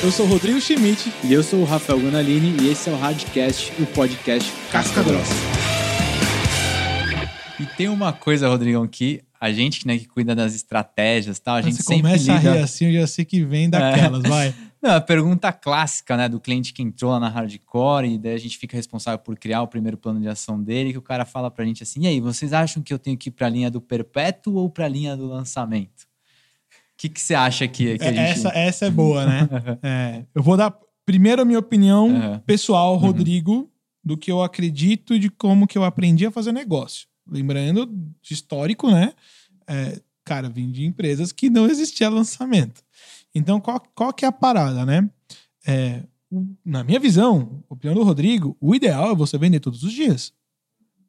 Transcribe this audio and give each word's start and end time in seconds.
Eu 0.00 0.12
sou 0.12 0.26
o 0.26 0.28
Rodrigo 0.28 0.60
Schmidt. 0.60 1.12
E 1.24 1.32
eu 1.32 1.42
sou 1.42 1.60
o 1.60 1.64
Rafael 1.64 1.98
Gonalini 1.98 2.62
e 2.62 2.68
esse 2.68 2.88
é 2.88 2.92
o 2.92 2.96
Radcast, 2.96 3.72
o 3.82 3.86
podcast 3.86 4.52
Casca 4.70 5.02
Grossa. 5.02 5.34
E 7.58 7.66
tem 7.76 7.88
uma 7.88 8.12
coisa, 8.12 8.48
Rodrigão, 8.48 8.86
que 8.86 9.20
a 9.40 9.50
gente 9.50 9.84
né, 9.84 9.98
que 9.98 10.06
cuida 10.06 10.36
das 10.36 10.54
estratégias 10.54 11.40
tal, 11.40 11.56
a 11.56 11.62
gente 11.62 11.78
Você 11.78 11.82
sempre 11.82 12.02
começa 12.02 12.32
lida... 12.32 12.50
a 12.50 12.54
rir 12.54 12.60
assim, 12.60 12.86
eu 12.86 13.00
já 13.00 13.06
sei 13.08 13.24
que 13.24 13.44
vem 13.44 13.68
daquelas, 13.68 14.24
é. 14.24 14.28
vai. 14.28 14.54
Não, 14.80 14.92
a 14.92 15.00
pergunta 15.00 15.52
clássica, 15.52 16.16
né, 16.16 16.28
do 16.28 16.38
cliente 16.38 16.72
que 16.72 16.80
entrou 16.80 17.10
lá 17.10 17.18
na 17.18 17.28
Hardcore 17.28 18.06
e 18.06 18.16
daí 18.16 18.34
a 18.34 18.38
gente 18.38 18.56
fica 18.56 18.76
responsável 18.76 19.18
por 19.18 19.36
criar 19.36 19.62
o 19.62 19.66
primeiro 19.66 19.96
plano 19.96 20.20
de 20.20 20.28
ação 20.28 20.62
dele, 20.62 20.92
que 20.92 20.98
o 20.98 21.02
cara 21.02 21.24
fala 21.24 21.50
pra 21.50 21.64
gente 21.64 21.82
assim, 21.82 22.04
e 22.04 22.06
aí, 22.06 22.20
vocês 22.20 22.52
acham 22.52 22.80
que 22.80 22.94
eu 22.94 23.00
tenho 23.00 23.18
que 23.18 23.30
ir 23.30 23.32
pra 23.32 23.48
linha 23.48 23.68
do 23.68 23.80
perpétuo 23.80 24.54
ou 24.54 24.70
pra 24.70 24.86
linha 24.86 25.16
do 25.16 25.26
lançamento? 25.26 26.07
O 26.98 27.00
que, 27.00 27.08
que 27.08 27.20
você 27.20 27.34
acha 27.34 27.68
que, 27.68 27.96
que 27.96 28.04
a 28.04 28.08
gente... 28.08 28.18
Essa, 28.18 28.48
essa 28.48 28.86
é 28.86 28.90
boa, 28.90 29.24
né? 29.24 29.48
é, 29.82 30.24
eu 30.34 30.42
vou 30.42 30.56
dar 30.56 30.76
primeiro 31.06 31.42
a 31.42 31.44
minha 31.44 31.60
opinião 31.60 32.08
uhum. 32.08 32.38
pessoal, 32.40 32.94
uhum. 32.94 32.98
Rodrigo, 32.98 33.52
uhum. 33.52 33.68
do 34.02 34.16
que 34.16 34.32
eu 34.32 34.42
acredito 34.42 35.14
e 35.14 35.18
de 35.20 35.30
como 35.30 35.66
que 35.66 35.78
eu 35.78 35.84
aprendi 35.84 36.26
a 36.26 36.30
fazer 36.32 36.50
negócio. 36.50 37.06
Lembrando 37.30 37.86
de 37.86 38.34
histórico, 38.34 38.90
né? 38.90 39.12
É, 39.68 40.00
cara, 40.24 40.48
vim 40.48 40.72
de 40.72 40.84
empresas 40.84 41.30
que 41.30 41.48
não 41.48 41.66
existia 41.66 42.08
lançamento. 42.08 42.82
Então, 43.32 43.60
qual, 43.60 43.80
qual 43.94 44.12
que 44.12 44.24
é 44.24 44.28
a 44.28 44.32
parada, 44.32 44.84
né? 44.84 45.08
É, 45.64 46.02
na 46.64 46.82
minha 46.82 46.98
visão, 46.98 47.62
opinião 47.68 47.94
do 47.94 48.02
Rodrigo, 48.02 48.56
o 48.60 48.74
ideal 48.74 49.12
é 49.12 49.14
você 49.14 49.38
vender 49.38 49.60
todos 49.60 49.84
os 49.84 49.92
dias. 49.92 50.32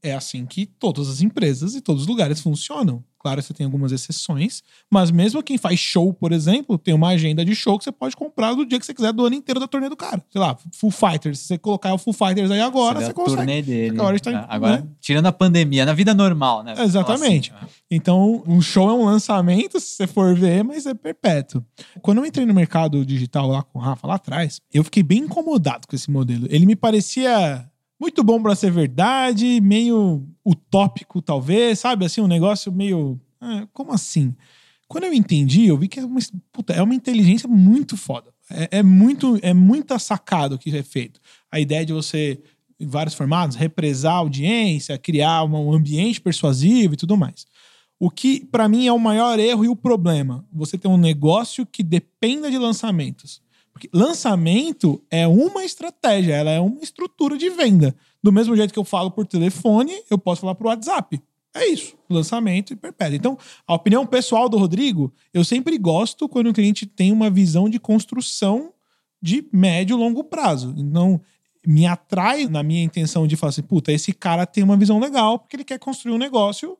É 0.01 0.13
assim 0.13 0.45
que 0.45 0.65
todas 0.65 1.09
as 1.09 1.21
empresas 1.21 1.75
e 1.75 1.81
todos 1.81 2.03
os 2.03 2.07
lugares 2.07 2.39
funcionam. 2.39 3.03
Claro, 3.19 3.41
você 3.41 3.53
tem 3.53 3.65
algumas 3.65 3.91
exceções, 3.91 4.63
mas 4.89 5.11
mesmo 5.11 5.43
quem 5.43 5.57
faz 5.57 5.77
show, 5.77 6.13
por 6.13 6.31
exemplo, 6.31 6.77
tem 6.77 6.93
uma 6.93 7.09
agenda 7.09 7.43
de 7.43 7.53
show 7.53 7.77
que 7.77 7.83
você 7.83 7.91
pode 7.91 8.15
comprar 8.15 8.53
do 8.53 8.65
dia 8.65 8.79
que 8.79 8.85
você 8.85 8.93
quiser 8.93 9.11
do 9.11 9.25
ano 9.25 9.35
inteiro 9.35 9.59
da 9.59 9.67
turnê 9.67 9.89
do 9.89 9.97
cara. 9.97 10.23
Sei 10.31 10.39
lá, 10.39 10.57
Full 10.71 10.89
Fighters. 10.89 11.39
Se 11.39 11.47
você 11.47 11.57
colocar 11.57 11.93
o 11.93 11.97
Full 11.97 12.13
Fighters 12.13 12.49
aí 12.49 12.61
agora, 12.61 13.01
você, 13.01 13.07
você 13.07 13.13
consegue. 13.13 13.37
Turnê 13.37 13.61
dele. 13.61 13.99
Agora, 13.99 14.17
né? 14.25 14.45
agora 14.47 14.77
né? 14.77 14.87
tirando 15.01 15.25
a 15.25 15.33
pandemia, 15.33 15.85
na 15.85 15.91
vida 15.91 16.13
normal, 16.13 16.63
né? 16.63 16.75
Exatamente. 16.77 17.51
Assim, 17.53 17.67
então, 17.91 18.41
um 18.47 18.61
show 18.61 18.89
é 18.89 18.93
um 18.93 19.03
lançamento, 19.03 19.81
se 19.81 19.97
você 19.97 20.07
for 20.07 20.33
ver, 20.33 20.63
mas 20.63 20.85
é 20.85 20.93
perpétuo. 20.93 21.61
Quando 22.01 22.19
eu 22.19 22.25
entrei 22.25 22.45
no 22.45 22.53
mercado 22.53 23.05
digital 23.05 23.47
lá 23.47 23.63
com 23.63 23.79
o 23.79 23.81
Rafa, 23.81 24.07
lá 24.07 24.15
atrás, 24.15 24.61
eu 24.73 24.81
fiquei 24.81 25.03
bem 25.03 25.19
incomodado 25.19 25.85
com 25.89 25.95
esse 25.95 26.09
modelo. 26.09 26.47
Ele 26.49 26.65
me 26.65 26.75
parecia 26.75 27.68
muito 27.99 28.23
bom 28.23 28.41
para 28.41 28.55
ser 28.55 28.71
verdade, 28.71 29.59
meio 29.61 30.25
utópico, 30.45 31.21
talvez, 31.21 31.79
sabe? 31.79 32.05
Assim, 32.05 32.21
um 32.21 32.27
negócio 32.27 32.71
meio. 32.71 33.19
Ah, 33.41 33.67
como 33.73 33.91
assim? 33.91 34.33
Quando 34.87 35.03
eu 35.03 35.13
entendi, 35.13 35.67
eu 35.67 35.77
vi 35.77 35.87
que 35.87 35.99
é 35.99 36.05
uma, 36.05 36.19
puta, 36.51 36.73
é 36.73 36.81
uma 36.81 36.95
inteligência 36.95 37.47
muito 37.47 37.95
foda. 37.95 38.33
É, 38.49 38.79
é, 38.79 38.83
muito 38.83 39.37
é 39.43 39.53
muita 39.53 39.99
sacado 39.99 40.57
que 40.57 40.75
é 40.75 40.81
feito. 40.81 41.19
A 41.51 41.59
ideia 41.59 41.85
de 41.85 41.93
você, 41.93 42.41
em 42.79 42.87
vários 42.87 43.13
formatos, 43.13 43.55
represar 43.55 44.13
a 44.13 44.17
audiência, 44.17 44.97
criar 44.97 45.43
um 45.43 45.73
ambiente 45.73 46.19
persuasivo 46.19 46.95
e 46.95 46.97
tudo 46.97 47.15
mais. 47.15 47.45
O 47.99 48.09
que, 48.09 48.45
para 48.45 48.67
mim, 48.67 48.87
é 48.87 48.93
o 48.93 48.97
maior 48.97 49.37
erro 49.37 49.65
e 49.65 49.67
o 49.67 49.75
problema. 49.75 50.43
Você 50.51 50.77
ter 50.77 50.87
um 50.87 50.97
negócio 50.97 51.65
que 51.65 51.83
dependa 51.83 52.49
de 52.49 52.57
lançamentos. 52.57 53.41
Porque 53.79 53.89
lançamento 53.93 55.01
é 55.09 55.25
uma 55.25 55.63
estratégia, 55.63 56.33
ela 56.33 56.51
é 56.51 56.59
uma 56.59 56.81
estrutura 56.81 57.37
de 57.37 57.49
venda. 57.49 57.95
Do 58.21 58.29
mesmo 58.29 58.53
jeito 58.53 58.73
que 58.73 58.79
eu 58.79 58.83
falo 58.83 59.09
por 59.09 59.25
telefone, 59.25 59.93
eu 60.11 60.17
posso 60.17 60.41
falar 60.41 60.53
por 60.53 60.67
WhatsApp. 60.67 61.21
É 61.55 61.65
isso, 61.65 61.95
lançamento 62.09 62.73
e 62.73 62.75
perpétuo. 62.75 63.15
Então, 63.15 63.37
a 63.65 63.73
opinião 63.73 64.05
pessoal 64.05 64.49
do 64.49 64.57
Rodrigo, 64.57 65.13
eu 65.33 65.45
sempre 65.45 65.77
gosto 65.77 66.27
quando 66.27 66.49
o 66.49 66.53
cliente 66.53 66.85
tem 66.85 67.13
uma 67.13 67.29
visão 67.29 67.69
de 67.69 67.79
construção 67.79 68.73
de 69.21 69.47
médio 69.53 69.95
e 69.95 69.99
longo 69.99 70.25
prazo. 70.25 70.75
Então, 70.77 71.21
me 71.65 71.85
atrai 71.85 72.47
na 72.47 72.61
minha 72.61 72.83
intenção 72.83 73.25
de 73.25 73.37
falar 73.37 73.51
assim, 73.51 73.61
puta, 73.61 73.93
esse 73.93 74.11
cara 74.11 74.45
tem 74.45 74.61
uma 74.61 74.75
visão 74.75 74.99
legal 74.99 75.39
porque 75.39 75.55
ele 75.55 75.63
quer 75.63 75.79
construir 75.79 76.13
um 76.13 76.17
negócio 76.17 76.77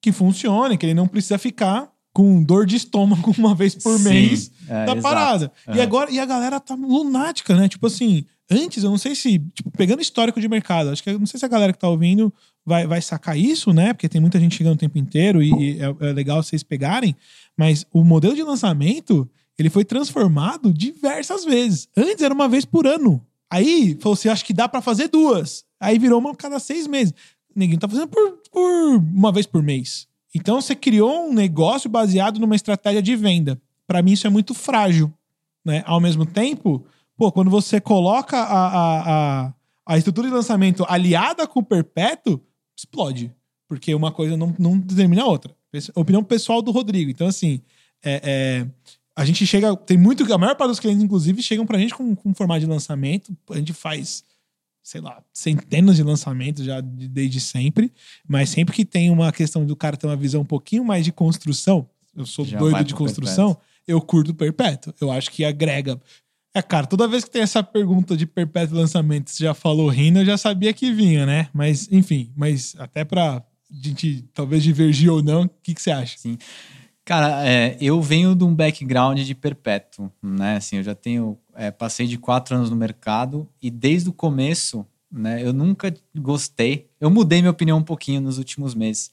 que 0.00 0.12
funcione, 0.12 0.78
que 0.78 0.86
ele 0.86 0.94
não 0.94 1.08
precisa 1.08 1.36
ficar 1.36 1.91
com 2.12 2.42
dor 2.42 2.66
de 2.66 2.76
estômago 2.76 3.34
uma 3.38 3.54
vez 3.54 3.74
por 3.74 3.98
Sim, 3.98 4.04
mês 4.04 4.50
é, 4.68 4.84
da 4.84 4.96
parada. 4.96 5.50
E 5.74 5.78
é. 5.78 5.82
agora, 5.82 6.10
e 6.10 6.18
a 6.18 6.26
galera 6.26 6.60
tá 6.60 6.74
lunática, 6.74 7.56
né? 7.56 7.68
Tipo 7.68 7.86
assim, 7.86 8.24
antes, 8.50 8.84
eu 8.84 8.90
não 8.90 8.98
sei 8.98 9.14
se, 9.14 9.38
tipo, 9.54 9.70
pegando 9.70 10.02
histórico 10.02 10.40
de 10.40 10.48
mercado, 10.48 10.90
acho 10.90 11.02
que 11.02 11.12
não 11.12 11.26
sei 11.26 11.40
se 11.40 11.46
a 11.46 11.48
galera 11.48 11.72
que 11.72 11.78
tá 11.78 11.88
ouvindo 11.88 12.32
vai, 12.64 12.86
vai 12.86 13.00
sacar 13.00 13.36
isso, 13.38 13.72
né? 13.72 13.92
Porque 13.92 14.08
tem 14.08 14.20
muita 14.20 14.38
gente 14.38 14.56
chegando 14.56 14.74
o 14.74 14.78
tempo 14.78 14.98
inteiro 14.98 15.42
e, 15.42 15.50
e 15.50 15.80
é, 15.80 16.08
é, 16.08 16.12
legal 16.12 16.42
vocês 16.42 16.62
pegarem, 16.62 17.16
mas 17.56 17.86
o 17.92 18.04
modelo 18.04 18.34
de 18.34 18.42
lançamento, 18.42 19.28
ele 19.58 19.70
foi 19.70 19.84
transformado 19.84 20.72
diversas 20.72 21.44
vezes. 21.44 21.88
Antes 21.96 22.22
era 22.22 22.34
uma 22.34 22.48
vez 22.48 22.64
por 22.64 22.86
ano. 22.86 23.24
Aí, 23.50 23.96
falou 24.00 24.14
assim, 24.14 24.28
acho 24.28 24.44
que 24.44 24.54
dá 24.54 24.68
para 24.68 24.80
fazer 24.80 25.08
duas. 25.08 25.64
Aí 25.78 25.98
virou 25.98 26.18
uma 26.18 26.34
cada 26.34 26.58
seis 26.58 26.86
meses. 26.86 27.12
Ninguém 27.54 27.78
tá 27.78 27.86
fazendo 27.86 28.08
por, 28.08 28.38
por 28.50 28.96
uma 28.96 29.30
vez 29.30 29.46
por 29.46 29.62
mês. 29.62 30.06
Então 30.34 30.60
você 30.60 30.74
criou 30.74 31.28
um 31.28 31.32
negócio 31.32 31.90
baseado 31.90 32.38
numa 32.38 32.56
estratégia 32.56 33.02
de 33.02 33.14
venda. 33.14 33.60
Para 33.86 34.02
mim 34.02 34.12
isso 34.12 34.26
é 34.26 34.30
muito 34.30 34.54
frágil, 34.54 35.12
né? 35.64 35.82
Ao 35.86 36.00
mesmo 36.00 36.24
tempo, 36.24 36.84
pô, 37.16 37.30
quando 37.30 37.50
você 37.50 37.80
coloca 37.80 38.38
a, 38.38 38.66
a, 38.68 39.46
a, 39.46 39.54
a 39.86 39.98
estrutura 39.98 40.28
de 40.28 40.34
lançamento 40.34 40.84
aliada 40.88 41.46
com 41.46 41.60
o 41.60 41.64
perpétuo, 41.64 42.40
explode, 42.76 43.30
porque 43.68 43.94
uma 43.94 44.10
coisa 44.10 44.36
não, 44.36 44.54
não 44.58 44.78
determina 44.78 45.22
a 45.22 45.26
outra. 45.26 45.54
Opinião 45.94 46.24
pessoal 46.24 46.62
do 46.62 46.70
Rodrigo. 46.70 47.10
Então 47.10 47.26
assim, 47.26 47.60
é, 48.02 48.20
é, 48.24 48.66
a 49.14 49.24
gente 49.24 49.46
chega, 49.46 49.76
tem 49.76 49.98
muito, 49.98 50.30
a 50.32 50.38
maior 50.38 50.56
parte 50.56 50.70
dos 50.70 50.80
clientes 50.80 51.02
inclusive 51.02 51.42
chegam 51.42 51.66
pra 51.66 51.78
gente 51.78 51.94
com, 51.94 52.14
com 52.16 52.34
formato 52.34 52.60
de 52.60 52.66
lançamento, 52.66 53.36
a 53.50 53.56
gente 53.56 53.72
faz 53.72 54.24
sei 54.82 55.00
lá, 55.00 55.22
centenas 55.32 55.96
de 55.96 56.02
lançamentos 56.02 56.64
já 56.64 56.80
desde 56.80 57.40
sempre, 57.40 57.92
mas 58.26 58.50
sempre 58.50 58.74
que 58.74 58.84
tem 58.84 59.10
uma 59.10 59.32
questão 59.32 59.64
do 59.64 59.76
cara 59.76 59.96
ter 59.96 60.06
uma 60.06 60.16
visão 60.16 60.42
um 60.42 60.46
pouquinho 60.46 60.84
mais 60.84 61.04
de 61.04 61.12
construção, 61.12 61.88
eu 62.16 62.26
sou 62.26 62.44
já 62.44 62.58
doido 62.58 62.84
de 62.84 62.94
construção, 62.94 63.54
perpétuo. 63.54 63.66
eu 63.86 64.00
curto 64.00 64.34
perpétuo. 64.34 64.94
Eu 65.00 65.10
acho 65.10 65.30
que 65.30 65.44
agrega. 65.44 66.00
É, 66.54 66.60
cara, 66.60 66.86
toda 66.86 67.08
vez 67.08 67.24
que 67.24 67.30
tem 67.30 67.42
essa 67.42 67.62
pergunta 67.62 68.14
de 68.16 68.26
perpétuo 68.26 68.76
lançamento, 68.76 69.30
você 69.30 69.44
já 69.44 69.54
falou 69.54 69.88
rindo, 69.88 70.18
eu 70.18 70.24
já 70.24 70.36
sabia 70.36 70.72
que 70.72 70.92
vinha, 70.92 71.24
né? 71.24 71.48
Mas, 71.54 71.88
enfim, 71.90 72.30
mas 72.36 72.74
até 72.78 73.04
pra 73.04 73.42
gente 73.70 74.28
talvez 74.34 74.62
divergir 74.62 75.10
ou 75.10 75.22
não, 75.22 75.44
o 75.44 75.50
que, 75.62 75.74
que 75.74 75.80
você 75.80 75.90
acha? 75.90 76.18
Sim. 76.18 76.36
Cara, 77.04 77.44
é, 77.44 77.76
eu 77.80 78.00
venho 78.00 78.34
de 78.34 78.44
um 78.44 78.54
background 78.54 79.18
de 79.18 79.34
perpétuo, 79.34 80.10
né? 80.22 80.56
Assim, 80.56 80.76
eu 80.76 80.84
já 80.84 80.94
tenho, 80.94 81.36
é, 81.54 81.68
passei 81.70 82.06
de 82.06 82.16
quatro 82.16 82.54
anos 82.54 82.70
no 82.70 82.76
mercado 82.76 83.48
e 83.60 83.70
desde 83.70 84.08
o 84.08 84.12
começo, 84.12 84.86
né? 85.10 85.42
Eu 85.44 85.52
nunca 85.52 85.92
gostei. 86.16 86.88
Eu 87.00 87.10
mudei 87.10 87.40
minha 87.40 87.50
opinião 87.50 87.78
um 87.78 87.82
pouquinho 87.82 88.20
nos 88.20 88.38
últimos 88.38 88.72
meses, 88.72 89.10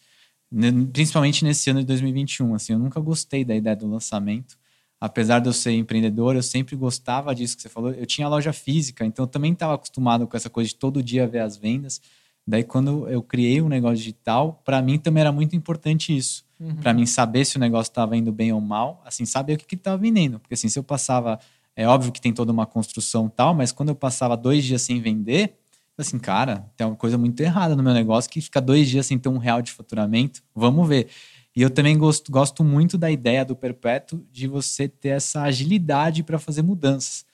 principalmente 0.94 1.44
nesse 1.44 1.72
ano 1.72 1.80
de 1.80 1.88
2021. 1.88 2.54
Assim, 2.54 2.74
eu 2.74 2.80
nunca 2.80 3.00
gostei 3.00 3.44
da 3.44 3.56
ideia 3.56 3.76
do 3.76 3.88
lançamento. 3.90 4.56
Apesar 5.02 5.40
de 5.40 5.50
eu 5.50 5.54
ser 5.54 5.72
empreendedor, 5.72 6.36
eu 6.36 6.44
sempre 6.44 6.76
gostava 6.76 7.34
disso 7.34 7.56
que 7.56 7.64
você 7.64 7.70
falou. 7.70 7.92
Eu 7.92 8.06
tinha 8.06 8.28
loja 8.28 8.54
física, 8.54 9.04
então 9.04 9.24
eu 9.24 9.28
também 9.28 9.54
estava 9.54 9.74
acostumado 9.74 10.28
com 10.28 10.38
essa 10.38 10.50
coisa 10.50 10.70
de 10.70 10.76
todo 10.76 11.02
dia 11.02 11.28
ver 11.28 11.40
as 11.40 11.58
vendas. 11.58 12.02
Daí, 12.46 12.64
quando 12.64 13.10
eu 13.10 13.24
criei 13.24 13.62
um 13.62 13.70
negócio 13.70 13.98
digital, 13.98 14.62
para 14.64 14.80
mim 14.82 15.00
também 15.00 15.22
era 15.22 15.32
muito 15.32 15.56
importante 15.56 16.16
isso 16.16 16.49
Uhum. 16.60 16.76
para 16.76 16.94
mim 16.94 17.06
saber 17.06 17.46
se 17.46 17.56
o 17.56 17.60
negócio 17.60 17.90
estava 17.90 18.18
indo 18.18 18.34
bem 18.34 18.52
ou 18.52 18.60
mal, 18.60 19.02
assim, 19.06 19.26
saber 19.26 19.54
o 19.54 19.58
que 19.58 19.76
estava 19.76 19.98
vendendo. 19.98 20.40
Porque 20.40 20.54
assim, 20.54 20.68
se 20.68 20.78
eu 20.78 20.84
passava. 20.84 21.40
É 21.76 21.88
óbvio 21.88 22.12
que 22.12 22.20
tem 22.20 22.34
toda 22.34 22.52
uma 22.52 22.66
construção 22.66 23.30
tal, 23.30 23.54
mas 23.54 23.72
quando 23.72 23.88
eu 23.88 23.96
passava 23.96 24.36
dois 24.36 24.66
dias 24.66 24.82
sem 24.82 25.00
vender, 25.00 25.58
assim, 25.98 26.20
cara, 26.20 26.70
tem 26.76 26.86
uma 26.86 26.96
coisa 26.96 27.18
muito 27.18 27.40
errada 27.40 27.74
no 27.74 27.82
meu 27.82 27.94
negócio 27.94 28.30
que 28.30 28.42
fica 28.42 28.60
dois 28.60 28.90
dias 28.90 29.06
sem 29.06 29.18
ter 29.18 29.30
um 29.30 29.38
real 29.38 29.62
de 29.62 29.72
faturamento. 29.72 30.42
Vamos 30.54 30.86
ver. 30.88 31.08
E 31.56 31.62
eu 31.62 31.70
também 31.70 31.98
gosto, 31.98 32.32
gosto 32.32 32.64
muito 32.64 32.98
da 32.98 33.10
ideia 33.10 33.44
do 33.44 33.56
perpétuo 33.56 34.26
de 34.32 34.48
você 34.48 34.88
ter 34.88 35.10
essa 35.10 35.44
agilidade 35.44 36.24
para 36.24 36.38
fazer 36.38 36.62
mudanças. 36.62 37.26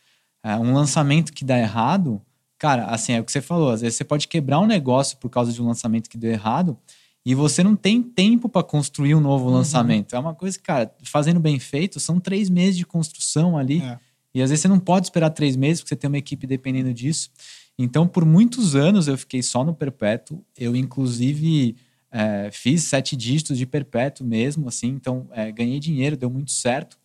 É, 0.43 0.55
um 0.57 0.73
lançamento 0.73 1.33
que 1.33 1.43
dá 1.43 1.57
errado, 1.57 2.21
cara, 2.57 2.85
assim, 2.85 3.13
é 3.13 3.21
o 3.21 3.23
que 3.23 3.31
você 3.31 3.41
falou, 3.41 3.71
às 3.71 3.81
vezes 3.81 3.97
você 3.97 4.03
pode 4.03 4.27
quebrar 4.27 4.59
um 4.59 4.67
negócio 4.67 5.17
por 5.17 5.29
causa 5.29 5.51
de 5.51 5.61
um 5.61 5.65
lançamento 5.65 6.09
que 6.09 6.17
deu 6.17 6.31
errado, 6.31 6.77
e 7.25 7.33
você 7.33 7.63
não 7.63 7.75
tem 7.75 8.03
tempo 8.03 8.47
para 8.47 8.61
construir 8.61 9.15
um 9.15 9.19
novo 9.19 9.45
uhum. 9.45 9.55
lançamento. 9.55 10.15
É 10.15 10.19
uma 10.19 10.35
coisa 10.35 10.57
que, 10.57 10.63
cara, 10.63 10.93
fazendo 11.03 11.39
bem 11.39 11.57
feito, 11.57 11.99
são 11.99 12.19
três 12.19 12.49
meses 12.49 12.77
de 12.77 12.85
construção 12.85 13.57
ali. 13.57 13.81
É. 13.81 13.97
E 14.33 14.41
às 14.41 14.51
vezes 14.51 14.61
você 14.61 14.67
não 14.67 14.79
pode 14.79 15.07
esperar 15.07 15.31
três 15.31 15.55
meses, 15.55 15.81
porque 15.81 15.89
você 15.89 15.95
tem 15.95 16.07
uma 16.07 16.17
equipe 16.17 16.45
dependendo 16.45 16.93
disso. 16.93 17.31
Então, 17.79 18.07
por 18.07 18.23
muitos 18.25 18.75
anos 18.75 19.07
eu 19.07 19.17
fiquei 19.17 19.41
só 19.41 19.63
no 19.63 19.73
perpétuo. 19.73 20.45
Eu, 20.55 20.75
inclusive, 20.75 21.75
é, 22.11 22.49
fiz 22.51 22.83
sete 22.83 23.15
dígitos 23.15 23.57
de 23.57 23.65
perpétuo 23.65 24.25
mesmo, 24.25 24.67
assim. 24.67 24.89
Então, 24.89 25.27
é, 25.31 25.51
ganhei 25.51 25.79
dinheiro, 25.79 26.15
deu 26.15 26.29
muito 26.29 26.51
certo. 26.51 26.97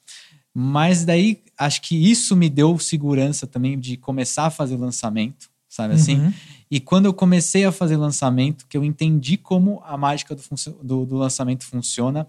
Mas 0.52 1.04
daí, 1.04 1.42
acho 1.56 1.80
que 1.80 1.96
isso 1.96 2.36
me 2.36 2.50
deu 2.50 2.78
segurança 2.78 3.46
também 3.46 3.78
de 3.78 3.96
começar 3.96 4.46
a 4.46 4.50
fazer 4.50 4.76
lançamento, 4.76 5.48
sabe 5.68 5.94
assim? 5.94 6.16
Uhum. 6.16 6.32
E 6.70 6.78
quando 6.78 7.06
eu 7.06 7.12
comecei 7.12 7.64
a 7.64 7.72
fazer 7.72 7.96
lançamento, 7.96 8.66
que 8.68 8.76
eu 8.76 8.84
entendi 8.84 9.36
como 9.36 9.82
a 9.84 9.96
mágica 9.96 10.36
do, 10.36 10.42
do, 10.82 11.04
do 11.04 11.16
lançamento 11.16 11.64
funciona, 11.64 12.28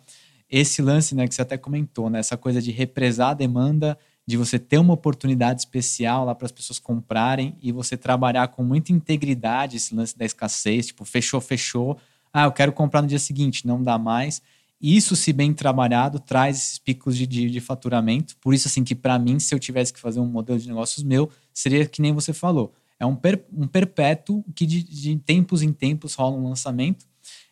esse 0.49 0.81
lance 0.81 1.13
né, 1.13 1.27
que 1.27 1.35
você 1.35 1.43
até 1.43 1.57
comentou, 1.57 2.09
né, 2.09 2.19
essa 2.19 2.35
coisa 2.35 2.61
de 2.61 2.71
represar 2.71 3.29
a 3.29 3.33
demanda, 3.35 3.97
de 4.25 4.38
você 4.38 4.57
ter 4.57 4.79
uma 4.79 4.93
oportunidade 4.93 5.61
especial 5.61 6.25
lá 6.25 6.33
para 6.33 6.45
as 6.45 6.51
pessoas 6.51 6.79
comprarem 6.79 7.55
e 7.61 7.71
você 7.71 7.95
trabalhar 7.95 8.47
com 8.47 8.63
muita 8.63 8.91
integridade 8.91 9.77
esse 9.77 9.93
lance 9.93 10.17
da 10.17 10.25
escassez, 10.25 10.88
tipo, 10.88 11.05
fechou, 11.05 11.39
fechou. 11.39 11.97
Ah, 12.33 12.45
eu 12.45 12.51
quero 12.51 12.71
comprar 12.71 13.01
no 13.01 13.07
dia 13.07 13.19
seguinte, 13.19 13.67
não 13.67 13.81
dá 13.81 13.97
mais. 13.97 14.41
Isso, 14.81 15.15
se 15.15 15.31
bem 15.31 15.53
trabalhado, 15.53 16.19
traz 16.19 16.57
esses 16.57 16.79
picos 16.79 17.15
de, 17.15 17.27
de, 17.27 17.49
de 17.49 17.59
faturamento. 17.59 18.35
Por 18.38 18.53
isso, 18.53 18.67
assim, 18.67 18.83
que 18.83 18.95
para 18.95 19.19
mim, 19.19 19.38
se 19.38 19.53
eu 19.53 19.59
tivesse 19.59 19.93
que 19.93 19.99
fazer 19.99 20.19
um 20.19 20.25
modelo 20.25 20.57
de 20.57 20.67
negócios 20.67 21.03
meu, 21.03 21.29
seria 21.53 21.85
que 21.85 22.01
nem 22.01 22.11
você 22.11 22.33
falou. 22.33 22.73
É 23.01 23.06
um, 23.06 23.15
per, 23.15 23.44
um 23.51 23.68
perpétuo 23.68 24.44
que 24.53 24.65
de, 24.65 24.83
de 24.83 25.18
tempos 25.18 25.63
em 25.63 25.74
tempos 25.74 26.13
rola 26.13 26.38
um 26.38 26.48
lançamento. 26.48 27.06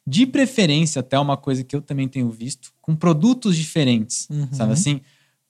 De 0.05 0.25
preferência, 0.25 0.99
até 0.99 1.19
uma 1.19 1.35
coisa 1.35 1.63
que 1.63 1.75
eu 1.75 1.81
também 1.81 2.07
tenho 2.07 2.29
visto, 2.29 2.71
com 2.81 2.95
produtos 2.95 3.55
diferentes, 3.55 4.27
uhum. 4.29 4.47
sabe 4.51 4.73
assim? 4.73 5.01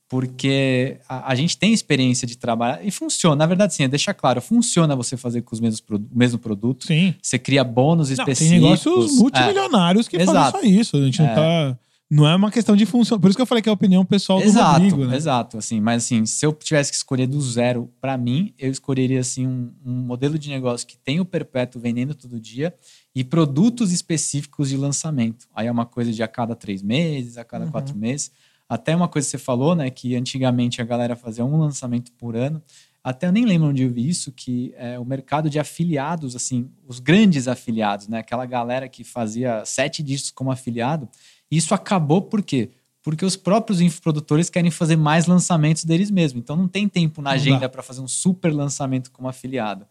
porque 0.10 0.98
a, 1.08 1.32
a, 1.32 1.36
gente 1.36 1.56
tem 1.56 1.72
experiência 1.72 2.28
de 2.28 2.36
trabalhar 2.36 2.84
e 2.84 2.90
funciona. 2.90 3.36
Na 3.36 3.46
verdade, 3.46 3.76
sim, 3.76 3.88
deixa 3.88 4.12
claro, 4.12 4.42
funciona 4.42 4.96
você 4.96 5.16
fazer 5.16 5.44
com 5.44 5.54
os 5.54 5.60
mesmos 5.60 5.84
o 5.88 6.02
mesmo 6.12 6.40
produto. 6.40 6.88
Sim. 6.88 7.14
Você 7.22 7.38
cria 7.38 7.64
bônus 7.64 8.10
não, 8.10 8.14
específicos. 8.16 8.50
Tem 8.50 8.60
negócios 8.60 9.20
multimilionários 9.20 10.08
é. 10.08 10.10
que 10.10 10.18
Exato. 10.18 10.54
fazem 10.54 10.74
só 10.74 10.82
isso. 10.82 10.98
A 10.98 11.02
gente 11.02 11.22
é. 11.22 11.28
não 11.28 11.36
tá. 11.36 11.80
Não 12.12 12.28
é 12.28 12.36
uma 12.36 12.50
questão 12.50 12.76
de 12.76 12.88
função. 12.88 13.20
Por 13.20 13.30
isso 13.30 13.38
que 13.38 13.42
eu 13.42 13.46
falei 13.46 13.62
que 13.62 13.70
é 13.70 13.72
a 13.72 13.74
opinião 13.74 14.04
pessoal 14.04 14.42
exato, 14.42 14.80
do 14.80 14.86
Rodrigo, 14.86 15.06
né? 15.06 15.16
Exato, 15.16 15.58
assim. 15.60 15.80
Mas 15.80 16.06
assim, 16.06 16.26
se 16.26 16.44
eu 16.44 16.52
tivesse 16.52 16.90
que 16.90 16.98
escolher 16.98 17.28
do 17.28 17.40
zero, 17.40 17.88
para 18.02 18.18
mim, 18.18 18.52
eu 18.58 18.72
escolheria 18.72 19.20
assim 19.20 19.46
um, 19.46 19.72
um, 19.86 19.94
modelo 19.94 20.40
de 20.40 20.50
negócio 20.50 20.88
que 20.88 20.98
tem 20.98 21.20
o 21.20 21.26
perpétuo 21.26 21.80
vendendo 21.80 22.16
todo 22.16 22.40
dia 22.40 22.74
e 23.14 23.24
produtos 23.24 23.92
específicos 23.92 24.70
de 24.70 24.78
lançamento. 24.78 25.48
Aí 25.54 25.68
é 25.68 25.72
uma 25.72 25.86
coisa 25.86 26.12
de 26.12 26.24
a 26.24 26.28
cada 26.28 26.56
três 26.56 26.82
meses, 26.82 27.38
a 27.38 27.44
cada 27.44 27.66
uhum. 27.66 27.72
quatro 27.72 27.96
meses. 27.96 28.32
Até 28.68 28.96
uma 28.96 29.08
coisa 29.08 29.28
que 29.28 29.32
você 29.32 29.38
falou, 29.38 29.76
né? 29.76 29.92
Que 29.92 30.16
antigamente 30.16 30.82
a 30.82 30.86
galera 30.86 31.16
fazia 31.16 31.46
um 31.46 31.58
lançamento 31.58 32.12
por 32.14 32.36
ano. 32.36 32.60
Até 33.04 33.28
eu 33.28 33.32
nem 33.32 33.46
lembro 33.46 33.70
onde 33.70 33.84
eu 33.84 33.92
vi 33.92 34.10
isso, 34.10 34.32
que 34.32 34.74
é 34.78 35.00
o 35.00 35.06
mercado 35.06 35.50
de 35.50 35.58
afiliados, 35.58 36.36
assim, 36.36 36.70
os 36.86 37.00
grandes 37.00 37.48
afiliados, 37.48 38.08
né? 38.08 38.20
Aquela 38.20 38.46
galera 38.46 38.90
que 38.90 39.04
fazia 39.04 39.64
sete 39.64 40.04
dígitos 40.04 40.32
como 40.32 40.52
afiliado. 40.52 41.08
Isso 41.52 41.74
acabou 41.74 42.22
por 42.22 42.42
quê? 42.42 42.72
Porque 43.02 43.26
os 43.26 43.36
próprios 43.36 43.82
infoprodutores 43.82 44.50
querem 44.50 44.70
fazer 44.70 44.96
mais 44.96 45.26
lançamentos 45.26 45.84
deles 45.84 46.12
mesmos. 46.12 46.44
Então 46.44 46.56
não 46.56 46.68
tem 46.68 46.88
tempo 46.88 47.22
na 47.22 47.32
agenda 47.32 47.70
para 47.70 47.82
fazer 47.82 48.02
um 48.02 48.08
super 48.08 48.54
lançamento 48.54 49.12
como 49.12 49.28
afiliado. 49.28 49.86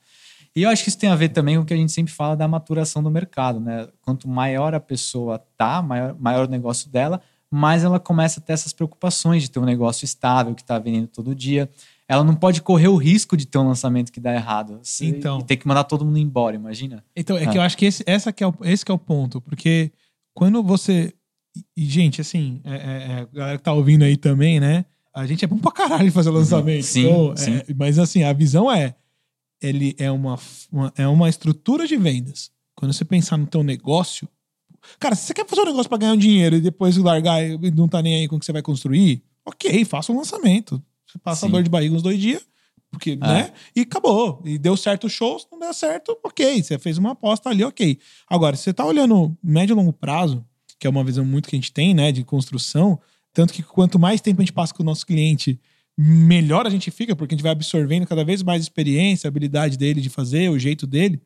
E 0.54 0.62
eu 0.62 0.70
acho 0.70 0.82
que 0.82 0.88
isso 0.88 0.98
tem 0.98 1.10
a 1.10 1.16
ver 1.16 1.30
também 1.30 1.56
com 1.56 1.62
o 1.62 1.64
que 1.64 1.74
a 1.74 1.76
gente 1.76 1.92
sempre 1.92 2.12
fala 2.12 2.36
da 2.36 2.48
maturação 2.48 3.02
do 3.02 3.10
mercado, 3.10 3.60
né? 3.60 3.88
Quanto 4.02 4.28
maior 4.28 4.74
a 4.74 4.80
pessoa 4.80 5.38
tá, 5.56 5.80
maior, 5.80 6.16
maior 6.18 6.46
o 6.46 6.50
negócio 6.50 6.90
dela, 6.90 7.20
mas 7.50 7.84
ela 7.84 7.98
começa 7.98 8.40
a 8.40 8.42
ter 8.42 8.52
essas 8.52 8.72
preocupações 8.72 9.42
de 9.42 9.50
ter 9.50 9.58
um 9.58 9.64
negócio 9.64 10.04
estável 10.04 10.54
que 10.54 10.62
está 10.62 10.78
vendendo 10.78 11.08
todo 11.08 11.34
dia. 11.34 11.68
Ela 12.06 12.24
não 12.24 12.34
pode 12.34 12.62
correr 12.62 12.88
o 12.88 12.96
risco 12.96 13.36
de 13.36 13.46
ter 13.46 13.58
um 13.58 13.68
lançamento 13.68 14.10
que 14.10 14.20
dá 14.20 14.34
errado. 14.34 14.80
Então, 15.06 15.38
e 15.38 15.44
ter 15.44 15.56
que 15.56 15.68
mandar 15.68 15.84
todo 15.84 16.04
mundo 16.04 16.18
embora, 16.18 16.56
imagina. 16.56 17.04
Então, 17.14 17.36
é 17.36 17.44
ah. 17.44 17.50
que 17.50 17.58
eu 17.58 17.62
acho 17.62 17.76
que 17.76 17.84
esse, 17.84 18.02
essa 18.06 18.32
que 18.32 18.42
é 18.42 18.46
o, 18.46 18.54
esse 18.62 18.84
que 18.84 18.90
é 18.90 18.94
o 18.94 18.98
ponto, 18.98 19.40
porque 19.40 19.92
quando 20.34 20.62
você. 20.62 21.12
E, 21.76 21.84
gente, 21.86 22.20
assim, 22.20 22.60
é, 22.64 22.74
é, 22.74 22.76
é, 22.76 23.20
a 23.20 23.24
galera 23.26 23.58
que 23.58 23.64
tá 23.64 23.72
ouvindo 23.72 24.04
aí 24.04 24.16
também, 24.16 24.60
né? 24.60 24.84
A 25.14 25.26
gente 25.26 25.44
é 25.44 25.48
bom 25.48 25.58
pra 25.58 25.72
caralho 25.72 26.12
fazer 26.12 26.28
uhum. 26.28 26.36
lançamento. 26.36 26.84
Sim, 26.84 27.06
então, 27.06 27.36
sim. 27.36 27.56
É, 27.56 27.74
mas 27.74 27.98
assim, 27.98 28.22
a 28.22 28.32
visão 28.32 28.70
é. 28.70 28.94
Ele 29.60 29.96
é 29.98 30.08
uma, 30.08 30.38
uma, 30.70 30.92
é 30.96 31.08
uma 31.08 31.28
estrutura 31.28 31.84
de 31.84 31.96
vendas. 31.96 32.52
Quando 32.76 32.92
você 32.92 33.04
pensar 33.04 33.36
no 33.36 33.46
teu 33.46 33.64
negócio, 33.64 34.28
Cara, 34.98 35.14
se 35.14 35.26
você 35.26 35.34
quer 35.34 35.46
fazer 35.46 35.62
um 35.62 35.66
negócio 35.66 35.88
para 35.88 35.98
ganhar 35.98 36.12
um 36.12 36.18
dinheiro 36.18 36.56
e 36.56 36.60
depois 36.60 36.96
largar 36.96 37.42
e 37.42 37.70
não 37.70 37.88
tá 37.88 38.00
nem 38.00 38.16
aí 38.16 38.28
com 38.28 38.36
o 38.36 38.38
que 38.38 38.46
você 38.46 38.52
vai 38.52 38.62
construir, 38.62 39.22
ok, 39.44 39.84
faça 39.84 40.12
um 40.12 40.16
lançamento. 40.16 40.82
Você 41.06 41.18
passa 41.18 41.42
Sim. 41.42 41.46
a 41.46 41.50
dor 41.50 41.62
de 41.62 41.70
barriga 41.70 41.94
uns 41.94 42.02
dois 42.02 42.18
dias, 42.18 42.46
porque, 42.90 43.12
é. 43.12 43.16
né? 43.16 43.52
E 43.74 43.80
acabou. 43.80 44.42
E 44.44 44.58
deu 44.58 44.76
certo 44.76 45.04
o 45.04 45.10
show, 45.10 45.38
se 45.38 45.46
não 45.50 45.58
deu 45.58 45.72
certo, 45.74 46.18
ok. 46.22 46.62
Você 46.62 46.78
fez 46.78 46.98
uma 46.98 47.12
aposta 47.12 47.48
ali, 47.48 47.64
ok. 47.64 47.98
Agora, 48.28 48.56
se 48.56 48.64
você 48.64 48.72
tá 48.72 48.84
olhando 48.84 49.36
médio 49.42 49.74
e 49.74 49.76
longo 49.76 49.92
prazo, 49.92 50.44
que 50.78 50.86
é 50.86 50.90
uma 50.90 51.04
visão 51.04 51.24
muito 51.24 51.48
que 51.48 51.56
a 51.56 51.58
gente 51.58 51.72
tem, 51.72 51.94
né, 51.94 52.12
de 52.12 52.24
construção, 52.24 52.98
tanto 53.32 53.52
que 53.52 53.62
quanto 53.62 53.98
mais 53.98 54.20
tempo 54.20 54.40
a 54.40 54.44
gente 54.44 54.52
passa 54.52 54.72
com 54.72 54.82
o 54.82 54.86
nosso 54.86 55.06
cliente, 55.06 55.60
melhor 55.96 56.66
a 56.66 56.70
gente 56.70 56.90
fica, 56.90 57.16
porque 57.16 57.34
a 57.34 57.36
gente 57.36 57.42
vai 57.42 57.52
absorvendo 57.52 58.06
cada 58.06 58.24
vez 58.24 58.42
mais 58.42 58.62
experiência, 58.62 59.26
a 59.26 59.30
habilidade 59.30 59.76
dele 59.76 60.00
de 60.00 60.08
fazer, 60.08 60.50
o 60.50 60.58
jeito 60.58 60.86
dele. 60.86 61.20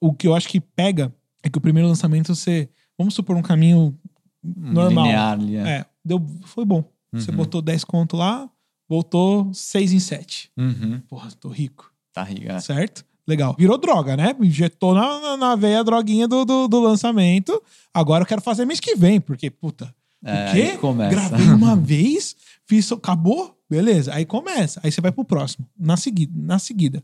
O 0.00 0.12
que 0.12 0.26
eu 0.26 0.34
acho 0.34 0.48
que 0.48 0.60
pega 0.60 1.14
é 1.42 1.48
que 1.48 1.58
o 1.58 1.60
primeiro 1.60 1.88
lançamento 1.88 2.34
você 2.34 2.68
Vamos 2.98 3.14
supor 3.14 3.36
um 3.36 3.42
caminho 3.42 3.98
normal. 4.42 5.06
Linear, 5.06 5.38
linear. 5.38 5.68
É, 5.68 5.86
deu, 6.04 6.24
foi 6.44 6.64
bom. 6.64 6.78
Uhum. 7.12 7.20
Você 7.20 7.30
botou 7.30 7.60
10 7.60 7.84
conto 7.84 8.16
lá, 8.16 8.48
voltou 8.88 9.52
6 9.52 9.92
em 9.92 10.00
7. 10.00 10.50
Uhum. 10.56 11.00
Porra, 11.00 11.30
tô 11.32 11.48
rico. 11.48 11.92
Tá 12.12 12.22
rico. 12.22 12.50
É. 12.50 12.60
Certo? 12.60 13.04
Legal. 13.26 13.56
Virou 13.58 13.76
droga, 13.76 14.16
né? 14.16 14.34
Injetou 14.40 14.94
na, 14.94 15.20
na, 15.20 15.36
na 15.36 15.56
veia 15.56 15.80
a 15.80 15.82
droguinha 15.82 16.28
do, 16.28 16.44
do, 16.44 16.68
do, 16.68 16.80
lançamento. 16.80 17.60
Agora 17.92 18.22
eu 18.22 18.26
quero 18.26 18.40
fazer 18.40 18.64
mês 18.64 18.78
que 18.78 18.94
vem, 18.94 19.20
porque, 19.20 19.50
puta. 19.50 19.92
É, 20.24 20.48
o 20.48 20.52
quê? 20.52 20.78
Começa. 20.78 21.10
Gravei 21.10 21.48
uma 21.48 21.74
vez, 21.76 22.36
fiz, 22.64 22.90
acabou, 22.92 23.58
beleza. 23.68 24.14
Aí 24.14 24.24
começa. 24.24 24.80
Aí 24.82 24.92
você 24.92 25.00
vai 25.00 25.10
pro 25.10 25.24
próximo, 25.24 25.66
na 25.78 25.96
seguida. 25.96 26.32
Na 26.36 26.58
seguida. 26.58 27.02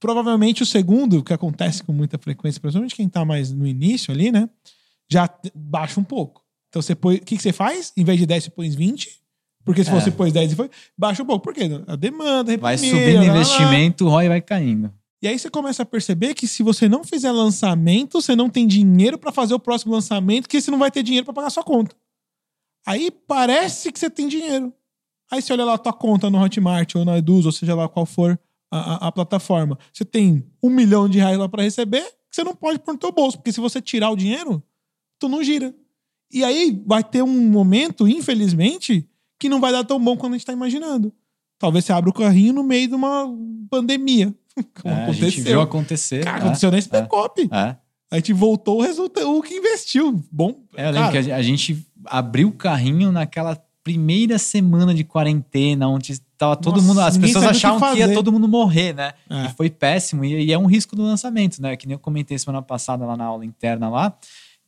Provavelmente 0.00 0.62
o 0.62 0.66
segundo, 0.66 1.22
que 1.22 1.32
acontece 1.32 1.82
com 1.82 1.92
muita 1.92 2.18
frequência, 2.18 2.60
principalmente 2.60 2.96
quem 2.96 3.08
tá 3.08 3.24
mais 3.24 3.52
no 3.52 3.66
início 3.66 4.12
ali, 4.12 4.32
né? 4.32 4.48
já 5.10 5.28
baixa 5.54 5.98
um 5.98 6.04
pouco. 6.04 6.42
Então 6.68 6.80
você 6.80 6.94
põe. 6.94 7.16
O 7.16 7.20
que, 7.20 7.36
que 7.36 7.42
você 7.42 7.52
faz? 7.52 7.92
Em 7.96 8.04
vez 8.04 8.18
de 8.18 8.26
10, 8.26 8.44
você 8.44 8.50
põe 8.50 8.70
20. 8.70 9.20
Porque 9.64 9.84
se 9.84 9.90
é. 9.90 9.92
você 9.92 10.10
pôs 10.10 10.32
10 10.32 10.52
e 10.52 10.56
foi, 10.56 10.70
baixa 10.96 11.22
um 11.22 11.26
pouco. 11.26 11.42
Por 11.42 11.52
quê? 11.52 11.68
A 11.86 11.96
demanda, 11.96 12.56
Vai 12.56 12.78
subindo 12.78 13.20
o 13.20 13.24
investimento, 13.24 14.06
o 14.06 14.08
ROI 14.08 14.28
vai 14.28 14.40
caindo. 14.40 14.90
E 15.22 15.28
aí 15.28 15.38
você 15.38 15.50
começa 15.50 15.82
a 15.82 15.86
perceber 15.86 16.34
que 16.34 16.46
se 16.46 16.62
você 16.62 16.88
não 16.88 17.04
fizer 17.04 17.30
lançamento, 17.30 18.20
você 18.20 18.34
não 18.34 18.48
tem 18.48 18.66
dinheiro 18.66 19.18
para 19.18 19.30
fazer 19.30 19.52
o 19.52 19.60
próximo 19.60 19.92
lançamento, 19.92 20.48
que 20.48 20.60
você 20.60 20.70
não 20.70 20.78
vai 20.78 20.90
ter 20.90 21.02
dinheiro 21.02 21.26
para 21.26 21.34
pagar 21.34 21.50
sua 21.50 21.62
conta. 21.62 21.94
Aí 22.86 23.10
parece 23.10 23.92
que 23.92 23.98
você 23.98 24.08
tem 24.08 24.26
dinheiro. 24.26 24.72
Aí 25.30 25.42
você 25.42 25.52
olha 25.52 25.64
lá 25.64 25.74
a 25.74 25.78
tua 25.78 25.92
conta 25.92 26.30
no 26.30 26.42
Hotmart 26.42 26.94
ou 26.96 27.04
na 27.04 27.18
Eduz, 27.18 27.44
ou 27.44 27.52
seja 27.52 27.74
lá 27.74 27.88
qual 27.88 28.06
for 28.06 28.40
a, 28.70 28.78
a, 28.78 29.08
a 29.08 29.12
plataforma. 29.12 29.78
Você 29.92 30.04
tem 30.04 30.44
um 30.62 30.70
milhão 30.70 31.08
de 31.08 31.18
reais 31.18 31.38
lá 31.38 31.48
para 31.48 31.62
receber, 31.62 32.02
que 32.02 32.34
você 32.34 32.42
não 32.42 32.54
pode 32.54 32.78
pôr 32.78 32.92
no 32.92 32.98
teu 32.98 33.12
bolso. 33.12 33.36
Porque 33.36 33.52
se 33.52 33.60
você 33.60 33.80
tirar 33.80 34.10
o 34.10 34.16
dinheiro, 34.16 34.62
tu 35.18 35.28
não 35.28 35.44
gira. 35.44 35.74
E 36.32 36.42
aí 36.42 36.82
vai 36.86 37.04
ter 37.04 37.22
um 37.22 37.48
momento, 37.50 38.08
infelizmente, 38.08 39.08
que 39.38 39.48
não 39.48 39.60
vai 39.60 39.72
dar 39.72 39.84
tão 39.84 40.02
bom 40.02 40.16
quanto 40.16 40.34
a 40.34 40.38
gente 40.38 40.46
tá 40.46 40.52
imaginando. 40.52 41.12
Talvez 41.58 41.84
você 41.84 41.92
abra 41.92 42.08
o 42.08 42.14
carrinho 42.14 42.54
no 42.54 42.62
meio 42.62 42.88
de 42.88 42.94
uma 42.94 43.26
pandemia. 43.68 44.34
Como 44.80 44.94
é, 44.94 45.02
aconteceu. 45.04 45.26
A 45.26 45.30
gente 45.30 45.40
viu 45.42 45.60
acontecer. 45.60 46.24
Cara, 46.24 46.38
é, 46.38 46.40
aconteceu 46.40 46.70
nesse 46.70 46.88
é, 46.88 47.00
Pecop. 47.00 47.48
É. 47.52 47.76
A 48.10 48.16
gente 48.16 48.32
voltou 48.32 48.78
o 48.78 48.82
resultado, 48.82 49.36
o 49.36 49.42
que 49.42 49.54
investiu. 49.54 50.22
Bom. 50.30 50.64
É, 50.76 50.88
eu 50.88 50.92
lembro 50.92 51.10
que 51.10 51.18
a 51.18 51.42
gente 51.42 51.86
abriu 52.06 52.48
o 52.48 52.52
carrinho 52.52 53.12
naquela 53.12 53.56
primeira 53.84 54.38
semana 54.38 54.92
de 54.92 55.04
quarentena, 55.04 55.88
onde 55.88 56.20
tava 56.36 56.56
todo 56.56 56.76
Nossa, 56.76 56.86
mundo. 56.86 57.00
As 57.00 57.16
pessoas 57.16 57.44
achavam 57.44 57.80
que, 57.80 57.94
que, 57.94 57.98
ia 58.00 58.12
todo 58.12 58.32
mundo 58.32 58.48
morrer, 58.48 58.94
né? 58.94 59.12
É. 59.28 59.46
E 59.46 59.48
foi 59.50 59.70
péssimo. 59.70 60.24
E, 60.24 60.46
e, 60.46 60.52
é 60.52 60.58
um 60.58 60.66
risco 60.66 60.96
do 60.96 61.02
lançamento, 61.02 61.62
né? 61.62 61.76
Que 61.76 61.86
nem 61.86 61.94
eu 61.94 61.98
comentei 61.98 62.38
semana 62.38 62.62
passada 62.62 63.06
lá 63.06 63.16
na 63.16 63.24
aula 63.24 63.44
interna 63.44 63.88
lá 63.88 64.16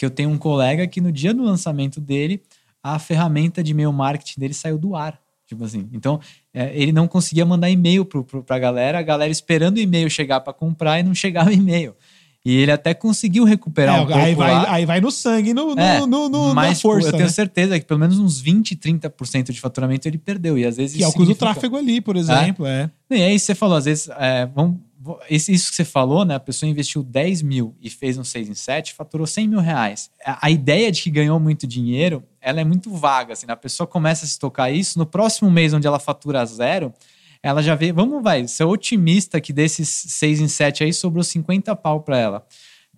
que 0.02 0.04
eu 0.04 0.10
tenho 0.10 0.30
um 0.30 0.36
colega 0.36 0.84
que 0.84 1.00
no 1.00 1.12
dia 1.12 1.32
do 1.32 1.44
lançamento 1.44 2.00
dele, 2.00 2.42
a 2.82 2.98
ferramenta 2.98 3.62
de 3.62 3.70
e-mail 3.70 3.92
marketing 3.92 4.40
dele 4.40 4.52
saiu 4.52 4.76
do 4.76 4.96
ar. 4.96 5.16
Tipo 5.52 5.64
assim. 5.64 5.86
Então, 5.92 6.18
é, 6.54 6.72
ele 6.74 6.92
não 6.92 7.06
conseguia 7.06 7.44
mandar 7.44 7.68
e-mail 7.68 8.06
pro, 8.06 8.24
pra 8.24 8.58
galera, 8.58 8.98
a 8.98 9.02
galera 9.02 9.30
esperando 9.30 9.76
o 9.76 9.80
e-mail 9.80 10.08
chegar 10.08 10.40
para 10.40 10.52
comprar 10.52 10.98
e 10.98 11.02
não 11.02 11.14
chegava 11.14 11.50
o 11.50 11.52
e-mail. 11.52 11.94
E 12.44 12.56
ele 12.56 12.72
até 12.72 12.92
conseguiu 12.94 13.44
recuperar 13.44 13.98
é, 13.98 14.00
um 14.00 14.06
pouco 14.06 14.18
aí 14.18 14.34
vai, 14.34 14.52
lá. 14.52 14.72
Aí 14.72 14.86
vai 14.86 15.00
no 15.00 15.10
sangue, 15.12 15.54
no, 15.54 15.78
é, 15.78 16.00
no, 16.00 16.28
no, 16.28 16.54
mas, 16.54 16.68
na 16.68 16.74
tipo, 16.74 16.80
força. 16.88 17.08
eu 17.08 17.12
tenho 17.12 17.24
né? 17.24 17.28
certeza 17.28 17.78
que 17.78 17.86
pelo 17.86 18.00
menos 18.00 18.18
uns 18.18 18.40
20, 18.40 18.74
30% 18.76 19.52
de 19.52 19.60
faturamento 19.60 20.08
ele 20.08 20.18
perdeu. 20.18 20.58
E 20.58 20.64
às 20.64 20.76
vezes. 20.78 20.96
Que 20.96 21.04
é 21.04 21.06
o 21.06 21.12
custo 21.12 21.34
do 21.34 21.38
tráfego 21.38 21.76
ali, 21.76 22.00
por 22.00 22.16
exemplo. 22.16 22.66
É. 22.66 22.90
é. 23.10 23.16
E 23.18 23.22
aí 23.22 23.38
você 23.38 23.54
falou, 23.54 23.76
às 23.76 23.84
vezes, 23.84 24.08
é, 24.18 24.46
vamos, 24.46 24.78
isso 25.30 25.70
que 25.70 25.76
você 25.76 25.84
falou, 25.84 26.24
né? 26.24 26.34
A 26.34 26.40
pessoa 26.40 26.68
investiu 26.68 27.02
10 27.02 27.42
mil 27.42 27.74
e 27.80 27.90
fez 27.90 28.18
um 28.18 28.24
6 28.24 28.48
em 28.48 28.54
7, 28.54 28.94
faturou 28.94 29.26
100 29.26 29.48
mil 29.48 29.60
reais. 29.60 30.10
A 30.24 30.50
ideia 30.50 30.90
de 30.92 31.02
que 31.02 31.10
ganhou 31.10 31.38
muito 31.40 31.66
dinheiro, 31.66 32.22
ela 32.40 32.60
é 32.60 32.64
muito 32.64 32.90
vaga. 32.90 33.32
Assim, 33.32 33.46
né? 33.46 33.52
A 33.52 33.56
pessoa 33.56 33.86
começa 33.86 34.24
a 34.24 34.28
se 34.28 34.38
tocar 34.38 34.70
isso, 34.70 34.98
no 34.98 35.06
próximo 35.06 35.50
mês, 35.50 35.72
onde 35.72 35.86
ela 35.86 35.98
fatura 35.98 36.44
zero, 36.44 36.92
ela 37.42 37.62
já 37.62 37.74
vê, 37.74 37.92
vamos, 37.92 38.22
vai, 38.22 38.46
ser 38.46 38.64
otimista 38.64 39.40
que 39.40 39.52
desses 39.52 39.88
6 39.88 40.40
em 40.40 40.48
7 40.48 40.84
aí 40.84 40.92
sobrou 40.92 41.24
50 41.24 41.74
pau 41.76 42.00
para 42.00 42.18
ela. 42.18 42.46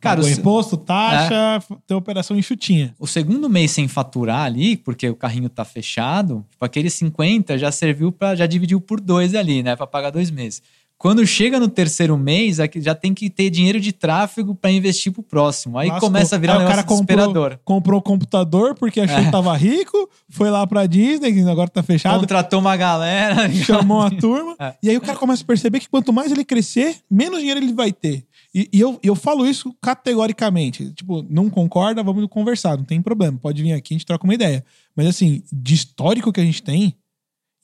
Cara, 0.05 0.21
o 0.21 0.29
imposto, 0.29 0.77
taxa, 0.77 1.35
é, 1.35 1.77
tem 1.87 1.97
operação 1.97 2.37
enxutinha. 2.37 2.95
O 2.99 3.07
segundo 3.07 3.49
mês 3.49 3.71
sem 3.71 3.89
faturar 3.89 4.45
ali, 4.45 4.77
porque 4.77 5.09
o 5.09 5.17
carrinho 5.17 5.49
tá 5.49 5.65
fechado, 5.65 6.45
tipo, 6.51 6.63
aquele 6.63 6.91
50 6.91 7.57
já 7.57 7.73
serviu 7.73 8.13
para 8.13 8.37
já 8.37 8.45
dividiu 8.45 8.83
por 8.83 9.01
dois 9.01 9.35
ali, 9.35 9.63
né, 9.63 9.75
para 9.75 9.87
pagar 9.87 10.11
dois 10.11 10.31
meses. 10.31 10.63
Quando 10.97 11.27
chega 11.27 11.61
no 11.61 11.69
terceiro 11.69 12.17
mês, 12.17 12.59
aqui 12.61 12.81
já 12.81 12.95
tem 12.95 13.13
que 13.13 13.29
ter 13.29 13.51
dinheiro 13.51 13.79
de 13.79 13.93
tráfego 13.93 14.55
para 14.55 14.71
investir 14.71 15.13
pro 15.13 15.23
próximo. 15.23 15.77
Aí 15.77 15.89
Lascou. 15.89 16.09
começa 16.09 16.37
a 16.37 16.39
virar 16.39 16.55
Aí 16.55 16.61
um 16.61 16.65
o 16.65 16.69
cara 16.69 16.83
comprou, 16.83 17.17
desesperador. 17.19 17.59
comprou 17.65 17.99
o 17.99 18.03
computador 18.03 18.75
porque 18.75 19.01
achou 19.01 19.19
É. 19.19 19.25
que 19.25 19.31
tava 19.31 19.55
rico, 19.57 20.09
foi 20.31 20.51
lá 20.51 20.67
pra 20.67 20.87
Disney, 20.87 21.39
agora 21.49 21.69
tá 21.69 21.83
fechado, 21.83 22.21
Contratou 22.21 22.61
uma 22.61 22.77
galera. 22.77 23.51
chamou 23.53 24.01
a 24.01 24.11
turma. 24.17 24.57
É. 24.59 24.75
E 24.83 24.89
aí 24.91 24.97
o 24.97 25.01
cara 25.01 25.19
começa 25.19 25.43
a 25.43 25.47
perceber 25.47 25.81
que 25.81 25.89
quanto 25.89 26.13
mais 26.13 26.33
ele 26.33 26.45
crescer, 26.45 26.97
menos 27.11 27.39
dinheiro 27.41 27.61
ele 27.61 27.73
vai 27.75 27.93
ter. 27.93 28.25
E, 28.55 28.71
e 28.73 28.81
eu, 28.81 28.99
eu 29.03 29.15
falo 29.17 29.45
isso 29.45 29.75
categoricamente. 29.83 30.91
Tipo, 30.93 31.25
não 31.29 31.51
concorda, 31.51 32.03
vamos 32.03 32.27
conversar, 32.29 32.77
não 32.79 32.85
tem 32.85 33.03
problema. 33.03 33.37
Pode 33.43 33.63
vir 33.63 33.73
aqui, 33.73 33.95
a 33.95 33.97
gente 33.97 34.07
troca 34.07 34.25
uma 34.25 34.35
ideia. 34.35 34.65
Mas 34.97 35.07
assim, 35.09 35.43
de 35.53 35.75
histórico 35.75 36.33
que 36.33 36.41
a 36.41 36.45
gente 36.45 36.63
tem, 36.63 36.95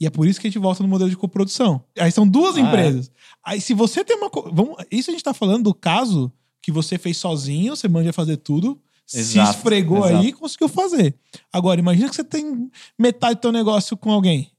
e 0.00 0.06
é 0.06 0.10
por 0.10 0.26
isso 0.26 0.40
que 0.40 0.46
a 0.46 0.50
gente 0.50 0.58
volta 0.58 0.82
no 0.82 0.88
modelo 0.88 1.10
de 1.10 1.16
coprodução. 1.16 1.82
Aí 1.98 2.10
são 2.10 2.26
duas 2.26 2.56
Ah, 2.56 2.60
é. 2.60 2.62
empresas. 2.62 3.10
Aí 3.44 3.60
se 3.60 3.74
você 3.74 4.02
tem 4.04 4.16
uma. 4.16 4.30
Vamos, 4.52 4.76
isso 4.90 5.10
a 5.10 5.12
gente 5.12 5.22
tá 5.24 5.34
falando 5.34 5.64
do 5.64 5.74
caso 5.74 6.32
que 6.62 6.72
você 6.72 6.96
fez 6.98 7.16
sozinho, 7.16 7.74
você 7.76 7.88
manja 7.88 8.12
fazer 8.12 8.36
tudo. 8.38 8.80
se 9.06 9.18
Exato, 9.18 9.56
esfregou 9.58 9.98
exato. 10.06 10.16
aí 10.16 10.28
e 10.28 10.32
conseguiu 10.32 10.68
fazer. 10.68 11.14
Agora, 11.52 11.80
imagina 11.80 12.08
que 12.08 12.14
você 12.14 12.22
tem 12.24 12.70
metade 12.98 13.34
do 13.36 13.40
teu 13.40 13.52
negócio 13.52 13.96
com 13.96 14.10
alguém. 14.12 14.50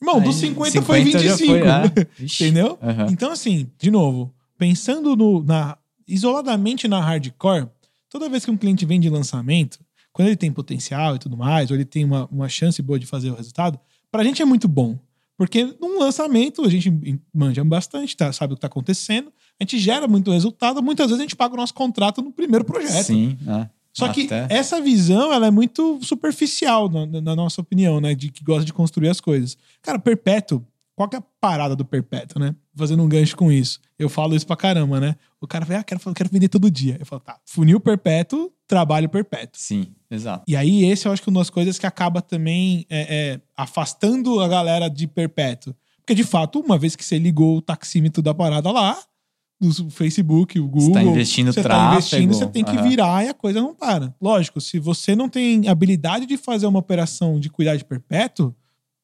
Irmão, 0.00 0.16
Aí, 0.18 0.24
dos 0.24 0.36
50, 0.36 0.80
foi 0.82 1.04
50 1.04 1.18
já 1.18 1.36
25. 1.36 1.58
foi, 1.58 1.68
é. 1.68 2.06
Ixi. 2.24 2.44
Entendeu? 2.44 2.78
Aham. 2.82 3.06
Então, 3.10 3.30
assim, 3.32 3.68
de 3.78 3.90
novo, 3.90 4.32
pensando 4.56 5.14
no, 5.16 5.42
na, 5.42 5.76
isoladamente 6.08 6.86
na 6.88 7.00
hardcore, 7.00 7.68
toda 8.08 8.28
vez 8.28 8.44
que 8.44 8.50
um 8.50 8.56
cliente 8.56 8.84
vem 8.86 9.00
de 9.00 9.08
lançamento, 9.10 9.78
quando 10.12 10.28
ele 10.28 10.36
tem 10.36 10.52
potencial 10.52 11.16
e 11.16 11.18
tudo 11.18 11.36
mais, 11.36 11.70
ou 11.70 11.76
ele 11.76 11.84
tem 11.84 12.04
uma, 12.04 12.26
uma 12.30 12.48
chance 12.48 12.80
boa 12.82 12.98
de 12.98 13.06
fazer 13.06 13.30
o 13.30 13.34
resultado, 13.34 13.78
pra 14.10 14.24
gente 14.24 14.40
é 14.42 14.44
muito 14.44 14.66
bom. 14.68 14.98
Porque 15.36 15.74
num 15.80 15.98
lançamento 15.98 16.62
a 16.64 16.68
gente 16.68 16.92
manja 17.32 17.64
bastante, 17.64 18.14
tá? 18.16 18.30
sabe 18.32 18.52
o 18.52 18.56
que 18.56 18.60
tá 18.60 18.66
acontecendo, 18.66 19.32
a 19.58 19.64
gente 19.64 19.78
gera 19.78 20.06
muito 20.06 20.30
resultado, 20.30 20.82
muitas 20.82 21.06
vezes 21.06 21.18
a 21.20 21.22
gente 21.22 21.34
paga 21.36 21.54
o 21.54 21.56
nosso 21.56 21.72
contrato 21.72 22.20
no 22.20 22.30
primeiro 22.30 22.64
projeto. 22.64 23.04
Sim, 23.06 23.38
é. 23.46 23.68
Só 23.92 24.08
que 24.08 24.26
Até- 24.26 24.46
essa 24.50 24.80
visão, 24.80 25.32
ela 25.32 25.46
é 25.46 25.50
muito 25.50 25.98
superficial, 26.02 26.88
na, 26.88 27.06
na- 27.06 27.20
na 27.20 27.34
nossa 27.36 27.60
opinião, 27.60 28.00
né? 28.00 28.14
De 28.14 28.30
que 28.30 28.44
gosta 28.44 28.64
de 28.64 28.72
construir 28.72 29.08
as 29.08 29.20
coisas. 29.20 29.56
Cara, 29.82 29.98
perpétuo, 29.98 30.64
qual 30.94 31.08
que 31.08 31.16
é 31.16 31.18
a 31.18 31.24
parada 31.40 31.74
do 31.74 31.84
perpétuo, 31.84 32.38
né? 32.40 32.54
Fazendo 32.76 33.02
um 33.02 33.08
gancho 33.08 33.36
com 33.36 33.50
isso. 33.50 33.80
Eu 33.98 34.08
falo 34.08 34.36
isso 34.36 34.46
pra 34.46 34.54
caramba, 34.56 35.00
né? 35.00 35.16
O 35.40 35.46
cara 35.46 35.64
vai, 35.64 35.78
ah, 35.78 35.82
quero, 35.82 36.00
quero 36.14 36.28
vender 36.30 36.48
todo 36.48 36.70
dia. 36.70 36.96
Eu 37.00 37.06
falo, 37.06 37.20
tá, 37.20 37.38
funil 37.46 37.80
perpétuo, 37.80 38.52
trabalho 38.66 39.08
perpétuo. 39.08 39.60
Sim, 39.60 39.94
exato. 40.10 40.44
E 40.46 40.54
aí, 40.54 40.84
esse 40.84 41.06
eu 41.06 41.12
acho 41.12 41.22
que 41.22 41.28
é 41.28 41.32
uma 41.32 41.40
das 41.40 41.48
coisas 41.48 41.78
que 41.78 41.86
acaba 41.86 42.20
também 42.20 42.84
é, 42.90 43.00
é, 43.00 43.40
afastando 43.56 44.40
a 44.40 44.48
galera 44.48 44.88
de 44.88 45.06
perpétuo. 45.06 45.74
Porque, 45.98 46.14
de 46.14 46.24
fato, 46.24 46.60
uma 46.60 46.76
vez 46.76 46.94
que 46.94 47.04
você 47.04 47.18
ligou 47.18 47.56
o 47.56 47.62
taxímetro 47.62 48.20
da 48.20 48.34
parada 48.34 48.70
lá, 48.70 48.98
do 49.60 49.90
Facebook, 49.90 50.58
o 50.58 50.66
Google. 50.66 50.92
tá 50.92 51.02
investindo 51.02 51.52
você 51.52 51.62
tráfego, 51.62 51.90
tá 51.90 51.96
investindo, 51.96 52.34
você 52.34 52.46
tem 52.46 52.64
que 52.64 52.70
aham. 52.70 52.88
virar 52.88 53.24
e 53.24 53.28
a 53.28 53.34
coisa 53.34 53.60
não 53.60 53.74
para. 53.74 54.14
Lógico, 54.20 54.60
se 54.60 54.78
você 54.78 55.14
não 55.14 55.28
tem 55.28 55.68
habilidade 55.68 56.24
de 56.24 56.38
fazer 56.38 56.66
uma 56.66 56.78
operação 56.78 57.38
de 57.38 57.50
cuidar 57.50 57.76
de 57.76 57.84
perpétuo, 57.84 58.54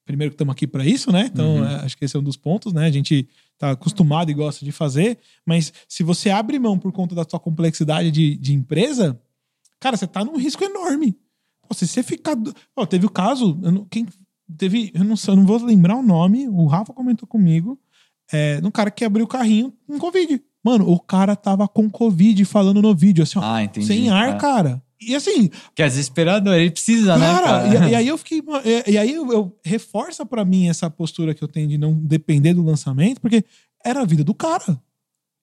primeiro 0.06 0.30
que 0.30 0.34
estamos 0.36 0.52
aqui 0.52 0.66
para 0.66 0.86
isso, 0.86 1.10
né? 1.12 1.28
Então, 1.32 1.56
Uhum. 1.56 1.64
é, 1.64 1.74
acho 1.84 1.98
que 1.98 2.04
esse 2.04 2.16
é 2.16 2.20
um 2.20 2.22
dos 2.22 2.36
pontos, 2.36 2.72
né? 2.72 2.86
A 2.86 2.90
gente 2.90 3.28
tá 3.58 3.72
acostumado 3.72 4.30
e 4.30 4.34
gosta 4.34 4.64
de 4.64 4.72
fazer, 4.72 5.18
mas 5.44 5.72
se 5.88 6.02
você 6.02 6.30
abre 6.30 6.58
mão 6.58 6.78
por 6.78 6.92
conta 6.92 7.14
da 7.14 7.24
sua 7.28 7.40
complexidade 7.40 8.10
de, 8.10 8.36
de 8.36 8.54
empresa, 8.54 9.20
cara, 9.80 9.96
você 9.96 10.06
tá 10.06 10.24
num 10.24 10.36
risco 10.38 10.62
enorme. 10.64 11.16
Pô, 11.68 11.74
se 11.74 11.86
você 11.86 12.02
ficar. 12.02 12.36
teve 12.88 13.04
o 13.06 13.10
caso, 13.10 13.58
eu 13.62 13.72
não- 13.72 13.84
quem 13.84 14.06
teve, 14.56 14.92
eu 14.94 15.02
não, 15.04 15.16
sei, 15.16 15.32
eu 15.32 15.36
não 15.36 15.44
vou 15.44 15.62
lembrar 15.62 15.96
o 15.96 16.02
nome, 16.02 16.46
o 16.48 16.66
Rafa 16.66 16.92
comentou 16.92 17.26
comigo, 17.26 17.78
é, 18.32 18.60
de 18.60 18.66
um 18.66 18.70
cara 18.70 18.90
que 18.90 19.04
abriu 19.04 19.24
o 19.24 19.28
carrinho 19.28 19.72
com 19.86 19.98
Covid. 19.98 20.40
Mano, 20.64 20.88
o 20.90 20.98
cara 21.00 21.34
tava 21.36 21.66
com 21.68 21.88
Covid 21.90 22.44
falando 22.44 22.80
no 22.82 22.94
vídeo, 22.94 23.22
assim, 23.22 23.38
ó, 23.38 23.42
Ah, 23.44 23.62
entendi. 23.64 23.86
sem 23.86 24.10
ar, 24.10 24.30
É. 24.30 24.38
cara. 24.38 24.82
E 25.00 25.14
assim, 25.14 25.50
Que 25.74 25.82
é 25.82 25.86
desesperador, 25.86 26.54
ele 26.54 26.70
precisa, 26.70 27.18
né, 27.18 27.26
cara, 27.26 27.46
cara? 27.46 27.88
E, 27.88 27.90
e 27.90 27.94
aí 27.94 28.08
eu 28.08 28.18
fiquei. 28.18 28.42
E, 28.64 28.92
e 28.92 28.98
aí 28.98 29.12
eu, 29.12 29.30
eu 29.32 29.58
reforça 29.64 30.24
pra 30.24 30.44
mim 30.44 30.68
essa 30.68 30.88
postura 30.90 31.34
que 31.34 31.42
eu 31.42 31.48
tenho 31.48 31.68
de 31.68 31.78
não 31.78 31.94
depender 31.94 32.54
do 32.54 32.64
lançamento, 32.64 33.20
porque 33.20 33.44
era 33.84 34.00
a 34.00 34.04
vida 34.04 34.24
do 34.24 34.34
cara. 34.34 34.80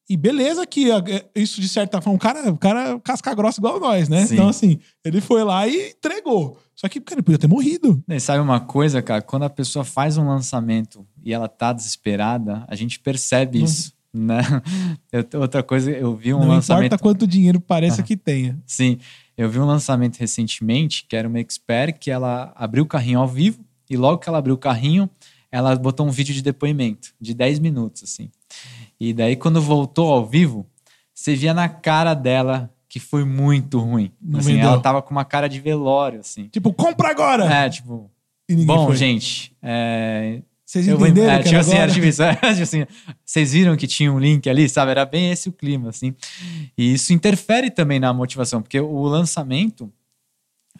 E 0.09 0.17
beleza 0.17 0.65
que 0.67 0.91
é, 0.91 1.25
isso, 1.33 1.61
de 1.61 1.69
certa 1.69 2.01
forma, 2.01 2.17
o 2.17 2.19
cara, 2.19 2.51
o 2.51 2.57
cara 2.57 2.89
é 2.89 2.99
casca 2.99 3.33
grossa 3.33 3.61
igual 3.61 3.79
nós, 3.79 4.09
né? 4.09 4.25
Sim. 4.25 4.33
Então, 4.33 4.49
assim, 4.49 4.79
ele 5.03 5.21
foi 5.21 5.43
lá 5.43 5.65
e 5.65 5.91
entregou. 5.91 6.59
Só 6.75 6.89
que, 6.89 6.99
cara, 6.99 7.19
ele 7.19 7.23
podia 7.23 7.37
ter 7.39 7.47
morrido. 7.47 8.03
E 8.09 8.19
sabe 8.19 8.39
uma 8.41 8.59
coisa, 8.59 9.01
cara? 9.01 9.21
Quando 9.21 9.43
a 9.43 9.49
pessoa 9.49 9.85
faz 9.85 10.17
um 10.17 10.27
lançamento 10.27 11.07
e 11.23 11.33
ela 11.33 11.47
tá 11.47 11.71
desesperada, 11.71 12.65
a 12.67 12.75
gente 12.75 12.99
percebe 12.99 13.59
Não. 13.59 13.65
isso, 13.65 13.93
né? 14.13 14.41
Eu- 15.09 15.39
outra 15.39 15.63
coisa, 15.63 15.89
eu 15.89 16.13
vi 16.15 16.33
um 16.33 16.39
não 16.39 16.49
lançamento... 16.49 16.87
importa 16.87 17.01
quanto 17.01 17.25
dinheiro 17.25 17.61
pareça 17.61 18.03
que 18.03 18.17
tenha. 18.17 18.61
Sim, 18.65 18.97
eu 19.37 19.49
vi 19.49 19.59
um 19.59 19.65
lançamento 19.65 20.17
recentemente, 20.17 21.05
que 21.07 21.15
era 21.15 21.27
uma 21.27 21.39
expert, 21.39 21.97
que 21.99 22.11
ela 22.11 22.51
abriu 22.55 22.83
o 22.83 22.87
carrinho 22.87 23.19
ao 23.19 23.27
vivo, 23.27 23.63
e 23.89 23.97
logo 23.97 24.19
que 24.19 24.29
ela 24.29 24.37
abriu 24.37 24.55
o 24.55 24.57
carrinho, 24.57 25.09
ela 25.51 25.75
botou 25.75 26.07
um 26.07 26.11
vídeo 26.11 26.33
de 26.33 26.41
depoimento, 26.41 27.13
de 27.19 27.33
10 27.33 27.59
minutos, 27.59 28.03
assim. 28.03 28.29
E 28.99 29.13
daí, 29.13 29.35
quando 29.35 29.61
voltou 29.61 30.11
ao 30.11 30.25
vivo, 30.25 30.65
você 31.13 31.35
via 31.35 31.53
na 31.53 31.69
cara 31.69 32.13
dela 32.13 32.73
que 32.87 32.99
foi 32.99 33.23
muito 33.23 33.79
ruim. 33.79 34.11
Não 34.21 34.39
assim, 34.39 34.59
ela 34.59 34.79
tava 34.79 35.01
com 35.01 35.11
uma 35.11 35.25
cara 35.25 35.47
de 35.47 35.59
velório, 35.59 36.19
assim. 36.19 36.47
Tipo, 36.49 36.71
compra 36.71 37.09
agora! 37.09 37.45
É, 37.45 37.69
tipo, 37.69 38.09
bom, 38.65 38.87
foi. 38.87 38.95
gente, 38.95 39.55
é, 39.61 40.41
Vocês 40.73 40.87
eu 40.87 40.97
vou, 40.97 41.05
entenderam 41.07 41.33
é, 41.33 41.43
tipo 41.43 41.55
assim, 41.55 41.71
agora? 41.73 41.83
era 41.83 42.09
isso, 42.09 42.23
tipo 42.55 42.63
assim, 42.63 42.85
vocês 43.23 43.53
viram 43.53 43.77
que 43.77 43.85
tinha 43.85 44.11
um 44.11 44.17
link 44.17 44.49
ali, 44.49 44.67
sabe? 44.67 44.89
Era 44.89 45.05
bem 45.05 45.29
esse 45.29 45.47
o 45.47 45.51
clima, 45.51 45.89
assim. 45.89 46.15
E 46.75 46.93
isso 46.95 47.13
interfere 47.13 47.69
também 47.69 47.99
na 47.99 48.11
motivação, 48.11 48.59
porque 48.59 48.79
o 48.79 49.03
lançamento, 49.03 49.93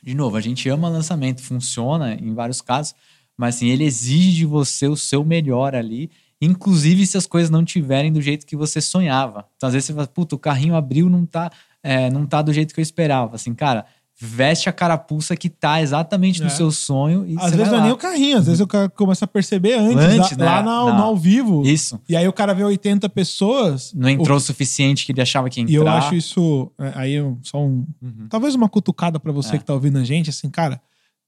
de 0.02 0.16
novo, 0.16 0.36
a 0.36 0.42
gente 0.42 0.68
ama 0.68 0.90
lançamento, 0.90 1.44
funciona 1.44 2.16
em 2.16 2.34
vários 2.34 2.60
casos, 2.60 2.96
mas 3.38 3.58
assim, 3.58 3.68
ele 3.68 3.84
exige 3.84 4.32
de 4.32 4.46
você 4.48 4.88
o 4.88 4.96
seu 4.96 5.24
melhor 5.24 5.76
ali, 5.76 6.10
inclusive 6.42 7.06
se 7.06 7.16
as 7.16 7.28
coisas 7.28 7.52
não 7.52 7.64
tiverem 7.64 8.12
do 8.12 8.20
jeito 8.20 8.48
que 8.48 8.56
você 8.56 8.82
sonhava. 8.82 9.48
Então, 9.56 9.68
às 9.68 9.74
vezes 9.74 9.86
você 9.86 9.94
fala, 9.94 10.08
puta, 10.08 10.34
o 10.34 10.40
carrinho 10.40 10.74
abriu, 10.74 11.08
não 11.08 11.24
tá, 11.24 11.52
é, 11.84 12.10
não 12.10 12.26
tá 12.26 12.42
do 12.42 12.52
jeito 12.52 12.74
que 12.74 12.80
eu 12.80 12.84
esperava. 12.84 13.36
Assim, 13.36 13.54
cara, 13.54 13.86
veste 14.20 14.70
a 14.70 14.72
carapuça 14.72 15.36
que 15.36 15.50
tá 15.50 15.82
exatamente 15.82 16.40
no 16.40 16.48
É. 16.48 16.50
seu 16.50 16.72
sonho 16.72 17.26
e 17.28 17.36
Às 17.38 17.52
vezes 17.52 17.68
não 17.68 17.76
é 17.76 17.78
lá. 17.80 17.84
nem 17.84 17.92
o 17.92 17.98
carrinho, 17.98 18.38
às 18.38 18.46
vezes 18.46 18.62
o 18.62 18.68
cara 18.68 18.88
começa 18.88 19.26
a 19.26 19.28
perceber 19.28 19.74
antes, 19.74 19.98
Antes, 19.98 20.38
lá, 20.38 20.46
lá 20.46 20.56
né? 20.60 20.64
na- 20.64 20.72
Não. 20.92 20.98
no 20.98 21.04
ao 21.04 21.18
vivo. 21.18 21.64
Isso. 21.66 22.00
E 22.08 22.16
aí 22.16 22.28
o 22.28 22.32
cara 22.34 22.54
vê 22.54 22.64
80 22.64 23.10
pessoas. 23.10 23.92
Não 23.94 24.08
entrou 24.08 24.38
o 24.38 24.40
suficiente 24.40 25.06
que 25.06 25.12
ele 25.12 25.22
achava 25.22 25.50
que 25.50 25.60
ia 25.60 25.66
E 25.68 25.76
entrar. 25.76 25.92
eu 25.92 25.98
acho 25.98 26.16
isso. 26.16 26.72
é, 26.80 26.92
Aí 26.96 27.16
só 27.42 27.60
um. 27.62 27.86
Uhum. 28.02 28.28
Talvez 28.30 28.56
uma 28.56 28.70
cutucada 28.70 29.20
pra 29.20 29.32
você 29.32 29.56
É. 29.56 29.58
que 29.58 29.66
tá 29.66 29.74
ouvindo 29.74 29.98
a 29.98 30.04
gente, 30.04 30.30
assim, 30.30 30.50
cara. 30.50 30.80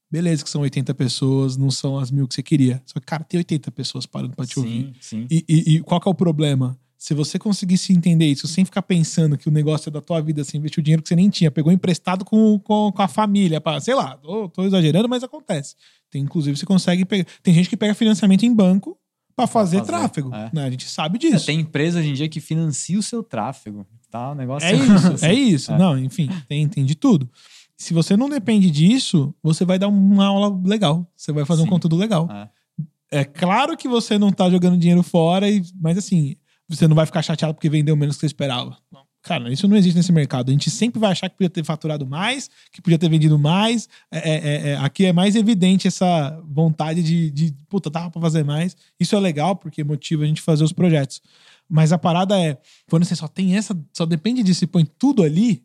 Beleza 0.08 0.44
que 0.44 0.48
são 0.48 0.62
80 0.62 0.94
pessoas, 0.94 1.56
não 1.56 1.68
são 1.70 1.98
as 1.98 2.12
mil 2.12 2.28
que 2.28 2.34
você 2.36 2.42
queria. 2.42 2.80
Só 2.86 3.00
que, 3.00 3.04
cara, 3.06 3.24
tem 3.24 3.38
80 3.38 3.72
pessoas 3.72 4.06
parando 4.06 4.36
pra 4.36 4.46
te 4.46 4.56
ouvir. 4.58 4.92
Sim, 5.00 5.22
sim. 5.22 5.26
E, 5.28 5.44
e- 5.48 5.74
e 5.76 5.80
qual 5.80 6.00
que 6.00 6.08
é 6.08 6.10
o 6.10 6.14
problema? 6.14 6.78
Se 6.98 7.12
você 7.14 7.38
conseguisse 7.38 7.92
entender 7.92 8.26
isso 8.26 8.48
sem 8.48 8.64
ficar 8.64 8.82
pensando 8.82 9.36
que 9.36 9.48
o 9.48 9.52
negócio 9.52 9.88
é 9.88 9.92
da 9.92 10.00
tua 10.00 10.20
vida, 10.20 10.42
você 10.42 10.56
investiu 10.56 10.82
dinheiro 10.82 11.02
que 11.02 11.08
você 11.08 11.16
nem 11.16 11.28
tinha, 11.28 11.50
pegou 11.50 11.70
emprestado 11.72 12.24
com, 12.24 12.58
com, 12.58 12.90
com 12.90 13.02
a 13.02 13.08
família, 13.08 13.60
pra, 13.60 13.78
sei 13.80 13.94
lá, 13.94 14.16
tô, 14.16 14.48
tô 14.48 14.64
exagerando, 14.64 15.08
mas 15.08 15.22
acontece. 15.22 15.74
Tem, 16.10 16.22
inclusive, 16.22 16.56
você 16.56 16.64
consegue 16.66 17.04
pegar. 17.04 17.26
Tem 17.42 17.52
gente 17.52 17.68
que 17.68 17.76
pega 17.76 17.94
financiamento 17.94 18.44
em 18.44 18.54
banco 18.54 18.96
pra 19.36 19.46
fazer, 19.46 19.78
fazer, 19.80 19.86
tráfego. 19.92 20.34
é. 20.34 20.50
né? 20.52 20.64
A 20.64 20.70
gente 20.70 20.88
sabe 20.88 21.16
É, 21.16 21.30
disso. 21.30 21.44
tem 21.46 21.60
empresa 21.60 21.98
hoje 21.98 22.08
em 22.08 22.14
dia 22.14 22.28
que 22.28 22.40
financia 22.40 22.98
o 22.98 23.02
seu 23.02 23.22
tráfego. 23.22 23.86
Tá? 24.10 24.30
O 24.30 24.34
negócio 24.34 24.66
É 24.66 24.72
isso, 24.74 25.06
assim. 25.12 25.26
é 25.26 25.34
isso. 25.34 25.72
É. 25.72 25.78
Não, 25.78 25.98
enfim, 25.98 26.30
tem, 26.48 26.66
tem 26.68 26.84
de 26.84 26.94
tudo. 26.94 27.28
Se 27.76 27.92
você 27.92 28.16
não 28.16 28.30
depende 28.30 28.70
disso, 28.70 29.34
você 29.42 29.64
vai 29.66 29.78
dar 29.78 29.88
uma 29.88 30.24
aula 30.26 30.58
legal. 30.64 31.06
Você 31.14 31.30
vai 31.32 31.44
fazer 31.44 31.60
um 31.60 31.64
Sim. 31.64 31.70
conteúdo 31.70 31.96
legal. 31.96 32.26
É. 32.30 32.48
É 33.20 33.24
claro 33.24 33.76
que 33.76 33.86
você 33.86 34.18
não 34.18 34.32
tá 34.32 34.48
jogando 34.48 34.78
dinheiro 34.78 35.02
fora, 35.02 35.48
e- 35.50 35.62
mas 35.80 35.98
assim, 35.98 36.34
você 36.68 36.88
não 36.88 36.96
vai 36.96 37.06
ficar 37.06 37.22
chateado 37.22 37.54
porque 37.54 37.68
vendeu 37.68 37.96
menos 37.96 38.16
que 38.16 38.20
você 38.20 38.26
esperava. 38.26 38.76
Não. 38.92 39.06
Cara, 39.26 39.52
isso 39.52 39.66
não 39.66 39.76
existe 39.76 39.96
nesse 39.96 40.12
mercado. 40.12 40.50
A 40.50 40.52
gente 40.52 40.70
sempre 40.70 41.00
vai 41.00 41.10
achar 41.10 41.28
que 41.28 41.36
podia 41.36 41.50
ter 41.50 41.64
faturado 41.64 42.06
mais, 42.06 42.48
que 42.70 42.80
podia 42.80 42.96
ter 42.96 43.08
vendido 43.08 43.36
mais. 43.36 43.88
É, 44.08 44.18
é, 44.18 44.34
é, 44.34 44.68
é, 44.68 44.76
aqui 44.76 45.04
é 45.04 45.12
mais 45.12 45.34
evidente 45.34 45.88
essa 45.88 46.40
vontade 46.46 47.02
de, 47.02 47.28
de 47.32 47.52
puta, 47.68 47.90
tava 47.90 48.08
pra 48.08 48.22
fazer 48.22 48.44
mais. 48.44 48.76
Isso 49.00 49.16
é 49.16 49.18
legal 49.18 49.56
porque 49.56 49.82
motiva 49.82 50.22
a 50.22 50.26
gente 50.28 50.40
fazer 50.40 50.62
os 50.62 50.72
projetos. 50.72 51.20
Mas 51.68 51.92
a 51.92 51.98
parada 51.98 52.38
é, 52.40 52.56
quando 52.88 53.04
você 53.04 53.16
só 53.16 53.26
tem 53.26 53.56
essa, 53.56 53.76
só 53.92 54.06
depende 54.06 54.44
disso 54.44 54.62
e 54.62 54.68
põe 54.68 54.84
tudo 54.84 55.24
ali, 55.24 55.64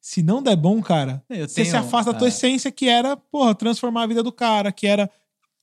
se 0.00 0.22
não 0.22 0.40
der 0.40 0.54
bom, 0.54 0.80
cara, 0.80 1.20
você 1.28 1.64
se 1.64 1.76
afasta 1.76 2.12
da 2.12 2.18
tua 2.18 2.28
é. 2.28 2.30
essência, 2.30 2.70
que 2.70 2.88
era, 2.88 3.16
porra, 3.16 3.56
transformar 3.56 4.04
a 4.04 4.06
vida 4.06 4.22
do 4.22 4.30
cara, 4.30 4.70
que 4.70 4.86
era 4.86 5.10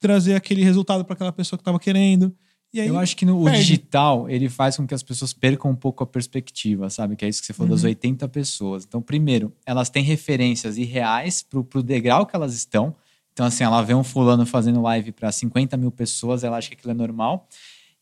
trazer 0.01 0.36
aquele 0.36 0.63
resultado 0.65 1.06
para 1.06 1.13
aquela 1.13 1.32
pessoa 1.32 1.58
que 1.58 1.63
tava 1.63 1.79
querendo. 1.79 2.36
Aí, 2.76 2.88
Eu 2.88 2.98
acho 3.00 3.16
que 3.16 3.26
no, 3.26 3.42
o 3.42 3.50
digital 3.50 4.30
ele 4.30 4.50
faz 4.50 4.78
com 4.78 4.86
que 4.86 4.94
as 4.94 5.02
pessoas 5.02 5.34
percam 5.34 5.72
um 5.72 5.76
pouco 5.76 6.04
a 6.04 6.08
perspectiva, 6.08 6.90
sabe? 6.90 7.16
Que 7.16 7.26
é 7.26 7.30
isso 7.30 7.40
que 7.42 7.48
você 7.48 7.54
falou 7.54 7.72
das 7.72 7.82
Uhum. 7.84 7.90
80 7.90 8.28
pessoas. 8.28 8.84
Então, 8.86 9.02
primeiro, 9.02 9.52
elas 9.66 9.90
têm 9.90 10.04
referências 10.04 10.78
irreais 10.78 11.42
pro, 11.42 11.64
pro 11.64 11.82
degrau 11.82 12.26
que 12.26 12.36
elas 12.36 12.54
estão. 12.54 12.96
Então, 13.34 13.46
assim, 13.46 13.64
ela 13.64 13.82
vê 13.82 13.94
um 13.94 14.04
fulano 14.04 14.46
fazendo 14.46 14.82
live 14.82 15.12
para 15.12 15.32
50 15.32 15.78
mil 15.78 15.92
pessoas, 15.92 16.44
ela 16.44 16.58
acha 16.58 16.70
que 16.70 16.76
aquilo 16.76 16.92
é 16.92 16.96
normal. 16.96 17.48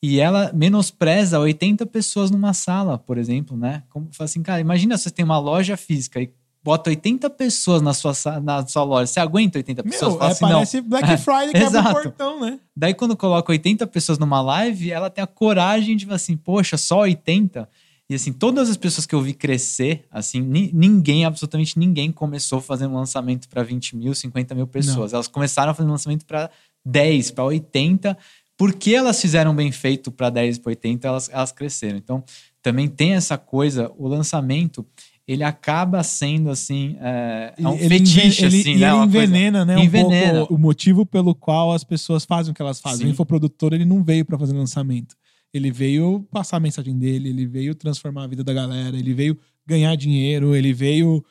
E 0.02 0.20
ela 0.20 0.52
menospreza 0.54 1.40
80 1.40 1.86
pessoas 1.86 2.30
numa 2.30 2.54
sala, 2.54 2.98
por 2.98 3.18
exemplo, 3.18 3.56
né? 3.58 3.84
Como 3.90 4.08
fala 4.12 4.26
assim, 4.26 4.44
cara, 4.44 4.60
imagina 4.60 4.98
você 4.98 5.10
tem 5.10 5.24
uma 5.24 5.38
loja 5.40 5.78
física 5.78 6.22
e 6.22 6.30
bota 6.66 6.90
80 6.90 7.30
pessoas 7.30 7.80
na 7.80 7.94
sua, 7.94 8.14
na 8.42 8.66
sua 8.66 8.84
loja. 8.84 9.06
Você 9.06 9.20
aguenta 9.20 9.60
80 9.60 9.84
pessoas? 9.84 10.16
Meu, 10.16 10.24
é, 10.24 10.32
assim, 10.32 10.40
parece 10.40 10.82
Black 10.82 11.18
Friday 11.18 11.52
que 11.52 11.58
abre 11.78 11.80
o 11.80 11.94
portão, 11.94 12.42
né? 12.42 12.60
Daí 12.76 12.96
quando 12.96 13.16
coloca 13.16 13.52
80 13.52 13.86
pessoas 13.86 14.18
numa 14.18 14.42
live, 14.42 14.92
ela 14.92 15.12
tem 15.12 15.24
a 15.24 15.28
coragem 15.28 15.96
de 15.96 16.06
falar 16.06 16.16
assim, 16.16 16.36
poxa, 16.36 16.76
só 16.76 17.02
80? 17.02 17.70
E 18.10 18.16
assim, 18.16 18.34
todas 18.34 18.68
as 18.68 18.78
pessoas 18.78 19.06
que 19.06 19.14
eu 19.14 19.22
vi 19.22 19.36
crescer, 19.36 20.06
assim, 20.10 20.42
ninguém, 20.42 21.24
absolutamente 21.24 21.78
ninguém 21.78 22.12
começou 22.12 22.60
fazendo 22.60 22.94
um 22.94 22.98
lançamento 22.98 23.48
para 23.48 23.62
20 23.62 23.96
mil, 23.96 24.16
50 24.16 24.56
mil 24.56 24.66
pessoas. 24.66 25.12
Não. 25.12 25.18
Elas 25.18 25.28
começaram 25.28 25.72
a 25.72 25.76
fazer 25.76 25.88
um 25.88 25.92
lançamento 25.92 26.26
para 26.26 26.50
10, 26.84 27.30
para 27.30 27.44
80. 27.44 28.18
Porque 28.58 28.96
elas 28.96 29.22
fizeram 29.22 29.54
bem 29.54 29.72
feito 29.72 30.12
para 30.12 30.30
10 30.30 30.60
para 30.60 30.72
80, 30.72 31.08
elas, 31.08 31.30
elas 31.30 31.52
cresceram. 31.52 31.98
Então, 31.98 32.24
também 32.62 32.88
tem 32.88 33.14
essa 33.14 33.38
coisa, 33.38 33.92
o 33.98 34.08
lançamento, 34.08 34.86
ele 35.28 35.44
acaba 35.44 36.04
sendo 36.04 36.50
assim 36.50 36.98
é, 37.00 37.54
é 37.58 37.68
um 37.68 37.74
ele 37.76 38.00
fetiche 38.00 38.46
ele, 38.46 38.60
assim, 38.60 38.76
né? 38.76 38.92
Ele 38.92 39.04
envenena, 39.06 39.66
né? 39.66 39.84
Envenena. 39.84 40.34
Um 40.34 40.38
pouco 40.40 40.54
o 40.56 40.58
motivo 40.60 41.06
pelo 41.06 41.34
qual 41.34 41.74
as 41.74 41.84
pessoas 41.84 42.26
fazem 42.26 42.52
o 42.52 42.56
que 42.56 42.62
elas 42.62 42.80
fazem. 42.80 43.00
Sim. 43.00 43.06
O 43.06 43.10
infoprodutor 43.10 43.74
ele 43.74 43.86
não 43.86 44.04
veio 44.04 44.24
para 44.24 44.38
fazer 44.38 44.54
lançamento. 44.54 45.16
Ele 45.54 45.72
veio 45.72 46.28
passar 46.32 46.58
a 46.58 46.60
mensagem 46.60 46.98
dele, 46.98 47.30
ele 47.30 47.48
veio 47.48 47.74
transformar 47.74 48.26
a 48.26 48.28
vida 48.28 48.44
da 48.44 48.54
galera, 48.54 48.98
ele 48.98 49.14
veio 49.14 49.38
ganhar 49.66 49.96
dinheiro, 49.96 50.56
ele 50.56 50.74
veio 50.74 51.24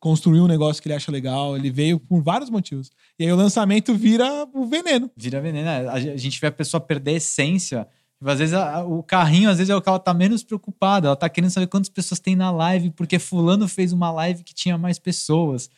construir 0.00 0.40
um 0.40 0.46
negócio 0.46 0.82
que 0.82 0.88
ele 0.88 0.94
acha 0.94 1.10
legal, 1.10 1.56
ele 1.56 1.70
veio 1.70 1.98
por 1.98 2.22
vários 2.22 2.50
motivos. 2.50 2.90
E 3.18 3.24
aí 3.24 3.32
o 3.32 3.36
lançamento 3.36 3.94
vira 3.94 4.46
o 4.54 4.66
veneno. 4.66 5.10
Vira 5.16 5.40
veneno. 5.40 5.68
É, 5.68 5.88
a 5.88 6.16
gente 6.16 6.40
vê 6.40 6.46
a 6.46 6.52
pessoa 6.52 6.80
perder 6.80 7.12
a 7.12 7.16
essência. 7.16 7.86
Às 8.22 8.38
vezes 8.38 8.54
a, 8.54 8.84
o 8.84 9.02
carrinho, 9.02 9.50
às 9.50 9.58
vezes 9.58 9.70
é 9.70 9.76
o 9.76 9.82
que 9.82 9.88
ela 9.88 9.98
tá 9.98 10.14
menos 10.14 10.42
preocupada. 10.42 11.08
Ela 11.08 11.16
tá 11.16 11.28
querendo 11.28 11.50
saber 11.50 11.66
quantas 11.66 11.88
pessoas 11.88 12.20
tem 12.20 12.34
na 12.34 12.50
live, 12.50 12.90
porque 12.90 13.18
fulano 13.18 13.68
fez 13.68 13.92
uma 13.92 14.10
live 14.10 14.42
que 14.42 14.54
tinha 14.54 14.78
mais 14.78 14.98
pessoas. 14.98 15.70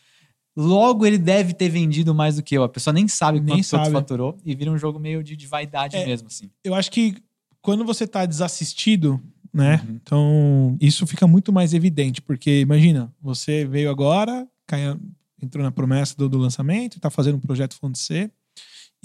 Logo 0.57 1.05
ele 1.05 1.19
deve 1.19 1.52
ter 1.52 1.69
vendido 1.69 2.14
mais 2.14 2.37
do 2.37 2.43
que 2.43 2.57
eu. 2.57 2.62
A 2.62 2.69
pessoa 2.69 2.95
nem 2.95 3.07
sabe 3.07 3.40
nem 3.40 3.57
quanto 3.57 3.66
sabe. 3.66 3.90
faturou 3.90 4.38
e 4.45 4.55
vira 4.55 4.71
um 4.71 4.78
jogo 4.78 4.99
meio 4.99 5.23
de, 5.23 5.37
de 5.37 5.47
vaidade 5.47 5.97
é, 5.97 6.07
mesmo, 6.07 6.28
assim. 6.28 6.50
Eu 6.64 6.75
acho 6.75 6.90
que 6.90 7.16
quando 7.61 7.85
você 7.85 8.05
está 8.05 8.25
desassistido, 8.25 9.21
né? 9.52 9.83
Uhum. 9.87 9.95
Então, 9.95 10.76
isso 10.81 11.07
fica 11.07 11.26
muito 11.26 11.52
mais 11.52 11.75
evidente, 11.75 12.23
porque 12.23 12.61
imagina, 12.61 13.12
você 13.21 13.64
veio 13.64 13.90
agora, 13.90 14.47
caiu, 14.66 14.99
entrou 15.43 15.64
na 15.64 15.71
promessa 15.71 16.14
do, 16.16 16.28
do 16.28 16.38
lançamento, 16.38 16.97
está 16.97 17.11
fazendo 17.11 17.37
um 17.37 17.40
projeto 17.40 17.75
Fonte 17.75 17.99
C, 17.99 18.31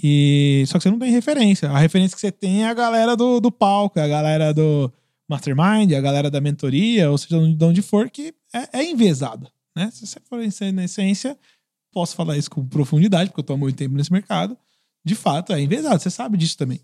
e 0.02 0.64
só 0.66 0.78
que 0.78 0.82
você 0.82 0.90
não 0.90 0.98
tem 0.98 1.12
referência. 1.12 1.70
A 1.70 1.78
referência 1.78 2.14
que 2.14 2.20
você 2.20 2.32
tem 2.32 2.64
é 2.64 2.68
a 2.68 2.74
galera 2.74 3.16
do, 3.16 3.40
do 3.40 3.52
palco, 3.52 3.98
é 3.98 4.02
a 4.02 4.08
galera 4.08 4.52
do 4.52 4.92
mastermind, 5.28 5.92
é 5.92 5.96
a 5.96 6.00
galera 6.00 6.30
da 6.30 6.40
mentoria, 6.40 7.10
ou 7.10 7.16
seja, 7.16 7.38
de 7.38 7.64
onde 7.64 7.82
for, 7.82 8.10
que 8.10 8.34
é, 8.52 8.80
é 8.80 8.84
envezada, 8.84 9.48
né? 9.76 9.90
Se 9.92 10.06
você 10.06 10.18
for 10.20 10.40
na 10.72 10.84
essência, 10.84 11.38
posso 11.92 12.16
falar 12.16 12.36
isso 12.36 12.50
com 12.50 12.66
profundidade, 12.66 13.30
porque 13.30 13.40
eu 13.40 13.42
estou 13.42 13.54
há 13.54 13.58
muito 13.58 13.76
tempo 13.76 13.94
nesse 13.94 14.12
mercado, 14.12 14.56
de 15.04 15.14
fato, 15.14 15.52
é 15.52 15.60
envezado, 15.60 16.00
você 16.00 16.10
sabe 16.10 16.36
disso 16.36 16.56
também. 16.56 16.80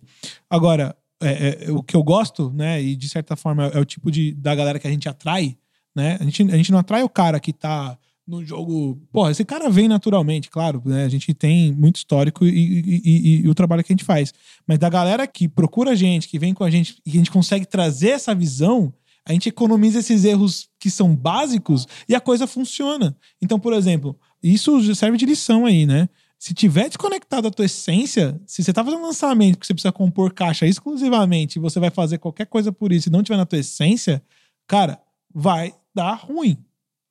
Agora, 0.48 0.96
é, 1.20 1.66
é, 1.66 1.72
o 1.72 1.82
que 1.82 1.96
eu 1.96 2.02
gosto, 2.02 2.50
né? 2.52 2.80
E 2.80 2.94
de 2.94 3.08
certa 3.08 3.36
forma 3.36 3.66
é 3.66 3.78
o 3.78 3.84
tipo 3.84 4.10
de, 4.10 4.32
da 4.32 4.54
galera 4.54 4.78
que 4.78 4.86
a 4.86 4.90
gente 4.90 5.08
atrai, 5.08 5.56
né? 5.94 6.16
A 6.20 6.24
gente, 6.24 6.42
a 6.42 6.56
gente 6.56 6.72
não 6.72 6.78
atrai 6.78 7.02
o 7.02 7.08
cara 7.08 7.40
que 7.40 7.52
tá 7.52 7.98
no 8.28 8.44
jogo. 8.44 9.00
Pô, 9.10 9.28
esse 9.30 9.44
cara 9.44 9.70
vem 9.70 9.88
naturalmente, 9.88 10.50
claro, 10.50 10.82
né? 10.84 11.04
A 11.04 11.08
gente 11.08 11.32
tem 11.32 11.72
muito 11.72 11.96
histórico 11.96 12.44
e, 12.44 12.50
e, 12.50 13.02
e, 13.04 13.40
e, 13.40 13.48
o 13.48 13.54
trabalho 13.54 13.82
que 13.82 13.92
a 13.92 13.96
gente 13.96 14.04
faz. 14.04 14.34
Mas 14.66 14.78
da 14.78 14.90
galera 14.90 15.26
que 15.26 15.48
procura 15.48 15.92
a 15.92 15.94
gente, 15.94 16.28
que 16.28 16.38
vem 16.38 16.52
com 16.52 16.62
a 16.62 16.70
gente 16.70 17.00
e 17.06 17.10
a 17.10 17.14
gente 17.14 17.30
consegue 17.30 17.64
trazer 17.64 18.10
essa 18.10 18.34
visão, 18.34 18.92
a 19.24 19.32
gente 19.32 19.48
economiza 19.48 20.00
esses 20.00 20.24
erros 20.24 20.68
que 20.78 20.90
são 20.90 21.16
básicos 21.16 21.86
e 22.06 22.14
a 22.14 22.20
coisa 22.20 22.46
funciona. 22.46 23.16
Então, 23.40 23.58
por 23.58 23.72
exemplo, 23.72 24.14
isso 24.42 24.94
serve 24.94 25.16
de 25.16 25.24
lição 25.24 25.64
aí, 25.64 25.86
né? 25.86 26.08
se 26.38 26.54
tiver 26.54 26.86
desconectado 26.86 27.48
a 27.48 27.50
tua 27.50 27.64
essência, 27.64 28.40
se 28.46 28.62
você 28.62 28.72
tá 28.72 28.84
fazendo 28.84 29.00
um 29.00 29.06
lançamento 29.06 29.58
que 29.58 29.66
você 29.66 29.74
precisa 29.74 29.90
compor 29.90 30.32
caixa 30.32 30.66
exclusivamente 30.66 31.56
e 31.56 31.60
você 31.60 31.80
vai 31.80 31.90
fazer 31.90 32.18
qualquer 32.18 32.46
coisa 32.46 32.70
por 32.70 32.92
isso 32.92 33.08
e 33.08 33.12
não 33.12 33.24
tiver 33.24 33.36
na 33.36 33.44
tua 33.44 33.58
essência, 33.58 34.22
cara, 34.64 35.00
vai 35.34 35.74
dar 35.92 36.14
ruim. 36.14 36.56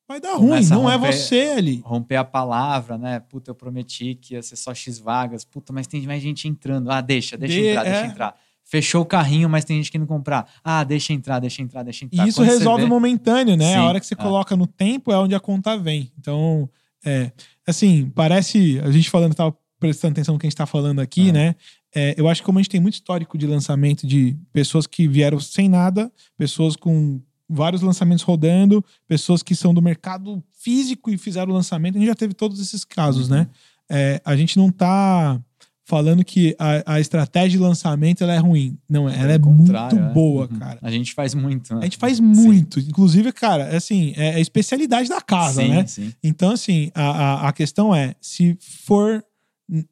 Vai 0.07 0.21
dar 0.21 0.37
Começa 0.37 0.73
ruim, 0.73 0.83
não 0.83 0.89
é 0.89 0.95
romper, 0.95 1.07
é 1.07 1.11
você 1.11 1.53
ali. 1.57 1.81
Romper 1.83 2.15
a 2.15 2.23
palavra, 2.23 2.97
né? 2.97 3.19
Puta, 3.19 3.51
eu 3.51 3.55
prometi 3.55 4.15
que 4.15 4.35
ia 4.35 4.41
ser 4.41 4.55
só 4.55 4.73
X 4.73 4.97
vagas. 4.97 5.43
Puta, 5.43 5.73
mas 5.73 5.85
tem 5.85 6.01
mais 6.07 6.23
gente 6.23 6.47
entrando. 6.47 6.89
Ah, 6.89 7.01
deixa, 7.01 7.37
deixa 7.37 7.55
De, 7.55 7.67
entrar, 7.67 7.85
é... 7.85 7.91
deixa 7.91 8.05
entrar. 8.07 8.35
Fechou 8.63 9.01
o 9.01 9.05
carrinho, 9.05 9.49
mas 9.49 9.65
tem 9.65 9.77
gente 9.77 9.91
que 9.91 9.97
não 9.97 10.05
comprar. 10.05 10.47
Ah, 10.63 10.83
deixa 10.83 11.13
entrar, 11.13 11.39
deixa 11.39 11.61
entrar, 11.61 11.83
deixa 11.83 12.05
entrar. 12.05 12.25
E 12.25 12.29
isso 12.29 12.41
Quando 12.41 12.49
resolve 12.49 12.83
vê... 12.83 12.89
momentâneo, 12.89 13.55
né? 13.55 13.73
Sim, 13.73 13.79
a 13.79 13.85
hora 13.85 13.99
que 13.99 14.05
você 14.05 14.13
é. 14.13 14.17
coloca 14.17 14.55
no 14.55 14.67
tempo 14.67 15.11
é 15.11 15.17
onde 15.17 15.35
a 15.35 15.39
conta 15.39 15.77
vem. 15.77 16.11
Então, 16.17 16.69
é, 17.05 17.31
assim, 17.65 18.09
parece. 18.13 18.79
A 18.83 18.91
gente 18.91 19.09
falando, 19.09 19.35
tava 19.35 19.55
prestando 19.79 20.13
atenção 20.13 20.33
no 20.33 20.39
que 20.39 20.47
a 20.47 20.49
gente 20.49 20.57
tá 20.57 20.65
falando 20.65 20.99
aqui, 20.99 21.31
né? 21.31 21.55
É, 21.95 22.13
eu 22.17 22.27
acho 22.27 22.41
que 22.41 22.45
como 22.45 22.59
a 22.59 22.61
gente 22.61 22.69
tem 22.69 22.81
muito 22.81 22.95
histórico 22.95 23.37
de 23.37 23.47
lançamento 23.47 24.05
de 24.05 24.37
pessoas 24.51 24.85
que 24.85 25.07
vieram 25.07 25.39
sem 25.39 25.69
nada, 25.69 26.11
pessoas 26.37 26.75
com 26.75 27.21
vários 27.49 27.81
lançamentos 27.81 28.23
rodando, 28.23 28.83
pessoas 29.07 29.41
que 29.41 29.55
são 29.55 29.73
do 29.73 29.81
mercado 29.81 30.43
físico 30.51 31.09
e 31.09 31.17
fizeram 31.17 31.51
o 31.51 31.55
lançamento, 31.55 31.95
a 31.95 31.99
gente 31.99 32.07
já 32.07 32.15
teve 32.15 32.33
todos 32.33 32.59
esses 32.59 32.83
casos, 32.83 33.29
né? 33.29 33.41
uhum. 33.41 33.47
É, 33.89 34.21
a 34.25 34.35
gente 34.35 34.57
não 34.57 34.69
tá 34.69 35.41
falando 35.87 36.23
que 36.25 36.53
a, 36.59 36.95
a 36.95 36.99
estratégia 36.99 37.51
de 37.51 37.57
lançamento 37.59 38.21
ela 38.21 38.33
é 38.33 38.37
ruim. 38.37 38.77
Não, 38.89 39.07
ela 39.07 39.31
é 39.31 39.37
muito 39.37 39.73
é. 39.73 40.13
boa, 40.13 40.49
uhum. 40.51 40.59
cara. 40.59 40.77
A 40.81 40.91
gente 40.91 41.13
faz 41.13 41.33
muito. 41.33 41.73
Né? 41.73 41.79
A 41.79 41.83
gente 41.85 41.97
faz 41.97 42.19
muito. 42.19 42.81
Sim. 42.81 42.89
Inclusive, 42.89 43.31
cara, 43.31 43.63
é 43.63 43.77
assim, 43.77 44.13
é 44.17 44.35
a 44.35 44.39
especialidade 44.39 45.07
da 45.07 45.21
casa, 45.21 45.61
sim, 45.61 45.69
né? 45.69 45.87
Sim. 45.87 46.13
Então, 46.21 46.51
assim, 46.51 46.91
a, 46.93 47.03
a, 47.03 47.47
a, 47.47 47.53
questão 47.53 47.95
é, 47.95 48.15
se 48.19 48.57
for 48.59 49.23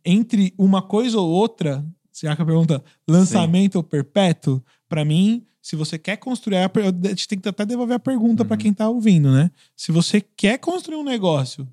entre 0.03 0.53
uma 0.57 0.81
coisa 0.81 1.17
ou 1.17 1.29
outra, 1.29 1.85
se 2.11 2.27
a 2.27 2.35
pergunta 2.35 2.83
lançamento 3.07 3.77
ou 3.77 3.83
perpétuo, 3.83 4.61
para 4.89 5.05
mim, 5.05 5.45
se 5.65 5.75
você 5.75 5.97
quer 5.97 6.17
construir, 6.17 6.57
a, 6.57 6.69
gente 7.09 7.27
tem 7.27 7.39
que 7.39 7.49
até 7.49 7.65
devolver 7.65 7.95
a 7.95 7.99
pergunta 7.99 8.43
uhum. 8.43 8.47
para 8.47 8.55
quem 8.55 8.71
tá 8.71 8.87
ouvindo, 8.87 9.31
né? 9.31 9.49
Se 9.75 9.91
você 9.91 10.21
quer 10.21 10.59
construir 10.59 10.95
um 10.95 11.03
negócio 11.03 11.67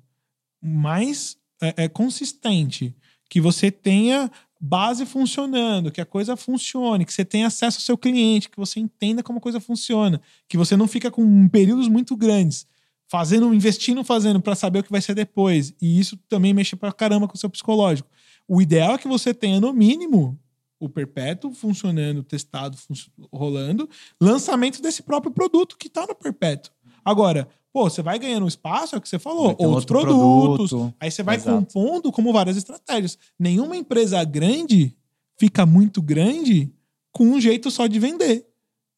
mais 0.59 1.37
é, 1.61 1.83
é 1.83 1.87
consistente, 1.87 2.95
que 3.29 3.39
você 3.39 3.69
tenha 3.69 4.31
base 4.59 5.05
funcionando, 5.05 5.91
que 5.91 6.01
a 6.01 6.07
coisa 6.07 6.35
funcione, 6.35 7.05
que 7.05 7.13
você 7.13 7.23
tenha 7.23 7.45
acesso 7.45 7.77
ao 7.77 7.81
seu 7.83 7.95
cliente, 7.95 8.49
que 8.49 8.57
você 8.57 8.79
entenda 8.79 9.21
como 9.21 9.37
a 9.37 9.41
coisa 9.41 9.59
funciona, 9.59 10.19
que 10.49 10.57
você 10.57 10.75
não 10.75 10.87
fica 10.87 11.11
com 11.11 11.47
períodos 11.47 11.87
muito 11.87 12.17
grandes 12.17 12.65
fazendo, 13.07 13.53
investindo, 13.53 14.03
fazendo 14.03 14.41
para 14.41 14.55
saber 14.55 14.79
o 14.79 14.83
que 14.83 14.91
vai 14.91 15.01
ser 15.03 15.13
depois. 15.13 15.71
E 15.79 15.99
isso 15.99 16.17
também 16.27 16.51
mexe 16.51 16.75
pra 16.75 16.91
caramba 16.91 17.27
com 17.27 17.35
o 17.35 17.39
seu 17.39 17.47
psicológico. 17.47 18.09
O 18.47 18.59
ideal 18.59 18.95
é 18.95 18.97
que 18.97 19.07
você 19.07 19.35
tenha 19.35 19.61
no 19.61 19.71
mínimo 19.71 20.39
o 20.83 20.89
perpétuo 20.89 21.53
funcionando, 21.53 22.23
testado, 22.23 22.77
fun 22.77 22.93
rolando, 23.31 23.89
lançamento 24.19 24.81
desse 24.81 25.01
próprio 25.01 25.31
produto 25.31 25.77
que 25.77 25.87
está 25.87 26.05
no 26.05 26.15
perpétuo. 26.15 26.71
Agora, 27.03 27.47
Pô, 27.71 27.89
você 27.89 28.03
vai 28.03 28.19
ganhando 28.19 28.47
espaço, 28.47 28.93
é 28.93 28.99
o 28.99 29.01
que 29.01 29.09
você 29.09 29.17
falou, 29.17 29.47
outros 29.47 29.67
outro 29.67 29.99
produtos. 29.99 30.69
Produto. 30.69 30.95
Aí 30.99 31.09
você 31.09 31.23
vai 31.23 31.37
Exato. 31.37 31.57
compondo 31.57 32.11
como 32.11 32.31
várias 32.31 32.55
estratégias. 32.55 33.17
Nenhuma 33.37 33.75
empresa 33.75 34.23
grande 34.23 34.95
fica 35.39 35.65
muito 35.65 35.99
grande 35.99 36.71
com 37.11 37.25
um 37.25 37.41
jeito 37.41 37.71
só 37.71 37.87
de 37.87 37.97
vender. 37.97 38.45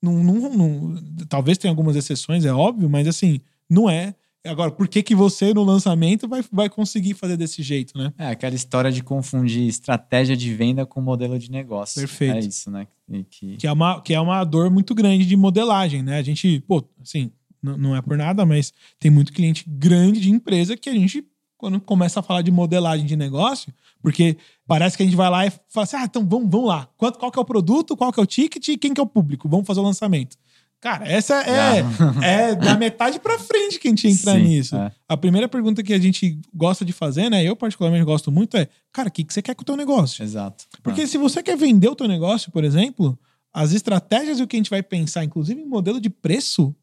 Não, 0.01 0.21
não, 0.21 0.49
não, 0.53 1.03
talvez 1.29 1.57
tenha 1.57 1.71
algumas 1.71 1.95
exceções, 1.95 2.43
é 2.43 2.51
óbvio, 2.53 2.89
mas 2.89 3.07
assim, 3.07 3.39
não 3.69 3.89
é. 3.89 4.13
Agora, 4.45 4.71
por 4.71 4.87
que, 4.87 5.01
que 5.01 5.15
você 5.15 5.53
no 5.53 5.63
lançamento 5.63 6.27
vai, 6.27 6.43
vai 6.51 6.69
conseguir 6.69 7.15
fazer 7.15 7.35
desse 7.35 7.63
jeito, 7.63 7.97
né? 7.97 8.13
É 8.17 8.27
aquela 8.27 8.55
história 8.55 8.91
de 8.91 9.03
confundir 9.03 9.67
estratégia 9.67 10.37
de 10.37 10.53
venda 10.53 10.85
com 10.85 11.01
modelo 11.01 11.37
de 11.39 11.49
negócio. 11.49 11.99
Perfeito. 11.99 12.35
É 12.35 12.39
isso, 12.39 12.69
né? 12.69 12.87
Que... 13.29 13.57
Que, 13.57 13.67
é 13.67 13.71
uma, 13.71 14.01
que 14.01 14.13
é 14.13 14.19
uma 14.19 14.43
dor 14.43 14.69
muito 14.69 14.93
grande 14.93 15.25
de 15.25 15.35
modelagem, 15.35 16.03
né? 16.03 16.17
A 16.17 16.21
gente, 16.21 16.63
pô, 16.67 16.83
assim, 17.01 17.31
não 17.61 17.95
é 17.95 18.01
por 18.01 18.17
nada, 18.17 18.45
mas 18.45 18.71
tem 18.99 19.09
muito 19.09 19.33
cliente 19.33 19.65
grande 19.67 20.19
de 20.19 20.29
empresa 20.29 20.77
que 20.77 20.89
a 20.89 20.93
gente, 20.93 21.25
quando 21.57 21.79
começa 21.79 22.19
a 22.19 22.23
falar 22.23 22.41
de 22.41 22.51
modelagem 22.51 23.05
de 23.05 23.15
negócio, 23.15 23.73
porque 24.01 24.37
parece 24.67 24.95
que 24.95 25.03
a 25.03 25.05
gente 25.05 25.15
vai 25.15 25.29
lá 25.29 25.47
e 25.47 25.51
fala 25.69 25.83
assim: 25.83 25.95
ah, 25.97 26.05
então 26.05 26.25
vamos, 26.27 26.49
vamos 26.49 26.67
lá. 26.67 26.87
Quanto, 26.97 27.17
qual 27.17 27.31
que 27.31 27.39
é 27.39 27.41
o 27.41 27.45
produto, 27.45 27.97
qual 27.97 28.13
que 28.13 28.19
é 28.19 28.23
o 28.23 28.27
ticket 28.27 28.67
e 28.67 28.77
quem 28.77 28.93
que 28.93 29.01
é 29.01 29.03
o 29.03 29.07
público? 29.07 29.49
Vamos 29.49 29.65
fazer 29.65 29.79
o 29.79 29.83
lançamento. 29.83 30.37
Cara, 30.81 31.07
essa 31.07 31.41
é, 31.41 31.83
é 32.21 32.55
da 32.55 32.77
metade 32.77 33.19
para 33.19 33.39
frente 33.39 33.79
que 33.79 33.87
a 33.87 33.91
gente 33.91 34.07
entra 34.07 34.33
Sim, 34.33 34.43
nisso. 34.43 34.75
É. 34.75 34.91
A 35.09 35.17
primeira 35.17 35.47
pergunta 35.47 35.81
que 35.81 35.93
a 35.93 35.99
gente 35.99 36.39
gosta 36.53 36.85
de 36.85 36.93
fazer, 36.93 37.29
né? 37.29 37.43
Eu 37.43 37.55
particularmente 37.55 38.05
gosto 38.05 38.31
muito 38.31 38.55
é, 38.55 38.67
cara, 38.93 39.09
o 39.09 39.11
que, 39.11 39.23
que 39.23 39.33
você 39.33 39.41
quer 39.41 39.55
com 39.55 39.63
o 39.63 39.65
teu 39.65 39.75
negócio? 39.75 40.23
Exato. 40.23 40.65
Porque 40.83 41.01
é. 41.01 41.07
se 41.07 41.17
você 41.17 41.41
quer 41.41 41.57
vender 41.57 41.89
o 41.89 41.95
teu 41.95 42.07
negócio, 42.07 42.51
por 42.51 42.63
exemplo, 42.63 43.17
as 43.51 43.71
estratégias 43.71 44.39
e 44.39 44.43
o 44.43 44.47
que 44.47 44.55
a 44.55 44.59
gente 44.59 44.69
vai 44.69 44.83
pensar, 44.83 45.23
inclusive 45.23 45.59
em 45.59 45.65
modelo 45.65 45.99
de 45.99 46.09
preço, 46.09 46.75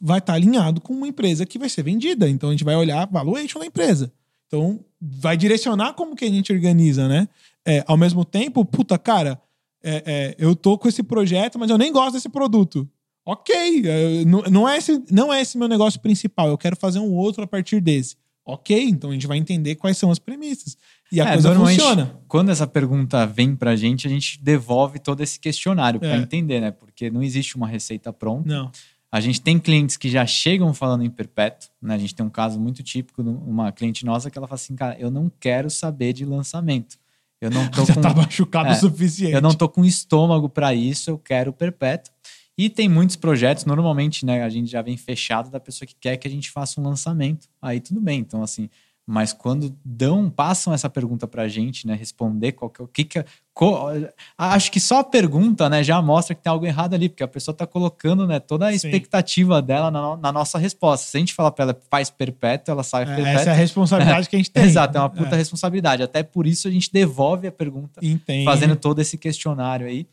vai 0.00 0.18
estar 0.18 0.32
tá 0.32 0.36
alinhado 0.36 0.80
com 0.80 0.92
uma 0.92 1.08
empresa 1.08 1.46
que 1.46 1.58
vai 1.58 1.68
ser 1.68 1.82
vendida. 1.82 2.28
Então 2.28 2.50
a 2.50 2.52
gente 2.52 2.64
vai 2.64 2.76
olhar 2.76 3.02
a 3.02 3.06
valuation 3.06 3.58
da 3.58 3.66
empresa. 3.66 4.12
Então 4.46 4.80
vai 5.00 5.36
direcionar 5.36 5.94
como 5.94 6.16
que 6.16 6.24
a 6.24 6.30
gente 6.30 6.52
organiza, 6.52 7.08
né? 7.08 7.28
É, 7.66 7.84
ao 7.86 7.96
mesmo 7.96 8.24
tempo, 8.24 8.64
puta, 8.64 8.98
cara, 8.98 9.40
é, 9.82 10.02
é, 10.06 10.36
eu 10.38 10.56
tô 10.56 10.76
com 10.76 10.88
esse 10.88 11.02
projeto, 11.02 11.58
mas 11.58 11.70
eu 11.70 11.78
nem 11.78 11.92
gosto 11.92 12.14
desse 12.14 12.28
produto. 12.28 12.88
Ok, 13.30 13.54
é, 13.84 14.24
não, 14.24 14.66
é 14.66 14.78
esse, 14.78 15.04
não 15.10 15.30
é 15.32 15.42
esse 15.42 15.58
meu 15.58 15.68
negócio 15.68 16.00
principal. 16.00 16.48
Eu 16.48 16.56
quero 16.56 16.74
fazer 16.74 16.98
um 16.98 17.12
outro 17.12 17.42
a 17.44 17.46
partir 17.46 17.78
desse. 17.78 18.16
Ok, 18.42 18.82
então 18.88 19.10
a 19.10 19.12
gente 19.12 19.26
vai 19.26 19.36
entender 19.36 19.74
quais 19.74 19.98
são 19.98 20.10
as 20.10 20.18
premissas. 20.18 20.78
E 21.12 21.20
a 21.20 21.24
É, 21.28 21.32
coisa 21.34 21.54
funciona. 21.54 22.18
Quando 22.26 22.50
essa 22.50 22.66
pergunta 22.66 23.26
vem 23.26 23.54
pra 23.54 23.76
gente, 23.76 24.06
a 24.06 24.10
gente 24.10 24.42
devolve 24.42 24.98
todo 24.98 25.22
esse 25.22 25.38
questionário 25.38 26.00
pra 26.00 26.14
É. 26.14 26.16
entender, 26.16 26.58
né? 26.58 26.70
Porque 26.70 27.10
não 27.10 27.22
existe 27.22 27.54
uma 27.56 27.66
receita 27.68 28.10
pronta. 28.14 28.48
Não. 28.48 28.70
A 29.12 29.20
gente 29.20 29.42
tem 29.42 29.58
clientes 29.58 29.98
que 29.98 30.08
já 30.08 30.24
chegam 30.26 30.72
falando 30.72 31.04
em 31.04 31.10
perpétuo, 31.10 31.68
né? 31.82 31.94
A 31.94 31.98
gente 31.98 32.14
tem 32.14 32.24
um 32.24 32.30
caso 32.30 32.58
muito 32.58 32.82
típico 32.82 33.22
de 33.22 33.28
uma 33.28 33.70
cliente 33.72 34.06
nossa 34.06 34.30
que 34.30 34.38
ela 34.38 34.46
fala 34.46 34.54
assim, 34.56 34.74
cara, 34.74 34.96
eu 34.98 35.10
não 35.10 35.30
quero 35.38 35.68
saber 35.68 36.14
de 36.14 36.24
lançamento. 36.24 36.96
Eu 37.40 37.50
não 37.50 37.68
tô 37.70 37.84
Já 37.86 37.94
com 37.94 38.00
tá 38.00 38.14
machucado 38.14 38.70
É, 38.70 38.72
o 38.72 38.74
suficiente. 38.76 39.32
eu 39.34 39.40
não 39.42 39.52
tô 39.54 39.68
com 39.68 39.84
estômago 39.84 40.48
para 40.48 40.74
isso, 40.74 41.10
eu 41.10 41.18
quero 41.18 41.52
perpétuo. 41.52 42.12
E 42.58 42.68
tem 42.68 42.88
muitos 42.88 43.14
projetos, 43.14 43.64
normalmente, 43.64 44.26
né, 44.26 44.42
a 44.42 44.48
gente 44.48 44.68
já 44.68 44.82
vem 44.82 44.96
fechado 44.96 45.48
da 45.48 45.60
pessoa 45.60 45.86
que 45.86 45.94
quer 45.94 46.16
que 46.16 46.26
a 46.26 46.30
gente 46.30 46.50
faça 46.50 46.80
um 46.80 46.84
lançamento. 46.84 47.46
Aí 47.62 47.78
tudo 47.80 48.00
bem. 48.00 48.18
Então, 48.18 48.42
assim, 48.42 48.68
mas 49.06 49.32
quando 49.32 49.74
dão, 49.84 50.28
passam 50.28 50.74
essa 50.74 50.90
pergunta 50.90 51.26
pra 51.26 51.46
gente, 51.48 51.86
né, 51.86 51.94
responder 51.94 52.52
qual 52.52 52.68
que, 52.68 52.82
é 52.82 52.84
o 52.84 52.88
que 52.88 53.04
que 53.04 53.24
co- 53.54 53.88
acho 54.36 54.70
que 54.70 54.78
só 54.78 54.98
a 54.98 55.04
pergunta, 55.04 55.66
né, 55.70 55.82
já 55.82 56.02
mostra 56.02 56.34
que 56.34 56.42
tem 56.42 56.50
algo 56.50 56.66
errado 56.66 56.92
ali, 56.94 57.08
porque 57.08 57.22
a 57.22 57.28
pessoa 57.28 57.54
tá 57.54 57.66
colocando, 57.66 58.26
né, 58.26 58.38
toda 58.38 58.66
a 58.66 58.70
Sim. 58.70 58.76
expectativa 58.76 59.62
dela 59.62 59.90
na, 59.90 60.16
na 60.18 60.30
nossa 60.32 60.58
resposta. 60.58 61.06
Se 61.06 61.16
a 61.16 61.20
gente 61.20 61.32
falar 61.32 61.52
para 61.52 61.62
ela 61.64 61.80
faz 61.90 62.10
perpétuo, 62.10 62.72
ela 62.72 62.82
sabe 62.82 63.10
É, 63.10 63.14
perpétuo. 63.14 63.40
essa 63.40 63.50
é 63.50 63.52
a 63.52 63.56
responsabilidade 63.56 64.28
que 64.28 64.36
a 64.36 64.38
gente 64.38 64.50
tem. 64.52 64.64
Exato, 64.64 64.98
é 64.98 65.00
uma 65.00 65.08
puta 65.08 65.36
responsabilidade. 65.36 66.02
Até 66.02 66.22
por 66.22 66.46
isso 66.46 66.68
a 66.68 66.70
gente 66.70 66.92
devolve 66.92 67.46
a 67.46 67.52
pergunta 67.52 68.00
fazendo 68.44 68.76
todo 68.76 69.00
esse 69.00 69.16
questionário 69.16 69.86
aí. 69.86 70.06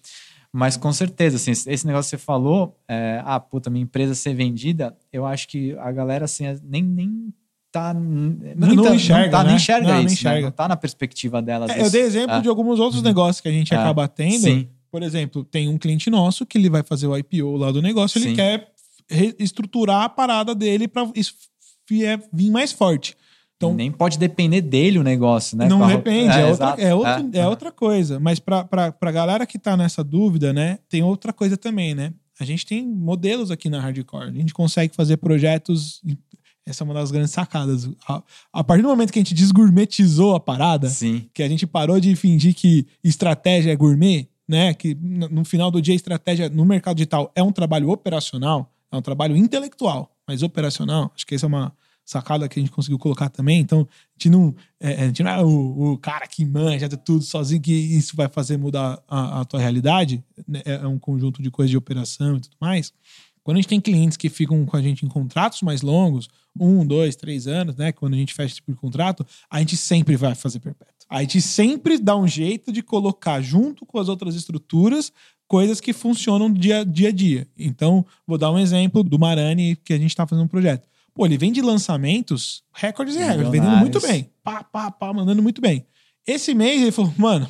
Mas 0.57 0.77
com 0.77 0.93
certeza, 0.93 1.35
assim, 1.35 1.51
esse 1.51 1.85
negócio 1.85 2.09
que 2.09 2.17
você 2.17 2.23
falou, 2.25 2.79
é, 2.87 3.21
ah, 3.25 3.37
puta, 3.41 3.69
minha 3.69 3.83
empresa 3.83 4.15
ser 4.15 4.33
vendida, 4.33 4.95
eu 5.11 5.25
acho 5.25 5.49
que 5.49 5.73
a 5.77 5.91
galera, 5.91 6.23
assim, 6.23 6.45
nem, 6.63 6.81
nem 6.81 7.33
tá. 7.69 7.93
não 7.93 8.95
enxerga, 8.95 9.29
tá, 9.31 9.43
né? 9.43 9.47
nem 9.49 9.55
enxerga 9.57 9.87
Não, 9.87 9.93
não 9.95 10.01
isso, 10.05 10.13
enxerga. 10.13 10.37
Né? 10.39 10.45
Não 10.45 10.51
tá 10.51 10.67
na 10.69 10.77
perspectiva 10.77 11.41
dela. 11.41 11.65
às 11.65 11.71
É, 11.71 11.81
eu 11.81 11.89
dei 11.91 12.03
exemplo 12.03 12.37
É. 12.37 12.39
de 12.41 12.47
alguns 12.47 12.79
outros 12.79 13.03
negócios 13.03 13.41
que 13.41 13.49
a 13.49 13.51
gente 13.51 13.73
É. 13.73 13.77
acaba 13.77 14.07
tendo. 14.07 14.39
Sim. 14.43 14.69
Por 14.89 15.03
exemplo, 15.03 15.43
tem 15.43 15.67
um 15.67 15.77
cliente 15.77 16.09
nosso 16.09 16.45
que 16.45 16.57
ele 16.57 16.69
vai 16.69 16.83
fazer 16.83 17.05
o 17.05 17.17
IPO 17.17 17.57
lá 17.57 17.69
do 17.69 17.81
negócio, 17.81 18.17
ele 18.17 18.29
Sim. 18.29 18.35
quer 18.35 18.71
reestruturar 19.09 20.03
a 20.03 20.09
parada 20.09 20.55
dele 20.55 20.87
para 20.87 21.09
isso 21.15 21.33
vier- 21.89 22.23
vir 22.31 22.49
mais 22.49 22.71
forte. 22.71 23.13
Então, 23.57 23.73
Nem 23.73 23.89
pode 23.91 24.17
depender 24.19 24.59
dele 24.61 24.99
o 24.99 25.03
negócio, 25.03 25.57
né? 25.57 25.67
não 25.69 25.81
a- 25.83 25.87
depende, 25.87 26.37
é, 26.37 26.45
outra, 26.45 26.65
exato. 26.67 26.81
é, 26.81 26.93
outra, 26.93 27.25
é 27.33 27.37
É. 27.39 27.47
outra 27.47 27.71
coisa. 27.71 28.19
Mas 28.19 28.37
pra, 28.39 28.65
pra, 28.65 28.91
pra 28.91 29.11
galera 29.11 29.45
que 29.45 29.57
tá 29.57 29.77
nessa 29.77 30.03
dúvida, 30.03 30.51
né, 30.51 30.79
tem 30.89 31.01
outra 31.03 31.31
coisa 31.31 31.55
também, 31.55 31.95
né? 31.95 32.13
A 32.37 32.43
gente 32.43 32.65
tem 32.65 32.85
modelos 32.85 33.49
aqui 33.51 33.69
na 33.69 33.79
Hardcore. 33.79 34.27
A 34.27 34.33
gente 34.33 34.53
consegue 34.53 34.93
fazer 34.93 35.15
projetos. 35.17 36.01
Essa 36.65 36.83
é 36.83 36.85
uma 36.85 36.93
das 36.93 37.09
grandes 37.11 37.31
sacadas. 37.31 37.89
A, 38.09 38.21
a 38.51 38.61
partir 38.63 38.81
do 38.81 38.89
momento 38.89 39.13
que 39.13 39.19
a 39.19 39.21
gente 39.21 39.33
desgourmetizou 39.33 40.35
a 40.35 40.39
parada, 40.39 40.89
Sim. 40.89 41.29
que 41.33 41.41
a 41.41 41.47
gente 41.47 41.65
parou 41.65 41.97
de 41.97 42.13
fingir 42.15 42.53
que 42.53 42.85
estratégia 43.01 43.71
é 43.71 43.75
gourmet, 43.75 44.27
né? 44.45 44.73
Que 44.73 44.95
no 44.95 45.29
no 45.29 45.45
final 45.45 45.71
do 45.71 45.81
dia, 45.81 45.95
estratégia 45.95 46.49
no 46.49 46.65
mercado 46.65 46.97
digital 46.97 47.31
é 47.33 47.41
um 47.41 47.53
trabalho 47.53 47.89
operacional, 47.89 48.69
é 48.91 48.97
um 48.97 49.01
trabalho 49.01 49.37
intelectual, 49.37 50.11
mas 50.27 50.43
operacional. 50.43 51.11
Acho 51.15 51.25
que 51.25 51.35
essa 51.35 51.45
é 51.45 51.47
uma 51.47 51.71
sacada 52.05 52.47
que 52.47 52.59
a 52.59 52.61
gente 52.61 52.71
conseguiu 52.71 52.99
colocar 52.99 53.29
também. 53.29 53.59
Então, 53.59 53.81
a 53.81 54.13
gente 54.13 54.29
não, 54.29 54.55
é, 54.79 55.03
a 55.03 55.07
gente 55.07 55.23
não 55.23 55.31
é 55.31 55.43
o, 55.43 55.93
o 55.93 55.97
cara 55.97 56.27
que 56.27 56.45
manja 56.45 56.87
de 56.87 56.95
tudo 56.95 57.23
sozinho, 57.23 57.61
que 57.61 57.73
isso 57.73 58.15
vai 58.15 58.29
fazer 58.29 58.57
mudar 58.57 59.01
a, 59.07 59.41
a 59.41 59.45
tua 59.45 59.59
realidade. 59.59 60.23
né? 60.47 60.61
É 60.63 60.75
é 60.75 60.87
um 60.87 60.99
conjunto 60.99 61.41
de 61.41 61.49
coisas 61.49 61.71
de 61.71 61.77
operação 61.77 62.37
e 62.37 62.41
tudo 62.41 62.55
mais. 62.61 62.93
Quando 63.43 63.57
a 63.57 63.61
gente 63.61 63.69
tem 63.69 63.81
clientes 63.81 64.17
que 64.17 64.29
ficam 64.29 64.65
com 64.65 64.77
a 64.77 64.81
gente 64.81 65.05
em 65.05 65.09
contratos 65.09 65.61
mais 65.61 65.81
longos, 65.81 66.27
um, 66.59 66.85
dois, 66.85 67.15
três 67.15 67.47
anos, 67.47 67.75
né? 67.75 67.91
Quando 67.91 68.13
a 68.13 68.17
gente 68.17 68.33
fecha 68.33 68.47
esse 68.47 68.55
tipo 68.55 68.71
de 68.71 68.77
contrato, 68.77 69.25
a 69.49 69.59
gente 69.59 69.75
sempre 69.75 70.15
vai 70.15 70.33
fazer 70.33 70.59
perpétuo. 70.59 70.95
A 71.09 71.21
gente 71.21 71.41
sempre 71.41 71.99
dá 71.99 72.15
um 72.15 72.27
jeito 72.27 72.71
de 72.71 72.81
colocar 72.81 73.41
junto 73.41 73.85
com 73.85 73.99
as 73.99 74.09
outras 74.09 74.35
estruturas 74.35 75.11
coisas 75.47 75.79
que 75.79 75.93
funcionam 75.93 76.51
dia, 76.51 76.83
dia 76.83 77.09
a 77.09 77.11
dia. 77.11 77.47
Então, 77.57 78.05
vou 78.25 78.37
dar 78.37 78.51
um 78.51 78.57
exemplo 78.57 79.03
do 79.03 79.19
Marani, 79.19 79.75
que 79.75 79.93
a 79.93 79.97
gente 79.97 80.09
está 80.09 80.25
fazendo 80.25 80.45
um 80.45 80.47
projeto. 80.47 80.87
Pô, 81.15 81.25
ele 81.25 81.37
vem 81.37 81.51
de 81.51 81.61
lançamentos, 81.61 82.61
recordes 82.73 83.15
e 83.15 83.19
recordes, 83.19 83.49
vendendo 83.49 83.77
muito 83.77 84.01
bem. 84.01 84.29
Pá, 84.43 84.63
pá, 84.65 84.91
pá, 84.91 85.13
mandando 85.13 85.41
muito 85.41 85.61
bem. 85.61 85.87
Esse 86.27 86.53
mês 86.53 86.81
ele 86.81 86.91
falou, 86.91 87.13
mano, 87.17 87.47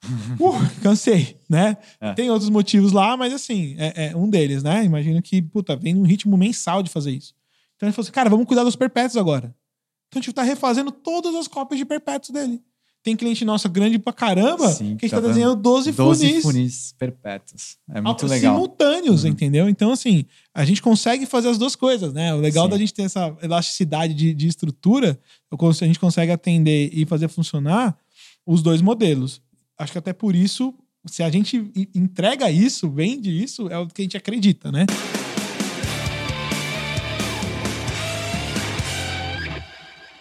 uh, 0.40 0.82
cansei, 0.82 1.38
né? 1.46 1.76
É. 2.00 2.14
Tem 2.14 2.30
outros 2.30 2.48
motivos 2.48 2.92
lá, 2.92 3.14
mas 3.14 3.34
assim, 3.34 3.76
é, 3.78 4.06
é 4.06 4.16
um 4.16 4.30
deles, 4.30 4.62
né? 4.62 4.82
Imagino 4.82 5.20
que, 5.20 5.42
puta, 5.42 5.76
vem 5.76 5.92
num 5.92 6.04
ritmo 6.04 6.38
mensal 6.38 6.82
de 6.82 6.88
fazer 6.88 7.12
isso. 7.12 7.34
Então 7.76 7.86
ele 7.86 7.92
falou 7.92 8.04
assim, 8.04 8.12
cara, 8.12 8.30
vamos 8.30 8.46
cuidar 8.46 8.64
dos 8.64 8.76
perpétuos 8.76 9.18
agora. 9.18 9.54
Então 10.08 10.18
a 10.18 10.22
gente 10.22 10.32
tá 10.32 10.42
refazendo 10.42 10.90
todas 10.90 11.34
as 11.34 11.46
cópias 11.46 11.78
de 11.78 11.84
perpétuos 11.84 12.30
dele. 12.30 12.62
Tem 13.06 13.14
cliente 13.14 13.44
nosso 13.44 13.68
grande 13.68 14.00
pra 14.00 14.12
caramba 14.12 14.66
Sim, 14.68 14.96
que 14.96 15.04
a 15.04 15.08
gente 15.08 15.10
tá 15.10 15.20
tá 15.20 15.28
desenhando 15.28 15.54
12, 15.62 15.92
12 15.92 16.26
funis. 16.28 16.42
funis 16.42 16.94
perpétuos. 16.98 17.76
É 17.88 18.00
muito 18.00 18.26
legal. 18.26 18.52
Simultâneos, 18.54 19.22
Uhum. 19.22 19.30
entendeu? 19.30 19.68
Então, 19.68 19.92
assim, 19.92 20.24
a 20.52 20.64
gente 20.64 20.82
consegue 20.82 21.24
fazer 21.24 21.48
as 21.50 21.56
duas 21.56 21.76
coisas, 21.76 22.12
né? 22.12 22.34
O 22.34 22.38
legal 22.38 22.64
Sim. 22.64 22.70
da 22.70 22.78
gente 22.78 22.92
ter 22.92 23.02
essa 23.02 23.32
elasticidade 23.40 24.12
de, 24.12 24.34
de 24.34 24.48
estrutura, 24.48 25.16
a 25.52 25.72
gente 25.86 26.00
consegue 26.00 26.32
atender 26.32 26.90
e 26.92 27.06
fazer 27.06 27.28
funcionar 27.28 27.96
os 28.44 28.60
dois 28.60 28.82
modelos. 28.82 29.40
Acho 29.78 29.92
que 29.92 29.98
até 29.98 30.12
por 30.12 30.34
isso, 30.34 30.74
se 31.06 31.22
a 31.22 31.30
gente 31.30 31.70
entrega 31.94 32.50
isso, 32.50 32.90
vende 32.90 33.30
isso, 33.30 33.68
é 33.68 33.78
o 33.78 33.86
que 33.86 34.02
a 34.02 34.04
gente 34.04 34.16
acredita, 34.16 34.72
né? 34.72 34.84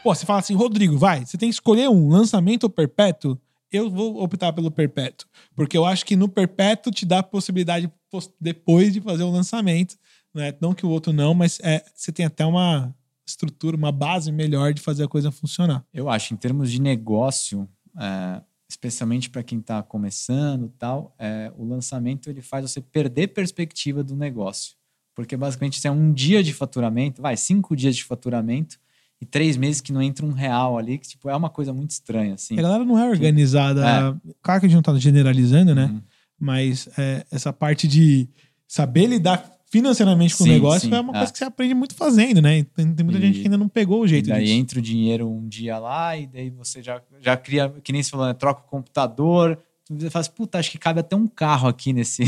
Pô, 0.06 0.14
você 0.14 0.24
fala 0.24 0.38
assim, 0.38 0.54
Rodrigo, 0.54 1.00
vai, 1.00 1.26
você 1.26 1.36
tem 1.36 1.50
que 1.50 1.56
escolher 1.56 1.90
um, 1.90 2.10
lançamento 2.10 2.66
ou 2.66 2.70
perpétuo? 2.70 3.42
Eu 3.72 3.90
vou 3.90 4.22
optar 4.22 4.54
pelo 4.54 4.70
perpétuo. 4.70 5.28
Porque 5.56 5.76
eu 5.76 5.84
acho 5.84 6.06
que 6.06 6.16
no 6.16 6.30
perpétuo 6.30 6.94
te 6.94 7.08
dá 7.08 7.20
a 7.20 7.24
possibilidade 7.24 7.92
pos- 8.12 8.32
depois 8.40 8.94
de 8.94 9.02
fazer 9.02 9.24
o 9.24 9.32
lançamento. 9.32 9.98
Né? 10.32 10.54
Não 10.62 10.76
que 10.76 10.86
o 10.86 10.90
outro 10.90 11.12
não, 11.12 11.34
mas 11.34 11.60
é, 11.64 11.84
você 11.96 12.12
tem 12.12 12.24
até 12.24 12.46
uma 12.46 12.96
estrutura, 13.26 13.76
uma 13.76 13.92
base 13.92 14.32
melhor 14.32 14.76
de 14.76 14.80
fazer 14.80 15.06
a 15.06 15.08
coisa 15.08 15.32
funcionar. 15.32 15.84
Eu 15.92 16.08
acho, 16.08 16.36
em 16.36 16.38
termos 16.38 16.72
de 16.72 16.80
negócio, 16.80 17.68
é, 18.00 18.44
especialmente 18.70 19.28
para 19.28 19.42
quem 19.42 19.58
está 19.58 19.82
começando 19.82 20.72
tal, 20.78 21.16
é, 21.18 21.52
o 21.58 21.66
lançamento 21.66 22.30
ele 22.30 22.44
faz 22.44 22.72
você 22.72 22.80
perder 22.80 23.30
perspectiva 23.30 24.04
do 24.04 24.16
negócio. 24.16 24.76
Porque 25.16 25.36
basicamente 25.36 25.80
isso 25.80 25.88
é 25.88 25.92
um 25.92 26.14
dia 26.14 26.44
de 26.44 26.54
faturamento, 26.54 27.24
vai, 27.24 27.36
cinco 27.36 27.76
dias 27.76 27.96
de 27.96 28.04
faturamento 28.04 28.78
e 29.22 29.26
três 29.26 29.56
meses 29.58 29.82
que 29.82 29.94
não 29.94 30.02
entra 30.02 30.26
um 30.26 30.32
real 30.34 30.78
ali, 30.78 30.98
que 30.98 31.08
tipo, 31.08 31.30
é 31.30 31.36
uma 31.36 31.50
coisa 31.50 31.74
muito 31.74 31.92
estranha, 31.92 32.34
assim. 32.36 32.58
A 32.60 32.62
galera 32.62 32.84
não 32.84 32.98
é 33.00 33.08
organizada. 33.10 33.82
É. 33.88 34.34
Claro 34.42 34.60
que 34.60 34.66
a 34.66 34.70
gente 34.70 34.76
não 34.76 34.82
tá 34.84 34.96
generalizando, 34.98 35.74
né? 35.74 35.86
Uhum. 35.86 36.02
Mas 36.40 36.90
é, 36.98 37.26
essa 37.32 37.54
parte 37.54 37.88
de 37.88 38.28
saber 38.68 39.08
lidar 39.08 39.52
financeiramente 39.72 40.36
com 40.38 40.44
o 40.44 40.48
Sim, 40.48 40.54
negócio 40.54 40.90
sim, 40.90 40.96
é 40.96 41.00
uma 41.00 41.14
é. 41.14 41.18
coisa 41.18 41.32
que 41.34 41.38
você 41.40 41.44
aprende 41.46 41.74
muito 41.74 41.96
fazendo, 41.96 42.42
né? 42.42 42.64
Tem, 42.76 42.94
tem 42.94 43.04
muita 43.06 43.20
E- 43.20 43.22
gente 43.22 43.40
que 43.40 43.46
ainda 43.46 43.58
não 43.58 43.68
pegou 43.70 44.02
o 44.02 44.06
E 44.06 44.10
jeito 44.10 44.30
daí 44.30 44.44
disso. 44.46 44.54
entra 44.56 44.80
o 44.80 44.82
dinheiro 44.82 45.30
um 45.30 45.48
dia 45.48 45.78
lá, 45.80 46.16
e 46.18 46.28
daí 46.28 46.50
você 46.50 46.82
já, 46.84 47.02
já 47.22 47.36
cria, 47.38 47.70
que 47.84 47.92
nem 47.92 48.02
você 48.04 48.10
falou, 48.12 48.26
né? 48.28 48.34
troca 48.34 48.62
o 48.62 48.70
computador. 48.70 49.58
Você 49.90 50.18
assim, 50.18 50.32
puta, 50.32 50.58
acho 50.60 50.72
que 50.72 50.78
cabe 50.78 51.00
até 51.00 51.16
um 51.16 51.28
carro 51.28 51.68
aqui 51.68 51.94
nesse. 51.94 52.24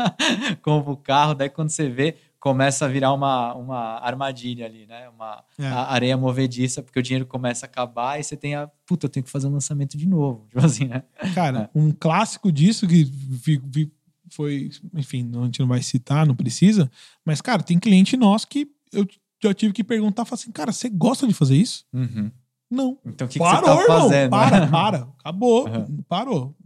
Compra 0.62 0.92
o 0.92 0.96
carro, 0.96 1.34
daí 1.34 1.48
quando 1.48 1.70
você 1.70 1.88
vê, 1.88 2.14
começa 2.42 2.86
a 2.86 2.88
virar 2.88 3.12
uma, 3.12 3.54
uma 3.54 3.78
armadilha 4.00 4.66
ali, 4.66 4.84
né? 4.84 5.08
Uma 5.10 5.44
É. 5.56 5.64
areia 5.64 6.16
movediça, 6.16 6.82
porque 6.82 6.98
o 6.98 7.02
dinheiro 7.02 7.24
começa 7.24 7.64
a 7.66 7.68
acabar 7.68 8.18
e 8.18 8.24
você 8.24 8.36
tem 8.36 8.56
a. 8.56 8.68
Puta, 8.84 9.06
eu 9.06 9.08
tenho 9.08 9.22
que 9.22 9.30
fazer 9.30 9.46
um 9.46 9.52
lançamento 9.52 9.96
de 9.96 10.08
novo. 10.08 10.46
Tipo 10.50 10.66
assim, 10.66 10.86
né? 10.86 11.04
Cara, 11.36 11.70
um 11.72 11.92
clássico 11.92 12.50
disso 12.50 12.84
que 12.88 13.08
foi, 14.28 14.70
enfim, 14.94 15.30
a 15.40 15.44
gente 15.44 15.60
não 15.60 15.68
vai 15.68 15.80
citar, 15.82 16.26
não 16.26 16.34
precisa, 16.34 16.90
mas, 17.24 17.40
cara, 17.40 17.62
tem 17.62 17.78
cliente 17.78 18.16
nosso 18.16 18.48
que 18.48 18.66
eu 18.92 19.06
já 19.40 19.54
tive 19.54 19.72
que 19.72 19.84
perguntar, 19.84 20.24
falar 20.24 20.34
assim, 20.40 20.50
cara, 20.50 20.72
você 20.72 20.88
gosta 20.88 21.28
de 21.28 21.34
fazer 21.34 21.54
isso? 21.56 21.84
Uhum. 21.92 22.28
Não. 22.68 22.98
Então 23.06 23.26
o 23.26 23.30
que, 23.30 23.38
que 23.38 23.44
Parou, 23.44 23.60
você 23.60 23.76
tá 23.76 23.82
irmão. 23.82 24.00
fazendo? 24.00 24.30
Para, 24.30 24.66
para. 24.68 25.08
Acabou. 25.20 25.68
Uhum. 25.68 25.98
Parou. 26.08 26.56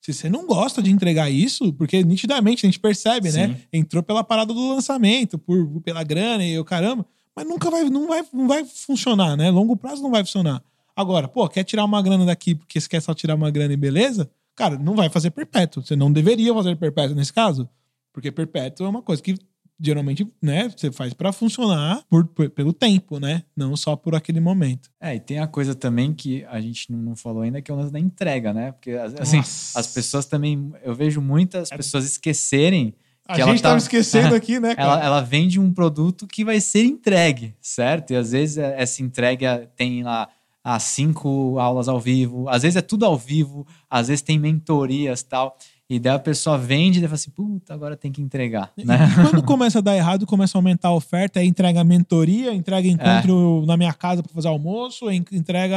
Se 0.00 0.12
você 0.12 0.28
não 0.28 0.46
gosta 0.46 0.82
de 0.82 0.90
entregar 0.90 1.30
isso, 1.30 1.72
porque 1.72 2.02
nitidamente 2.02 2.64
a 2.64 2.68
gente 2.68 2.78
percebe, 2.78 3.30
né? 3.30 3.48
Sim. 3.48 3.56
Entrou 3.72 4.02
pela 4.02 4.22
parada 4.24 4.54
do 4.54 4.68
lançamento, 4.74 5.38
por, 5.38 5.80
pela 5.82 6.02
grana 6.02 6.44
e 6.44 6.58
o 6.58 6.64
caramba, 6.64 7.04
mas 7.34 7.46
nunca 7.46 7.70
vai, 7.70 7.84
não 7.84 8.08
vai, 8.08 8.24
não 8.32 8.48
vai 8.48 8.64
funcionar, 8.64 9.36
né? 9.36 9.50
Longo 9.50 9.76
prazo 9.76 10.02
não 10.02 10.10
vai 10.10 10.24
funcionar. 10.24 10.62
Agora, 10.94 11.28
pô, 11.28 11.48
quer 11.48 11.62
tirar 11.62 11.84
uma 11.84 12.02
grana 12.02 12.26
daqui 12.26 12.54
porque 12.54 12.80
você 12.80 12.88
quer 12.88 13.00
só 13.00 13.14
tirar 13.14 13.34
uma 13.34 13.50
grana 13.50 13.72
e 13.72 13.76
beleza? 13.76 14.28
Cara, 14.56 14.76
não 14.76 14.96
vai 14.96 15.08
fazer 15.08 15.30
perpétuo. 15.30 15.82
Você 15.82 15.94
não 15.94 16.10
deveria 16.10 16.52
fazer 16.52 16.74
perpétuo 16.76 17.14
nesse 17.14 17.32
caso. 17.32 17.68
Porque 18.12 18.32
perpétuo 18.32 18.84
é 18.84 18.88
uma 18.88 19.02
coisa 19.02 19.22
que 19.22 19.36
geralmente, 19.80 20.26
né, 20.42 20.68
você 20.68 20.90
faz 20.90 21.12
para 21.14 21.32
funcionar 21.32 22.02
por, 22.08 22.26
por, 22.26 22.50
pelo 22.50 22.72
tempo, 22.72 23.18
né? 23.20 23.42
Não 23.56 23.76
só 23.76 23.94
por 23.96 24.14
aquele 24.14 24.40
momento. 24.40 24.90
É, 25.00 25.14
e 25.14 25.20
tem 25.20 25.38
a 25.38 25.46
coisa 25.46 25.74
também 25.74 26.12
que 26.12 26.44
a 26.46 26.60
gente 26.60 26.90
não 26.92 27.14
falou 27.14 27.42
ainda, 27.42 27.62
que 27.62 27.70
é 27.70 27.74
o 27.74 27.76
lance 27.76 27.92
da 27.92 28.00
entrega, 28.00 28.52
né? 28.52 28.72
Porque, 28.72 28.90
assim, 29.18 29.38
Nossa. 29.38 29.78
as 29.78 29.86
pessoas 29.88 30.26
também. 30.26 30.72
Eu 30.82 30.94
vejo 30.94 31.20
muitas 31.20 31.70
pessoas 31.70 32.04
esquecerem. 32.04 32.94
A 33.26 33.34
que 33.34 33.40
ela 33.42 33.50
gente 33.50 33.62
tá- 33.62 33.68
tava 33.68 33.78
esquecendo 33.78 34.34
aqui, 34.36 34.58
né, 34.58 34.74
cara? 34.74 34.92
Ela, 34.94 35.04
ela 35.04 35.20
vende 35.20 35.60
um 35.60 35.72
produto 35.72 36.26
que 36.26 36.44
vai 36.44 36.60
ser 36.60 36.84
entregue, 36.84 37.54
certo? 37.60 38.12
E 38.12 38.16
às 38.16 38.32
vezes 38.32 38.56
é- 38.58 38.74
essa 38.80 39.02
entrega 39.02 39.70
tem 39.76 40.02
lá 40.02 40.28
as 40.64 40.82
cinco 40.82 41.58
aulas 41.58 41.88
ao 41.88 42.00
vivo, 42.00 42.48
às 42.48 42.62
vezes 42.62 42.76
é 42.76 42.82
tudo 42.82 43.06
ao 43.06 43.16
vivo, 43.16 43.66
às 43.88 44.08
vezes 44.08 44.22
tem 44.22 44.38
mentorias 44.38 45.20
e 45.20 45.24
tal. 45.26 45.56
E 45.90 45.98
daí 45.98 46.14
a 46.14 46.18
pessoa 46.18 46.58
vende 46.58 46.98
e 46.98 47.00
daí 47.00 47.08
fala 47.08 47.14
assim, 47.14 47.30
puta, 47.30 47.72
agora 47.72 47.96
tem 47.96 48.12
que 48.12 48.20
entregar, 48.20 48.70
né? 48.76 48.98
Quando 49.22 49.42
começa 49.42 49.78
a 49.78 49.82
dar 49.82 49.96
errado, 49.96 50.26
começa 50.26 50.56
a 50.56 50.58
aumentar 50.58 50.88
a 50.88 50.94
oferta, 50.94 51.40
aí 51.40 51.46
entrega 51.48 51.82
mentoria, 51.82 52.52
entrega 52.52 52.86
encontro 52.86 53.64
na 53.66 53.74
minha 53.76 53.92
casa 53.94 54.22
pra 54.22 54.30
fazer 54.32 54.48
almoço, 54.48 55.10
en- 55.10 55.24
entrega. 55.32 55.76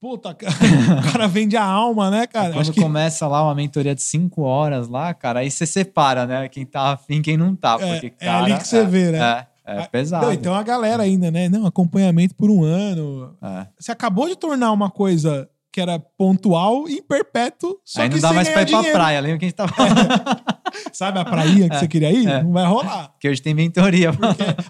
Puta, 0.00 0.30
o 1.08 1.12
cara 1.12 1.26
vende 1.28 1.56
a 1.56 1.64
alma, 1.64 2.10
né, 2.10 2.26
cara? 2.26 2.52
Quando 2.54 2.72
que 2.72 2.80
começa 2.80 3.26
lá 3.28 3.42
uma 3.44 3.54
mentoria 3.54 3.94
de 3.94 4.02
cinco 4.02 4.42
horas 4.42 4.88
lá, 4.88 5.14
cara, 5.14 5.40
aí 5.40 5.50
você 5.50 5.64
separa, 5.64 6.26
né? 6.26 6.48
Quem 6.48 6.66
tá 6.66 6.92
afim, 6.92 7.22
quem 7.22 7.36
não 7.36 7.54
tá. 7.56 7.76
É, 7.80 7.92
Porque, 7.92 8.06
é 8.18 8.26
cara, 8.26 8.44
ali 8.44 8.58
que 8.58 8.66
você 8.66 8.78
é- 8.78 8.84
vê, 8.84 9.10
né? 9.12 9.18
É, 9.18 9.76
é 9.76 9.78
Ah, 9.80 9.88
pesado. 9.88 10.26
Não, 10.26 10.32
e 10.32 10.36
tem 10.36 10.50
uma 10.50 10.62
galera 10.62 11.02
ainda, 11.04 11.30
né? 11.30 11.48
Não, 11.48 11.64
acompanhamento 11.66 12.34
por 12.34 12.50
um 12.50 12.62
ano. 12.64 13.34
É. 13.42 13.66
Você 13.78 13.90
acabou 13.92 14.28
de 14.28 14.36
tornar 14.36 14.70
uma 14.72 14.90
coisa 14.90 15.48
que 15.74 15.80
era 15.80 15.98
pontual 15.98 16.88
em 16.88 17.02
perpétuo, 17.02 17.76
só 17.84 18.02
Aí 18.02 18.08
que 18.08 18.14
não 18.14 18.22
dá 18.22 18.32
mais 18.32 18.48
pra 18.48 18.62
ir 18.62 18.68
pra 18.68 18.84
praia, 18.92 19.20
lembra 19.20 19.38
que 19.40 19.44
a 19.44 19.48
gente 19.48 19.56
tava 19.56 19.72
falando? 19.74 19.96
Sabe 20.92 21.18
a 21.18 21.24
praia 21.24 21.68
que 21.68 21.76
você 21.80 21.88
queria 21.88 22.12
ir? 22.12 22.28
é. 22.28 22.44
Não 22.44 22.52
vai 22.52 22.64
rolar. 22.64 23.12
que 23.18 23.28
hoje 23.28 23.42
tem 23.42 23.52
mentoria. 23.54 24.10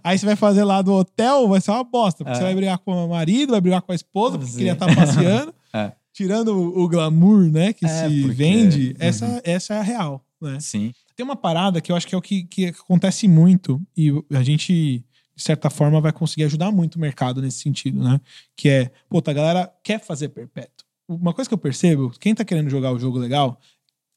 Aí 0.02 0.18
você 0.18 0.24
vai 0.24 0.34
fazer 0.36 0.64
lá 0.64 0.80
do 0.80 0.94
hotel, 0.94 1.46
vai 1.46 1.60
ser 1.60 1.72
uma 1.72 1.84
bosta. 1.84 2.24
Porque 2.24 2.36
É. 2.36 2.40
você 2.40 2.44
vai 2.44 2.54
brigar 2.54 2.78
com 2.78 2.92
o 3.04 3.08
marido, 3.10 3.50
vai 3.50 3.60
brigar 3.60 3.82
com 3.82 3.92
a 3.92 3.94
esposa, 3.94 4.38
porque 4.38 4.50
Sim. 4.52 4.56
queria 4.58 4.72
estar 4.72 4.94
passeando. 4.96 5.54
É. 5.76 5.90
Tirando 6.12 6.48
o, 6.56 6.84
o 6.84 6.88
glamour, 6.88 7.50
né, 7.50 7.72
que 7.72 7.84
É, 7.84 7.88
se 8.08 8.20
porque- 8.22 8.34
vende, 8.34 8.88
Uhum. 8.90 8.94
essa, 9.00 9.42
essa 9.44 9.74
é 9.74 9.78
a 9.78 9.82
real, 9.82 10.24
né? 10.40 10.58
Sim. 10.60 10.92
Tem 11.16 11.26
uma 11.26 11.34
parada 11.36 11.80
que 11.80 11.90
eu 11.90 11.96
acho 11.96 12.06
que 12.06 12.14
é 12.14 12.18
o 12.18 12.22
que, 12.22 12.44
que 12.44 12.66
acontece 12.66 13.26
muito 13.26 13.82
e 13.96 14.10
a 14.32 14.42
gente, 14.44 15.04
de 15.36 15.42
certa 15.42 15.68
forma, 15.68 16.00
vai 16.00 16.12
conseguir 16.12 16.44
ajudar 16.44 16.70
muito 16.70 16.94
o 16.94 17.00
mercado 17.00 17.42
nesse 17.42 17.58
sentido, 17.58 18.00
né? 18.04 18.20
Que 18.56 18.68
é, 18.68 18.90
pô, 19.10 19.20
a 19.26 19.32
galera 19.32 19.72
quer 19.82 19.98
fazer 20.00 20.28
perpétuo. 20.28 20.83
Uma 21.08 21.34
coisa 21.34 21.48
que 21.48 21.54
eu 21.54 21.58
percebo, 21.58 22.10
quem 22.18 22.34
tá 22.34 22.44
querendo 22.44 22.70
jogar 22.70 22.92
o 22.92 22.98
jogo 22.98 23.18
legal 23.18 23.60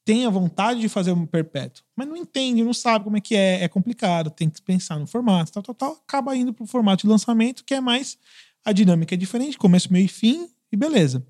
tem 0.06 0.26
a 0.26 0.30
vontade 0.30 0.80
de 0.80 0.88
fazer 0.88 1.12
um 1.12 1.26
perpétuo, 1.26 1.84
mas 1.94 2.08
não 2.08 2.16
entende, 2.16 2.64
não 2.64 2.74
sabe 2.74 3.04
como 3.04 3.18
é 3.18 3.22
que 3.22 3.36
é, 3.36 3.64
é 3.64 3.68
complicado, 3.68 4.30
tem 4.30 4.50
que 4.50 4.62
pensar 4.62 4.98
no 4.98 5.06
formato, 5.06 5.52
tal, 5.52 5.62
tal, 5.62 5.76
tal, 5.76 5.92
acaba 6.08 6.34
indo 6.34 6.54
pro 6.54 6.66
formato 6.66 7.02
de 7.06 7.10
lançamento, 7.10 7.66
que 7.66 7.74
é 7.74 7.82
mais 7.82 8.18
a 8.64 8.72
dinâmica 8.72 9.16
é 9.16 9.18
diferente, 9.18 9.58
começo, 9.58 9.92
meio 9.92 10.06
e 10.06 10.08
fim, 10.08 10.48
e 10.72 10.78
beleza. 10.78 11.26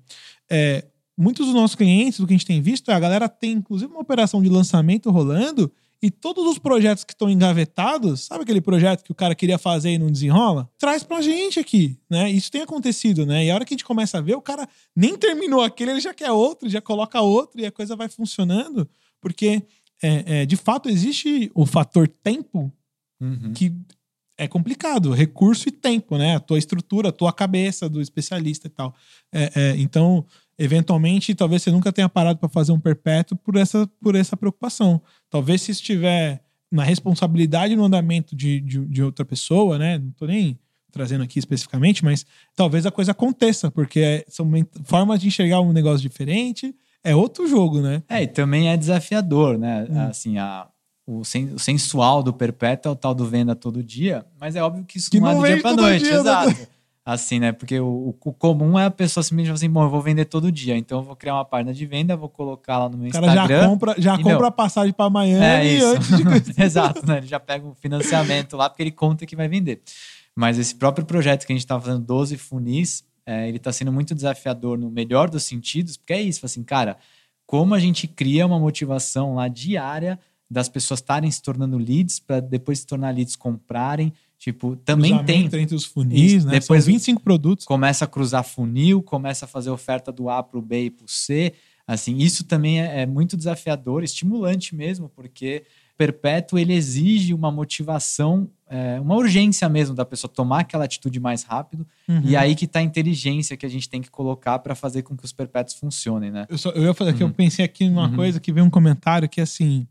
É, 0.48 0.84
muitos 1.16 1.46
dos 1.46 1.54
nossos 1.56 1.74
clientes, 1.74 2.20
do 2.20 2.26
que 2.26 2.32
a 2.32 2.36
gente 2.36 2.46
tem 2.46 2.62
visto, 2.62 2.88
é 2.92 2.94
a 2.94 3.00
galera 3.00 3.28
tem 3.28 3.50
inclusive 3.50 3.90
uma 3.90 4.00
operação 4.00 4.40
de 4.40 4.48
lançamento 4.48 5.10
rolando 5.10 5.72
e 6.02 6.10
todos 6.10 6.46
os 6.46 6.58
projetos 6.58 7.02
que 7.04 7.12
estão 7.12 7.28
engavetados, 7.28 8.26
sabe 8.26 8.42
aquele 8.44 8.60
projeto 8.60 9.02
que 9.02 9.10
o 9.10 9.14
cara 9.14 9.34
queria 9.34 9.58
fazer 9.58 9.90
e 9.90 9.98
não 9.98 10.10
desenrola? 10.10 10.70
Traz 10.78 11.02
pra 11.02 11.20
gente 11.20 11.58
aqui, 11.58 11.98
né? 12.08 12.30
Isso 12.30 12.50
tem 12.50 12.62
acontecido, 12.62 13.26
né? 13.26 13.44
E 13.44 13.50
a 13.50 13.54
hora 13.54 13.64
que 13.64 13.74
a 13.74 13.76
gente 13.76 13.84
começa 13.84 14.18
a 14.18 14.20
ver, 14.20 14.36
o 14.36 14.40
cara 14.40 14.68
nem 14.94 15.16
terminou 15.16 15.60
aquele, 15.62 15.90
ele 15.92 16.00
já 16.00 16.14
quer 16.14 16.30
outro, 16.30 16.68
já 16.68 16.80
coloca 16.80 17.20
outro 17.20 17.60
e 17.60 17.66
a 17.66 17.72
coisa 17.72 17.96
vai 17.96 18.08
funcionando, 18.08 18.88
porque 19.20 19.62
é, 20.02 20.42
é, 20.42 20.46
de 20.46 20.56
fato 20.56 20.88
existe 20.88 21.50
o 21.54 21.66
fator 21.66 22.06
tempo 22.06 22.72
Uhum. 23.20 23.52
que 23.52 23.74
é 24.36 24.46
complicado, 24.46 25.10
recurso 25.10 25.68
e 25.68 25.72
tempo, 25.72 26.16
né? 26.16 26.36
A 26.36 26.40
tua 26.40 26.58
estrutura, 26.58 27.08
a 27.08 27.12
tua 27.12 27.32
cabeça 27.32 27.88
do 27.88 28.00
especialista 28.00 28.68
e 28.68 28.70
tal. 28.70 28.94
É, 29.32 29.50
é, 29.56 29.76
então, 29.76 30.24
eventualmente, 30.58 31.34
talvez 31.34 31.62
você 31.62 31.70
nunca 31.70 31.92
tenha 31.92 32.08
parado 32.08 32.38
para 32.38 32.48
fazer 32.48 32.72
um 32.72 32.80
perpétuo 32.80 33.36
por 33.38 33.56
essa, 33.56 33.88
por 34.00 34.14
essa 34.14 34.36
preocupação. 34.36 35.00
Talvez 35.30 35.62
se 35.62 35.70
estiver 35.72 36.42
na 36.70 36.82
responsabilidade 36.82 37.74
no 37.76 37.84
andamento 37.84 38.34
de, 38.36 38.60
de, 38.60 38.84
de 38.86 39.02
outra 39.02 39.24
pessoa, 39.24 39.78
né? 39.78 39.98
Não 39.98 40.10
tô 40.10 40.26
nem 40.26 40.58
trazendo 40.90 41.22
aqui 41.22 41.38
especificamente, 41.38 42.04
mas 42.04 42.26
talvez 42.56 42.84
a 42.86 42.90
coisa 42.90 43.12
aconteça, 43.12 43.70
porque 43.70 44.00
é- 44.00 44.24
são 44.28 44.50
formas 44.84 45.20
de 45.20 45.28
enxergar 45.28 45.60
um 45.60 45.72
negócio 45.72 46.00
diferente, 46.00 46.74
é 47.04 47.14
outro 47.14 47.46
jogo, 47.46 47.80
né? 47.80 48.02
É, 48.08 48.22
e 48.22 48.26
também 48.26 48.68
é 48.68 48.76
desafiador, 48.76 49.56
né? 49.58 49.86
Hum. 49.88 50.00
Assim, 50.08 50.38
a, 50.38 50.66
o, 51.06 51.24
sen- 51.24 51.54
o 51.54 51.58
sensual 51.58 52.22
do 52.22 52.32
perpétuo 52.32 52.90
é 52.90 52.92
o 52.92 52.96
tal 52.96 53.14
do 53.14 53.24
venda 53.24 53.54
todo 53.54 53.82
dia, 53.82 54.26
mas 54.40 54.56
é 54.56 54.62
óbvio 54.62 54.84
que 54.84 54.98
isso 54.98 55.10
Que 55.10 55.20
não, 55.20 55.28
é 55.30 55.34
do 55.34 55.44
dia 55.54 55.62
pra 55.62 55.72
noite, 55.74 56.02
dia, 56.04 56.14
né? 56.14 56.20
exato. 56.20 56.68
Assim, 57.10 57.40
né? 57.40 57.52
Porque 57.52 57.80
o, 57.80 58.14
o 58.22 58.32
comum 58.34 58.78
é 58.78 58.84
a 58.84 58.90
pessoa 58.90 59.24
simplesmente 59.24 59.46
falar 59.46 59.54
assim, 59.54 59.70
bom, 59.70 59.82
eu 59.82 59.88
vou 59.88 60.02
vender 60.02 60.26
todo 60.26 60.52
dia, 60.52 60.76
então 60.76 60.98
eu 60.98 61.02
vou 61.02 61.16
criar 61.16 61.36
uma 61.36 61.44
página 61.46 61.72
de 61.72 61.86
venda, 61.86 62.14
vou 62.14 62.28
colocar 62.28 62.76
lá 62.76 62.86
no 62.86 62.98
meu 62.98 63.08
O 63.08 63.10
cara 63.10 63.26
já 63.28 63.32
Instagram. 63.32 63.66
compra, 63.66 63.94
já 63.96 64.14
e, 64.14 64.18
compra 64.18 64.38
meu, 64.40 64.46
a 64.46 64.50
passagem 64.50 64.92
para 64.92 65.08
Miami 65.08 65.42
É 65.42 65.64
isso. 65.64 65.86
antes 65.86 66.54
de 66.54 66.60
Exato, 66.62 67.06
né? 67.06 67.16
Ele 67.16 67.26
já 67.26 67.40
pega 67.40 67.66
o 67.66 67.74
financiamento 67.74 68.58
lá 68.58 68.68
porque 68.68 68.82
ele 68.82 68.90
conta 68.90 69.24
que 69.24 69.34
vai 69.34 69.48
vender. 69.48 69.80
Mas 70.36 70.58
esse 70.58 70.74
próprio 70.74 71.06
projeto 71.06 71.46
que 71.46 71.52
a 71.52 71.56
gente 71.56 71.64
estava 71.64 71.82
fazendo, 71.82 72.04
12 72.04 72.36
funis, 72.36 73.02
é, 73.24 73.48
ele 73.48 73.56
está 73.56 73.72
sendo 73.72 73.90
muito 73.90 74.14
desafiador 74.14 74.76
no 74.76 74.90
melhor 74.90 75.30
dos 75.30 75.44
sentidos, 75.44 75.96
porque 75.96 76.12
é 76.12 76.20
isso, 76.20 76.44
assim, 76.44 76.62
cara, 76.62 76.98
como 77.46 77.74
a 77.74 77.78
gente 77.78 78.06
cria 78.06 78.44
uma 78.44 78.60
motivação 78.60 79.34
lá 79.34 79.48
diária 79.48 80.18
das 80.50 80.68
pessoas 80.68 81.00
estarem 81.00 81.30
se 81.30 81.40
tornando 81.40 81.78
leads 81.78 82.20
para 82.20 82.40
depois 82.40 82.80
se 82.80 82.86
tornar 82.86 83.14
leads 83.14 83.34
comprarem. 83.34 84.12
Tipo, 84.38 84.76
também 84.76 85.22
tem. 85.24 85.46
Entre 85.52 85.74
os 85.74 85.84
funis, 85.84 86.32
Isso, 86.32 86.46
né? 86.46 86.60
depois- 86.60 86.84
São 86.84 86.92
25 86.92 87.20
produtos. 87.22 87.64
Começa 87.66 88.04
a 88.04 88.08
cruzar 88.08 88.44
funil, 88.44 89.02
começa 89.02 89.44
a 89.46 89.48
fazer 89.48 89.70
oferta 89.70 90.12
do 90.12 90.30
A 90.30 90.42
para 90.42 90.58
o 90.58 90.62
B 90.62 90.84
e 90.84 90.90
para 90.90 91.04
o 91.04 91.08
C. 91.08 91.52
Assim, 91.86 92.18
isso 92.18 92.44
também 92.44 92.80
é, 92.80 93.00
é 93.02 93.06
muito 93.06 93.36
desafiador, 93.36 94.04
estimulante 94.04 94.76
mesmo, 94.76 95.08
porque 95.08 95.64
perpétuo 95.96 96.58
ele 96.58 96.72
exige 96.74 97.34
uma 97.34 97.50
motivação, 97.50 98.48
é, 98.68 99.00
uma 99.00 99.16
urgência 99.16 99.68
mesmo 99.68 99.94
da 99.96 100.04
pessoa 100.04 100.30
tomar 100.32 100.60
aquela 100.60 100.84
atitude 100.84 101.18
mais 101.18 101.42
rápido. 101.42 101.84
Uhum. 102.08 102.20
E 102.24 102.36
aí 102.36 102.54
que 102.54 102.66
está 102.66 102.78
a 102.78 102.82
inteligência 102.82 103.56
que 103.56 103.66
a 103.66 103.68
gente 103.68 103.88
tem 103.88 104.00
que 104.00 104.10
colocar 104.10 104.58
para 104.60 104.74
fazer 104.76 105.02
com 105.02 105.16
que 105.16 105.24
os 105.24 105.32
perpétuos 105.32 105.74
funcionem, 105.76 106.30
né? 106.30 106.46
Eu, 106.48 106.58
só, 106.58 106.70
eu 106.70 106.84
ia 106.84 106.94
fazer 106.94 107.10
aqui, 107.10 107.22
eu 107.22 107.26
Uhum. 107.26 107.32
pensei 107.32 107.64
aqui 107.64 107.88
numa 107.88 108.08
Uhum. 108.08 108.14
coisa 108.14 108.38
que 108.38 108.52
veio 108.52 108.64
um 108.66 108.70
comentário 108.70 109.28
que 109.28 109.40
assim, 109.40 109.86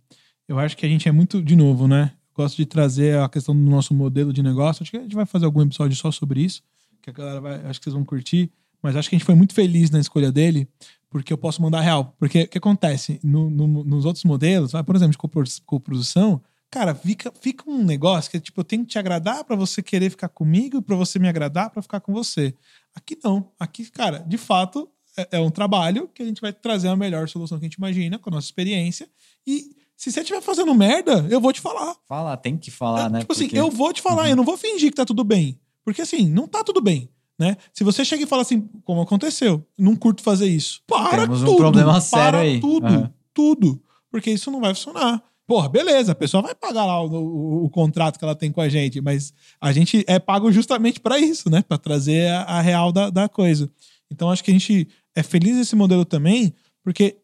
eu 0.47 0.57
acho 0.59 0.77
que 0.77 0.85
a 0.85 0.89
gente 0.89 1.09
é 1.09 1.11
muito, 1.11 1.41
de 1.41 1.55
novo, 1.55 1.87
né? 1.87 2.11
Gosto 2.37 2.55
de 2.55 2.65
trazer 2.67 3.17
a 3.19 3.27
questão 3.27 3.55
do 3.55 3.61
nosso 3.69 3.93
modelo 3.95 4.31
de 4.31 4.43
negócio. 4.43 4.83
Acho 4.83 4.91
que 4.91 4.97
a 4.97 5.01
gente 5.01 5.15
vai 5.15 5.25
fazer 5.25 5.45
algum 5.45 5.61
episódio 5.63 5.97
só 5.97 6.11
sobre 6.11 6.41
isso, 6.41 6.61
que 7.01 7.09
a 7.09 7.13
galera 7.13 7.41
vai, 7.41 7.55
acho 7.65 7.79
que 7.79 7.85
vocês 7.85 7.93
vão 7.95 8.05
curtir. 8.05 8.51
Mas 8.81 8.95
acho 8.95 9.09
que 9.09 9.15
a 9.15 9.17
gente 9.17 9.25
foi 9.25 9.33
muito 9.33 9.55
feliz 9.55 9.89
na 9.89 9.99
escolha 9.99 10.31
dele, 10.31 10.67
porque 11.09 11.33
eu 11.33 11.37
posso 11.37 11.61
mandar 11.63 11.81
real. 11.81 12.15
Porque 12.19 12.43
o 12.43 12.47
que 12.47 12.59
acontece? 12.59 13.19
No- 13.23 13.49
no- 13.49 13.83
nos 13.83 14.05
outros 14.05 14.23
modelos, 14.23 14.71
por 14.85 14.95
exemplo, 14.95 15.13
de 15.13 15.17
copro- 15.17 15.43
coprodução, 15.65 16.39
cara, 16.69 16.93
fica, 16.93 17.33
fica 17.41 17.67
um 17.67 17.83
negócio 17.83 18.29
que 18.29 18.39
tipo, 18.39 18.59
eu 18.61 18.63
tenho 18.63 18.83
que 18.83 18.89
te 18.91 18.99
agradar 18.99 19.43
para 19.43 19.55
você 19.55 19.81
querer 19.81 20.11
ficar 20.11 20.29
comigo 20.29 20.79
para 20.79 20.95
você 20.95 21.17
me 21.17 21.27
agradar 21.27 21.71
para 21.71 21.81
ficar 21.81 21.99
com 22.01 22.13
você. 22.13 22.53
Aqui 22.93 23.17
não. 23.23 23.51
Aqui, 23.59 23.89
cara, 23.89 24.19
de 24.19 24.37
fato, 24.37 24.87
é, 25.17 25.27
é 25.37 25.39
um 25.39 25.49
trabalho 25.49 26.07
que 26.13 26.21
a 26.21 26.25
gente 26.25 26.39
vai 26.39 26.53
trazer 26.53 26.87
a 26.89 26.95
melhor 26.95 27.27
solução 27.27 27.57
que 27.57 27.65
a 27.65 27.67
gente 27.67 27.75
imagina, 27.79 28.19
com 28.19 28.29
a 28.29 28.33
nossa 28.33 28.45
experiência. 28.45 29.09
E 29.45 29.75
se 29.97 30.11
você 30.11 30.21
estiver 30.21 30.41
fazendo 30.41 30.73
merda, 30.75 31.25
eu 31.29 31.41
vou 31.41 31.51
te 31.51 31.59
falar. 31.59 31.95
Fala, 32.07 32.37
tem 32.37 32.55
que 32.57 32.71
falar, 32.71 33.07
É, 33.07 33.09
né? 33.09 33.19
tipo 33.21 33.33
assim, 33.33 33.45
Porque- 33.45 33.59
eu 33.59 33.69
vou 33.71 33.91
te 33.91 34.01
falar, 34.01 34.23
Uhum. 34.23 34.29
eu 34.29 34.35
não 34.37 34.43
vou 34.45 34.55
fingir 34.55 34.91
que 34.91 34.95
tá 34.95 35.03
tudo 35.05 35.23
bem. 35.23 35.59
Porque 35.83 36.01
assim, 36.01 36.29
não 36.29 36.47
tá 36.47 36.63
tudo 36.63 36.79
bem. 36.81 37.09
Né? 37.39 37.55
Se 37.73 37.83
você 37.83 38.03
chega 38.05 38.23
e 38.23 38.27
fala 38.27 38.41
assim, 38.41 38.67
como 38.83 39.01
aconteceu, 39.01 39.63
não 39.77 39.95
curto 39.95 40.23
fazer 40.23 40.47
isso. 40.47 40.81
Para 40.87 41.21
Temos 41.23 41.41
um 41.43 41.45
tudo. 41.45 41.57
problema 41.57 41.99
sério 42.01 42.29
para 42.31 42.39
aí. 42.39 42.59
tudo. 42.59 42.85
Aham. 42.87 43.13
Tudo. 43.33 43.81
Porque 44.09 44.31
isso 44.31 44.49
não 44.49 44.59
vai 44.61 44.73
funcionar. 44.73 45.21
Porra, 45.45 45.69
beleza, 45.69 46.11
a 46.11 46.15
pessoa 46.15 46.41
vai 46.43 46.53
pagar 46.55 46.85
lá 46.85 47.01
o, 47.01 47.07
o- 47.09 47.65
o 47.65 47.69
contrato 47.69 48.17
que 48.19 48.25
ela 48.25 48.35
tem 48.35 48.51
com 48.51 48.59
a 48.59 48.67
gente, 48.67 48.99
mas 48.99 49.31
a 49.61 49.71
gente 49.71 50.03
é 50.07 50.17
pago 50.19 50.51
justamente 50.51 50.99
para 50.99 51.19
isso, 51.19 51.49
né? 51.49 51.61
Para 51.61 51.77
trazer 51.77 52.27
a, 52.31 52.41
a 52.43 52.61
real 52.61 52.91
da, 52.91 53.09
da 53.09 53.29
coisa. 53.29 53.69
Então 54.11 54.29
acho 54.31 54.43
que 54.43 54.51
a 54.51 54.53
gente 54.53 54.87
é 55.15 55.21
feliz 55.23 55.55
nesse 55.55 55.75
modelo 55.75 56.03
também, 56.05 56.53
porque 56.83 57.17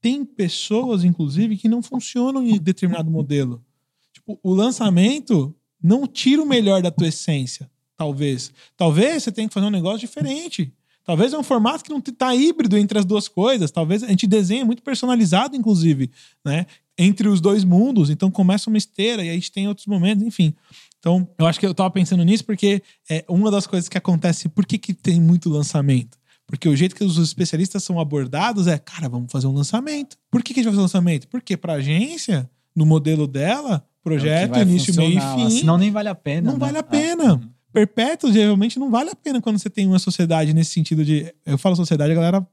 tem 0.00 0.24
pessoas, 0.24 1.04
inclusive, 1.04 1.56
que 1.56 1.68
não 1.68 1.82
funcionam 1.82 2.42
em 2.42 2.58
determinado 2.58 3.10
modelo. 3.10 3.64
Tipo, 4.12 4.38
o 4.42 4.54
lançamento 4.54 5.54
não 5.82 6.06
tira 6.06 6.42
o 6.42 6.46
melhor 6.46 6.82
da 6.82 6.90
tua 6.90 7.08
essência, 7.08 7.70
talvez. 7.96 8.52
Talvez 8.76 9.22
você 9.22 9.32
tenha 9.32 9.48
que 9.48 9.54
fazer 9.54 9.66
um 9.66 9.70
negócio 9.70 10.00
diferente. 10.00 10.72
Talvez 11.04 11.32
é 11.32 11.38
um 11.38 11.42
formato 11.42 11.82
que 11.82 11.90
não 11.90 12.00
está 12.00 12.34
híbrido 12.34 12.76
entre 12.76 12.98
as 12.98 13.04
duas 13.04 13.28
coisas. 13.28 13.70
Talvez 13.70 14.02
a 14.02 14.08
gente 14.08 14.26
desenhe 14.26 14.62
muito 14.62 14.82
personalizado, 14.82 15.56
inclusive, 15.56 16.10
né? 16.44 16.66
Entre 16.98 17.28
os 17.28 17.40
dois 17.40 17.64
mundos. 17.64 18.10
Então 18.10 18.30
começa 18.30 18.68
uma 18.68 18.76
esteira 18.76 19.24
e 19.24 19.28
aí 19.28 19.30
a 19.30 19.34
gente 19.34 19.50
tem 19.50 19.66
outros 19.68 19.86
momentos, 19.86 20.22
enfim. 20.22 20.54
Então, 20.98 21.26
eu 21.38 21.46
acho 21.46 21.58
que 21.58 21.66
eu 21.66 21.72
tava 21.72 21.90
pensando 21.90 22.24
nisso 22.24 22.44
porque 22.44 22.82
é 23.08 23.24
uma 23.28 23.50
das 23.50 23.66
coisas 23.66 23.88
que 23.88 23.96
acontece. 23.96 24.48
Por 24.48 24.66
que, 24.66 24.76
que 24.76 24.92
tem 24.92 25.20
muito 25.20 25.48
lançamento? 25.48 26.18
Porque 26.48 26.68
o 26.68 26.74
jeito 26.74 26.96
que 26.96 27.04
os 27.04 27.16
especialistas 27.18 27.84
são 27.84 28.00
abordados 28.00 28.66
é, 28.66 28.76
cara, 28.78 29.08
vamos 29.08 29.30
fazer 29.30 29.46
um 29.46 29.52
lançamento. 29.52 30.16
Por 30.30 30.42
que, 30.42 30.52
que 30.54 30.60
a 30.60 30.62
gente 30.62 30.70
vai 30.70 30.72
fazer 30.72 30.80
um 30.80 30.84
lançamento? 30.84 31.28
Porque 31.28 31.56
para 31.56 31.74
a 31.74 31.76
agência, 31.76 32.50
no 32.74 32.84
modelo 32.86 33.26
dela, 33.28 33.86
projeto, 34.02 34.56
É 34.56 34.62
início, 34.62 34.94
meio 34.96 35.18
e 35.18 35.20
fim. 35.20 35.50
Senão 35.50 35.76
nem 35.76 35.90
vale 35.90 36.08
a 36.08 36.14
pena. 36.14 36.46
Não 36.50 36.54
né? 36.54 36.58
vale 36.58 36.78
a 36.78 36.80
Ah, 36.80 36.82
pena. 36.82 37.34
uhum. 37.34 37.50
Perpétuo, 37.70 38.32
geralmente, 38.32 38.78
não 38.78 38.90
vale 38.90 39.10
a 39.10 39.14
pena 39.14 39.42
quando 39.42 39.58
você 39.58 39.68
tem 39.68 39.86
uma 39.86 39.98
sociedade 39.98 40.54
nesse 40.54 40.70
sentido 40.70 41.04
de. 41.04 41.32
Eu 41.44 41.58
falo 41.58 41.76
sociedade, 41.76 42.10
a 42.12 42.14
galera. 42.14 42.48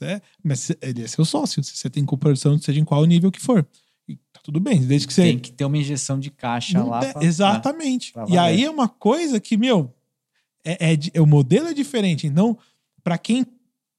É, 0.00 0.20
mas 0.42 0.70
ele 0.80 1.02
é 1.02 1.08
seu 1.08 1.24
sócio. 1.24 1.62
Se 1.64 1.76
você 1.76 1.90
tem 1.90 2.04
cooperação, 2.04 2.56
seja 2.58 2.78
em 2.78 2.84
qual 2.84 3.04
nível 3.04 3.32
que 3.32 3.40
for. 3.40 3.66
E 4.08 4.14
tá 4.32 4.40
tudo 4.42 4.60
bem, 4.60 4.80
desde 4.80 5.08
que 5.08 5.12
você. 5.12 5.22
Tem 5.22 5.38
que 5.38 5.50
ter 5.52 5.64
uma 5.64 5.76
injeção 5.76 6.18
de 6.18 6.30
caixa 6.30 6.78
Não 6.78 6.88
lá. 6.90 7.00
pra- 7.00 7.24
Exatamente. 7.24 8.12
pra 8.12 8.24
e 8.28 8.38
aí 8.38 8.64
é 8.64 8.70
uma 8.70 8.88
coisa 8.88 9.40
que, 9.40 9.56
meu, 9.56 9.92
é, 10.64 10.92
é 10.92 10.96
di- 10.96 11.12
o 11.18 11.26
modelo 11.26 11.66
é 11.66 11.74
diferente. 11.74 12.26
Então, 12.28 12.56
para 13.02 13.18
quem 13.18 13.46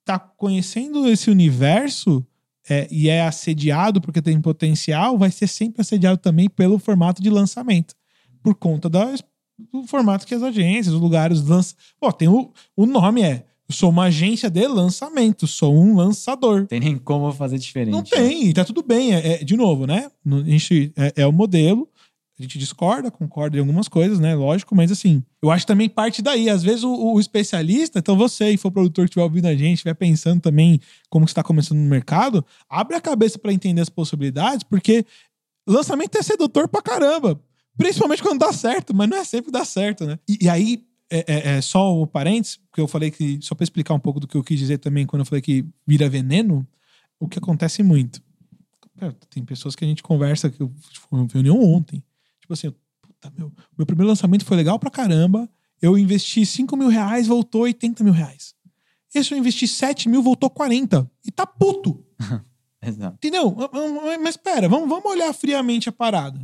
tá 0.05 0.19
conhecendo 0.19 1.07
esse 1.07 1.29
universo 1.29 2.25
é, 2.69 2.87
e 2.91 3.09
é 3.09 3.21
assediado 3.25 3.99
porque 4.01 4.21
tem 4.21 4.39
potencial, 4.41 5.17
vai 5.17 5.31
ser 5.31 5.47
sempre 5.47 5.81
assediado 5.81 6.17
também 6.17 6.49
pelo 6.49 6.79
formato 6.79 7.21
de 7.21 7.29
lançamento. 7.29 7.93
Por 8.41 8.55
conta 8.55 8.89
das- 8.89 9.23
do 9.71 9.83
formato 9.87 10.25
que 10.25 10.33
as 10.35 10.41
agências, 10.43 10.93
os 10.95 10.99
lugares 11.01 11.41
lançam. 11.43 11.75
Pô, 11.99 12.11
tem 12.11 12.27
o, 12.27 12.51
o 12.75 12.85
nome 12.85 13.21
é. 13.21 13.45
Eu 13.69 13.73
sou 13.75 13.89
uma 13.89 14.05
agência 14.05 14.49
de 14.49 14.67
lançamento, 14.67 15.47
sou 15.47 15.73
um 15.73 15.95
lançador. 15.95 16.59
Não 16.61 16.65
tem 16.67 16.79
nem 16.81 16.97
como 16.97 17.31
fazer 17.31 17.57
diferente. 17.57 17.91
Não 17.93 18.03
tem, 18.03 18.49
e 18.49 18.53
tá 18.53 18.65
tudo 18.65 18.83
bem. 18.83 19.13
É, 19.13 19.33
é- 19.41 19.43
de 19.43 19.55
novo, 19.55 19.85
né? 19.87 20.09
A 20.25 20.49
gente, 20.49 20.91
é, 20.97 21.13
é 21.21 21.27
o 21.27 21.31
modelo. 21.31 21.87
A 22.43 22.45
gente 22.45 22.60
discorda, 22.60 23.10
concorda 23.10 23.56
em 23.56 23.62
algumas 23.62 23.88
coisas, 23.88 24.19
né? 24.19 24.36
Lógico, 24.36 24.75
mas 24.75 24.91
assim, 24.91 25.23
eu 25.41 25.49
acho 25.49 25.65
também 25.65 25.88
parte 25.88 26.21
daí. 26.21 26.49
Às 26.49 26.62
vezes 26.62 26.84
o, 26.84 27.13
o 27.13 27.19
especialista, 27.19 27.99
então 27.99 28.17
você 28.17 28.49
e 28.51 28.58
for 28.58 28.69
produtor 28.69 29.06
que 29.06 29.12
estiver 29.12 29.23
ouvindo 29.23 29.45
a 29.45 29.56
gente, 29.56 29.75
estiver 29.75 29.93
pensando 29.93 30.41
também 30.41 30.77
como 31.10 31.23
está 31.23 31.41
começando 31.41 31.77
no 31.77 31.89
mercado, 31.89 32.45
abre 32.69 32.97
a 32.97 33.01
cabeça 33.01 33.39
para 33.39 33.53
entender 33.53 33.79
as 33.79 33.88
possibilidades, 33.88 34.63
porque 34.63 35.06
lançamento 35.65 36.17
é 36.17 36.21
sedutor 36.21 36.67
pra 36.67 36.82
caramba. 36.82 37.39
Principalmente 37.77 38.21
quando 38.21 38.39
dá 38.39 38.51
certo, 38.51 38.93
mas 38.93 39.10
não 39.10 39.15
é 39.17 39.23
sempre 39.23 39.45
que 39.45 39.51
dá 39.58 39.63
certo, 39.63 40.06
né? 40.06 40.19
E, 40.27 40.39
e 40.41 40.49
aí, 40.49 40.84
é, 41.10 41.23
é- 41.27 41.58
é 41.58 41.62
só 41.62 41.95
o 41.95 42.06
parênteses, 42.06 42.58
porque 42.58 42.82
eu 42.82 42.88
falei 42.89 43.10
que, 43.10 43.39
só 43.41 43.56
para 43.56 43.63
explicar 43.63 43.93
um 43.93 43.99
pouco 43.99 44.19
do 44.19 44.27
que 44.27 44.36
eu 44.36 44.43
quis 44.43 44.60
dizer 44.60 44.79
também 44.79 45.06
quando 45.06 45.21
eu 45.21 45.25
falei 45.25 45.41
que 45.41 45.65
vira 45.88 46.10
veneno, 46.10 46.67
o 47.19 47.27
que 47.27 47.39
acontece 47.39 47.82
muito. 47.84 48.21
Tem 49.29 49.43
pessoas 49.43 49.75
que 49.75 49.84
a 49.84 49.88
gente 49.88 50.03
conversa, 50.03 50.49
que 50.49 50.62
eu 50.62 50.71
tipo, 50.91 51.08
uma 51.12 51.27
reunião 51.32 51.60
ontem. 51.62 52.03
Tipo 52.43 52.53
assim, 52.53 52.73
puta, 53.01 53.32
meu, 53.38 53.53
meu 53.77 53.86
primeiro 53.86 54.10
lançamento 54.10 54.43
foi 54.43 54.58
legal 54.58 54.77
pra 54.77 54.89
caramba. 54.89 55.49
Eu 55.82 55.97
investi 55.97 56.45
5 56.45 56.75
mil 56.75 56.89
reais, 56.89 57.25
voltou 57.25 57.62
80 57.62 58.03
mil 58.03 58.12
reais. 58.12 58.53
Esse 59.15 59.34
eu 59.34 59.38
investi 59.38 59.65
7 59.65 60.10
mil, 60.10 60.21
voltou 60.21 60.49
40. 60.49 61.10
E 61.25 61.32
tá 61.32 61.47
puto. 61.47 62.06
Exato. 62.86 63.15
Entendeu? 63.15 63.56
Mas 64.21 64.36
pera, 64.36 64.67
vamos, 64.67 64.89
vamos 64.89 65.06
olhar 65.06 65.32
friamente 65.32 65.88
a 65.88 65.91
parada. 65.93 66.38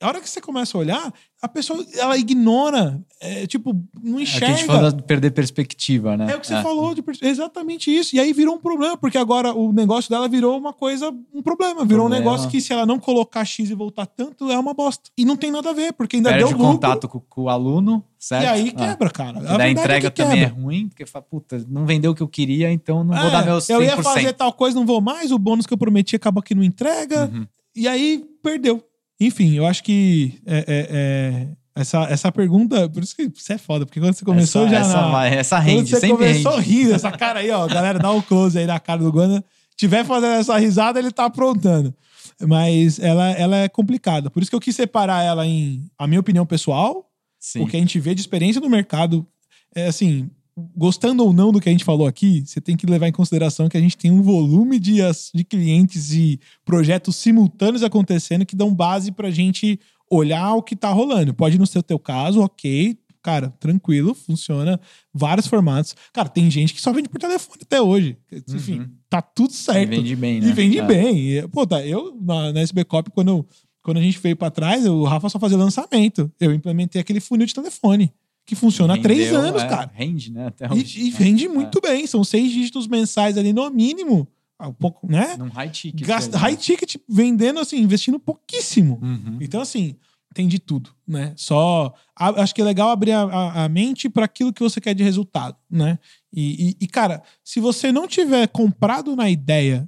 A 0.00 0.06
hora 0.06 0.20
que 0.20 0.30
você 0.30 0.40
começa 0.40 0.76
a 0.76 0.80
olhar, 0.80 1.12
a 1.42 1.48
pessoa 1.48 1.84
ela 1.96 2.16
ignora, 2.16 3.00
é, 3.20 3.48
tipo, 3.48 3.72
não 4.00 4.12
É 4.14 4.16
que 4.16 4.18
a 4.20 4.22
enxerga. 4.22 4.56
gente 4.56 4.66
falou 4.66 4.92
de 4.92 5.02
perder 5.02 5.32
perspectiva, 5.32 6.16
né? 6.16 6.32
É 6.32 6.36
o 6.36 6.40
que 6.40 6.46
você 6.46 6.62
falou, 6.62 6.94
de 6.94 7.02
exatamente 7.20 7.90
isso. 7.96 8.14
E 8.14 8.20
aí 8.20 8.32
virou 8.32 8.54
um 8.54 8.58
problema, 8.60 8.96
porque 8.96 9.18
agora 9.18 9.52
o 9.52 9.72
negócio 9.72 10.08
dela 10.08 10.28
virou 10.28 10.56
uma 10.56 10.72
coisa, 10.72 11.10
um 11.34 11.42
problema. 11.42 11.84
Virou 11.84 12.06
um 12.06 12.08
Problema. 12.08 12.18
negócio 12.32 12.48
que 12.48 12.60
se 12.60 12.72
ela 12.72 12.86
não 12.86 13.00
colocar 13.00 13.44
X 13.44 13.70
e 13.70 13.74
voltar 13.74 14.06
tanto, 14.06 14.50
é 14.52 14.58
uma 14.58 14.72
bosta. 14.72 15.10
E 15.16 15.24
não 15.24 15.36
tem 15.36 15.50
nada 15.50 15.70
a 15.70 15.72
ver, 15.72 15.92
porque 15.94 16.14
ainda 16.16 16.30
Perde 16.30 16.44
deu 16.44 16.54
o 16.54 16.58
lucro. 16.60 16.72
contato 16.74 17.08
com, 17.08 17.18
com 17.20 17.42
o 17.42 17.48
aluno, 17.48 18.04
certo? 18.18 18.44
E 18.44 18.46
aí 18.46 18.72
Ah. 18.76 18.86
quebra, 18.86 19.10
cara. 19.10 19.38
E 19.38 19.46
A 19.46 19.56
verdade 19.56 19.70
entrega 19.72 20.06
é 20.06 20.10
também 20.10 20.42
é 20.42 20.46
ruim, 20.46 20.88
porque 20.88 21.04
fala, 21.06 21.24
puta, 21.28 21.64
não 21.68 21.84
vendeu 21.86 22.12
o 22.12 22.14
que 22.14 22.22
eu 22.22 22.28
queria, 22.28 22.70
então 22.70 23.02
não 23.02 23.16
vou 23.16 23.26
É, 23.26 23.30
dar 23.32 23.44
meus 23.44 23.64
100%. 23.64 23.70
Eu 23.74 23.82
ia 23.82 23.96
fazer 24.00 24.32
tal 24.32 24.52
coisa, 24.52 24.78
não 24.78 24.86
vou 24.86 25.00
mais, 25.00 25.32
o 25.32 25.38
bônus 25.38 25.66
que 25.66 25.72
eu 25.74 25.78
prometi 25.78 26.14
acaba 26.14 26.40
que 26.40 26.54
não 26.54 26.62
entrega, 26.62 27.24
Uhum. 27.32 27.46
e 27.74 27.88
aí 27.88 28.24
perdeu. 28.44 28.80
Enfim, 29.20 29.54
eu 29.54 29.66
acho 29.66 29.82
que 29.82 30.40
é, 30.46 30.58
é, 30.58 30.64
é, 30.68 31.48
essa, 31.74 32.04
essa 32.04 32.32
pergunta, 32.32 32.88
por 32.88 33.02
isso 33.02 33.16
que 33.16 33.28
você 33.34 33.54
é 33.54 33.58
foda, 33.58 33.84
porque 33.84 34.00
quando 34.00 34.14
você 34.14 34.24
começou 34.24 34.66
essa, 34.66 34.70
já 34.70 34.80
essa, 34.80 35.08
na, 35.08 35.26
essa 35.26 35.58
rende, 35.58 35.90
você 35.90 36.00
sempre 36.00 36.16
começou 36.16 36.56
rende. 36.56 36.68
rindo, 36.68 36.94
essa 36.94 37.10
cara 37.10 37.40
aí, 37.40 37.50
ó, 37.50 37.66
galera, 37.66 37.98
dá 37.98 38.10
um 38.12 38.20
close 38.22 38.58
aí 38.58 38.66
na 38.66 38.78
cara 38.78 39.02
do 39.02 39.10
Guana. 39.10 39.44
Tiver 39.76 40.04
fazendo 40.04 40.32
essa 40.32 40.58
risada, 40.58 40.98
ele 40.98 41.12
tá 41.12 41.26
aprontando. 41.26 41.94
Mas 42.40 42.98
ela, 42.98 43.30
ela 43.30 43.56
é 43.58 43.68
complicada. 43.68 44.30
Por 44.30 44.42
isso 44.42 44.50
que 44.50 44.56
eu 44.56 44.60
quis 44.60 44.74
separar 44.74 45.22
ela 45.22 45.46
em 45.46 45.88
a 45.96 46.06
minha 46.06 46.20
opinião 46.20 46.44
pessoal, 46.46 47.08
Sim. 47.38 47.62
o 47.62 47.66
que 47.66 47.76
a 47.76 47.80
gente 47.80 47.98
vê 47.98 48.14
de 48.14 48.20
experiência 48.20 48.60
no 48.60 48.68
mercado. 48.68 49.26
É 49.74 49.86
assim, 49.86 50.28
gostando 50.76 51.24
ou 51.24 51.32
não 51.32 51.50
do 51.52 51.60
que 51.60 51.68
a 51.68 51.72
gente 51.72 51.84
falou 51.84 52.06
aqui, 52.06 52.42
você 52.46 52.60
tem 52.60 52.76
que 52.76 52.86
levar 52.86 53.08
em 53.08 53.12
consideração 53.12 53.68
que 53.68 53.76
a 53.76 53.80
gente 53.80 53.96
tem 53.96 54.10
um 54.10 54.22
volume 54.22 54.78
de, 54.78 54.96
de 55.34 55.44
clientes 55.44 56.12
e 56.12 56.38
projetos 56.64 57.16
simultâneos 57.16 57.82
acontecendo 57.82 58.44
que 58.46 58.56
dão 58.56 58.74
base 58.74 59.12
pra 59.12 59.30
gente 59.30 59.78
olhar 60.10 60.54
o 60.54 60.62
que 60.62 60.74
tá 60.76 60.90
rolando. 60.90 61.34
Pode 61.34 61.58
não 61.58 61.66
ser 61.66 61.78
o 61.78 61.82
teu 61.82 61.98
caso, 61.98 62.40
ok. 62.40 62.98
Cara, 63.22 63.50
tranquilo, 63.60 64.14
funciona. 64.14 64.80
Vários 65.12 65.46
formatos. 65.46 65.94
Cara, 66.12 66.28
tem 66.28 66.50
gente 66.50 66.72
que 66.72 66.80
só 66.80 66.92
vende 66.92 67.08
por 67.08 67.18
telefone 67.20 67.58
até 67.62 67.80
hoje. 67.82 68.16
Enfim, 68.48 68.78
Uhum. 68.80 68.88
tá 69.10 69.20
tudo 69.20 69.50
E 69.50 69.54
certo. 69.54 69.90
vende 69.90 70.16
bem, 70.16 70.40
né? 70.40 70.48
E 70.48 70.52
vende 70.52 70.78
É. 70.78 70.86
bem. 70.86 71.18
E, 71.38 71.48
pô, 71.48 71.66
tá, 71.66 71.84
eu 71.84 72.16
na, 72.20 72.52
na 72.52 72.60
SB 72.60 72.84
Cop, 72.84 73.10
quando, 73.10 73.28
eu- 73.28 73.46
quando 73.82 73.98
a 73.98 74.02
gente 74.02 74.18
veio 74.18 74.36
pra 74.36 74.50
trás, 74.50 74.86
o 74.86 75.02
Rafa 75.04 75.28
só 75.28 75.38
fazia 75.38 75.58
lançamento. 75.58 76.30
Eu 76.40 76.54
implementei 76.54 77.00
aquele 77.00 77.20
funil 77.20 77.46
de 77.46 77.52
telefone, 77.54 78.12
que 78.48 78.54
funciona 78.54 78.94
há 78.94 78.98
três 78.98 79.26
Rendeu, 79.26 79.40
anos, 79.40 79.62
é, 79.62 79.68
cara. 79.68 79.90
Rende, 79.94 80.32
né? 80.32 80.46
Até 80.46 80.72
hoje. 80.72 81.00
E, 81.02 81.08
e 81.08 81.10
vende 81.10 81.46
muito 81.46 81.82
bem. 81.82 82.06
São 82.06 82.24
seis 82.24 82.50
dígitos 82.50 82.86
mensais 82.88 83.36
ali 83.36 83.52
no 83.52 83.68
mínimo. 83.70 84.26
Ah, 84.58 84.68
Um 84.68 84.72
pouco, 84.72 85.06
né? 85.06 85.36
Num 85.36 85.50
high 85.50 85.68
ticket. 85.68 86.06
Gasta, 86.06 86.30
mesmo. 86.32 86.40
high 86.42 86.56
ticket 86.56 86.96
vendendo 87.06 87.60
assim, 87.60 87.76
investindo 87.78 88.18
pouquíssimo. 88.18 88.98
Uhum. 89.02 89.36
Então, 89.38 89.60
assim, 89.60 89.96
tem 90.32 90.48
de 90.48 90.58
tudo, 90.58 90.88
né? 91.06 91.34
Só. 91.36 91.92
a- 92.16 92.42
acho 92.42 92.54
que 92.54 92.62
é 92.62 92.64
legal 92.64 92.88
abrir 92.88 93.12
a, 93.12 93.20
a- 93.22 93.64
a 93.64 93.68
mente 93.68 94.08
para 94.08 94.24
aquilo 94.24 94.50
que 94.52 94.62
você 94.62 94.80
quer 94.80 94.94
de 94.94 95.02
resultado, 95.04 95.54
né? 95.70 95.98
E, 96.32 96.70
e- 96.70 96.76
e, 96.84 96.86
cara, 96.88 97.22
se 97.44 97.60
você 97.60 97.92
não 97.92 98.08
tiver 98.08 98.48
comprado 98.48 99.14
na 99.14 99.28
ideia 99.28 99.86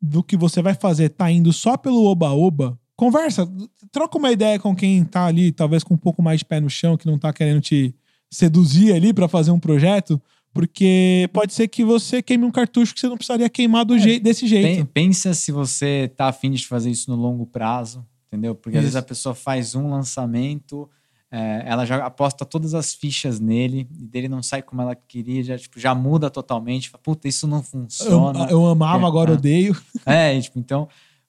do 0.00 0.22
que 0.22 0.36
você 0.36 0.60
vai 0.60 0.74
fazer, 0.74 1.08
tá 1.08 1.30
indo 1.32 1.52
só 1.54 1.76
pelo 1.78 2.04
oba-oba, 2.04 2.78
conversa, 2.98 3.48
troca 3.92 4.18
uma 4.18 4.32
ideia 4.32 4.58
com 4.58 4.74
quem 4.74 5.04
tá 5.04 5.24
ali, 5.26 5.52
talvez 5.52 5.84
com 5.84 5.94
um 5.94 5.98
pouco 5.98 6.20
mais 6.20 6.40
de 6.40 6.44
pé 6.44 6.58
no 6.60 6.68
chão, 6.68 6.96
que 6.96 7.06
não 7.06 7.16
tá 7.16 7.32
querendo 7.32 7.60
te 7.60 7.94
seduzir 8.28 8.92
ali 8.92 9.14
para 9.14 9.28
fazer 9.28 9.52
um 9.52 9.60
projeto. 9.60 10.20
Porque 10.52 11.30
pode 11.32 11.52
ser 11.54 11.68
que 11.68 11.84
você 11.84 12.20
queime 12.20 12.44
um 12.44 12.50
cartucho 12.50 12.92
que 12.92 12.98
você 12.98 13.06
não 13.06 13.16
precisaria 13.16 13.48
queimar 13.48 13.84
do 13.84 13.94
É. 13.94 13.98
jei- 13.98 14.18
desse 14.18 14.46
jeito. 14.46 14.66
Pen- 14.78 14.84
Pensa 15.06 15.32
se 15.32 15.52
você 15.52 16.10
tá 16.16 16.26
afim 16.26 16.50
de 16.50 16.66
fazer 16.66 16.90
isso 16.90 17.08
no 17.10 17.16
longo 17.16 17.46
prazo, 17.46 18.04
entendeu? 18.26 18.54
Porque 18.56 18.76
às 18.76 18.82
Isso. 18.82 18.92
vezes 18.92 18.96
a 18.96 19.02
pessoa 19.02 19.34
faz 19.34 19.76
um 19.76 19.88
lançamento, 19.90 20.88
é, 21.30 21.62
ela 21.66 21.84
já 21.84 22.04
aposta 22.04 22.44
todas 22.44 22.74
as 22.74 22.92
fichas 22.92 23.38
nele, 23.38 23.86
e 24.00 24.06
dele 24.06 24.26
não 24.28 24.42
sai 24.42 24.62
como 24.62 24.82
ela 24.82 24.96
queria, 24.96 25.44
já, 25.44 25.56
tipo, 25.56 25.78
já 25.78 25.94
muda 25.94 26.28
totalmente. 26.30 26.88
Fala, 26.88 27.02
Puta, 27.04 27.28
isso 27.28 27.46
não 27.46 27.58
Eu, 27.58 27.62
funciona. 27.62 28.50
eu 28.50 28.66
amava, 28.66 29.04
É, 29.04 29.06
agora 29.06 29.30
é. 29.30 29.34
odeio. 29.34 29.76
É, 30.04 30.40
tipo, 30.40 30.58
então, 30.58 30.88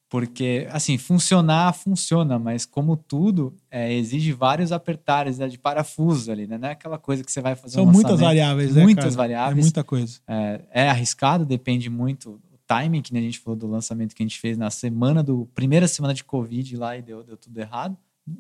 porque, 0.09 0.67
assim, 0.71 0.97
funcionar, 0.97 1.71
funciona, 1.73 2.39
mas 2.39 2.65
como 2.65 2.97
tudo, 2.97 3.53
é, 3.69 3.93
exige 3.93 4.33
vários 4.33 4.71
apertares 4.71 5.37
né, 5.37 5.47
de 5.47 5.57
parafuso 5.59 6.31
ali, 6.31 6.47
né? 6.47 6.57
Não 6.57 6.67
é 6.67 6.71
aquela 6.71 6.97
coisa 6.97 7.23
que 7.23 7.31
você 7.31 7.39
vai 7.39 7.55
fazer 7.55 7.75
São 7.75 7.83
um 7.83 7.91
muitas 7.91 8.19
variáveis, 8.19 8.73
né? 8.73 8.81
Muitas 8.81 9.15
cara? 9.15 9.17
variáveis. 9.17 9.59
É 9.59 9.61
muita 9.61 9.83
coisa. 9.83 10.19
É, 10.27 10.61
é 10.71 10.89
arriscado, 10.89 11.45
depende 11.45 11.91
muito 11.91 12.41
timing, 12.65 13.01
que 13.01 13.13
nem 13.13 13.21
a 13.21 13.25
gente 13.25 13.39
falou 13.39 13.57
do 13.57 13.67
lançamento 13.67 14.15
que 14.15 14.23
a 14.23 14.25
gente 14.25 14.39
fez 14.39 14.57
na 14.57 14.71
semana 14.71 15.21
do 15.23 15.47
primeira 15.53 15.87
semana 15.87 16.13
de 16.13 16.23
Covid 16.23 16.75
lá 16.75 16.97
e 16.97 17.01
deu, 17.01 17.23
deu 17.23 17.37
tudo 17.37 17.57
errado. 17.59 17.95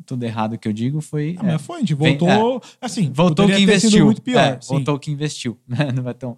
Tudo 0.05 0.23
errado 0.23 0.57
que 0.57 0.67
eu 0.67 0.73
digo 0.73 1.01
foi. 1.01 1.35
Ah, 1.39 1.47
é, 1.47 1.51
mas 1.53 1.61
foi, 1.63 1.77
a 1.77 1.79
gente 1.79 1.95
Vem- 1.95 2.15
voltou. 2.17 2.61
Assim, 2.79 3.11
voltou 3.11 3.47
que 3.47 3.59
investiu. 3.59 4.05
muito 4.05 4.21
pior. 4.21 4.39
É, 4.39 4.59
voltou 4.67 4.99
que 4.99 5.11
investiu. 5.11 5.57
Né? 5.67 5.91
Não 5.91 6.07
é 6.07 6.13
tão. 6.13 6.37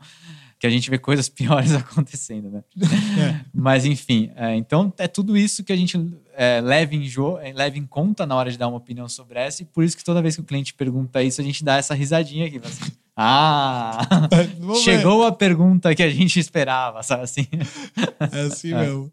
Que 0.61 0.67
a 0.67 0.69
gente 0.69 0.91
vê 0.91 0.99
coisas 0.99 1.27
piores 1.29 1.73
acontecendo, 1.73 2.51
né? 2.51 2.63
É. 2.79 3.45
Mas 3.51 3.83
enfim, 3.83 4.31
é, 4.35 4.55
então 4.55 4.93
é 4.99 5.07
tudo 5.07 5.35
isso 5.35 5.63
que 5.63 5.73
a 5.73 5.75
gente 5.75 5.99
é, 6.35 6.61
leva, 6.61 6.93
em 6.93 7.03
jo 7.03 7.39
é, 7.39 7.51
leva 7.51 7.79
em 7.79 7.85
conta 7.85 8.27
na 8.27 8.35
hora 8.35 8.51
de 8.51 8.59
dar 8.59 8.67
uma 8.67 8.77
opinião 8.77 9.09
sobre 9.09 9.39
essa, 9.39 9.63
e 9.63 9.65
por 9.65 9.83
isso 9.83 9.97
que 9.97 10.03
toda 10.03 10.21
vez 10.21 10.35
que 10.35 10.41
o 10.41 10.45
cliente 10.45 10.75
pergunta 10.75 11.23
isso, 11.23 11.41
a 11.41 11.43
gente 11.43 11.63
dá 11.63 11.77
essa 11.77 11.95
risadinha 11.95 12.45
aqui. 12.45 12.61
Assim, 12.63 12.91
ah! 13.17 14.07
Chegou 14.83 15.25
a 15.25 15.31
pergunta 15.31 15.95
que 15.95 16.03
a 16.03 16.09
gente 16.09 16.39
esperava, 16.39 17.01
sabe 17.01 17.23
assim? 17.23 17.47
É 18.31 18.41
assim 18.41 18.73
mesmo. 18.77 19.11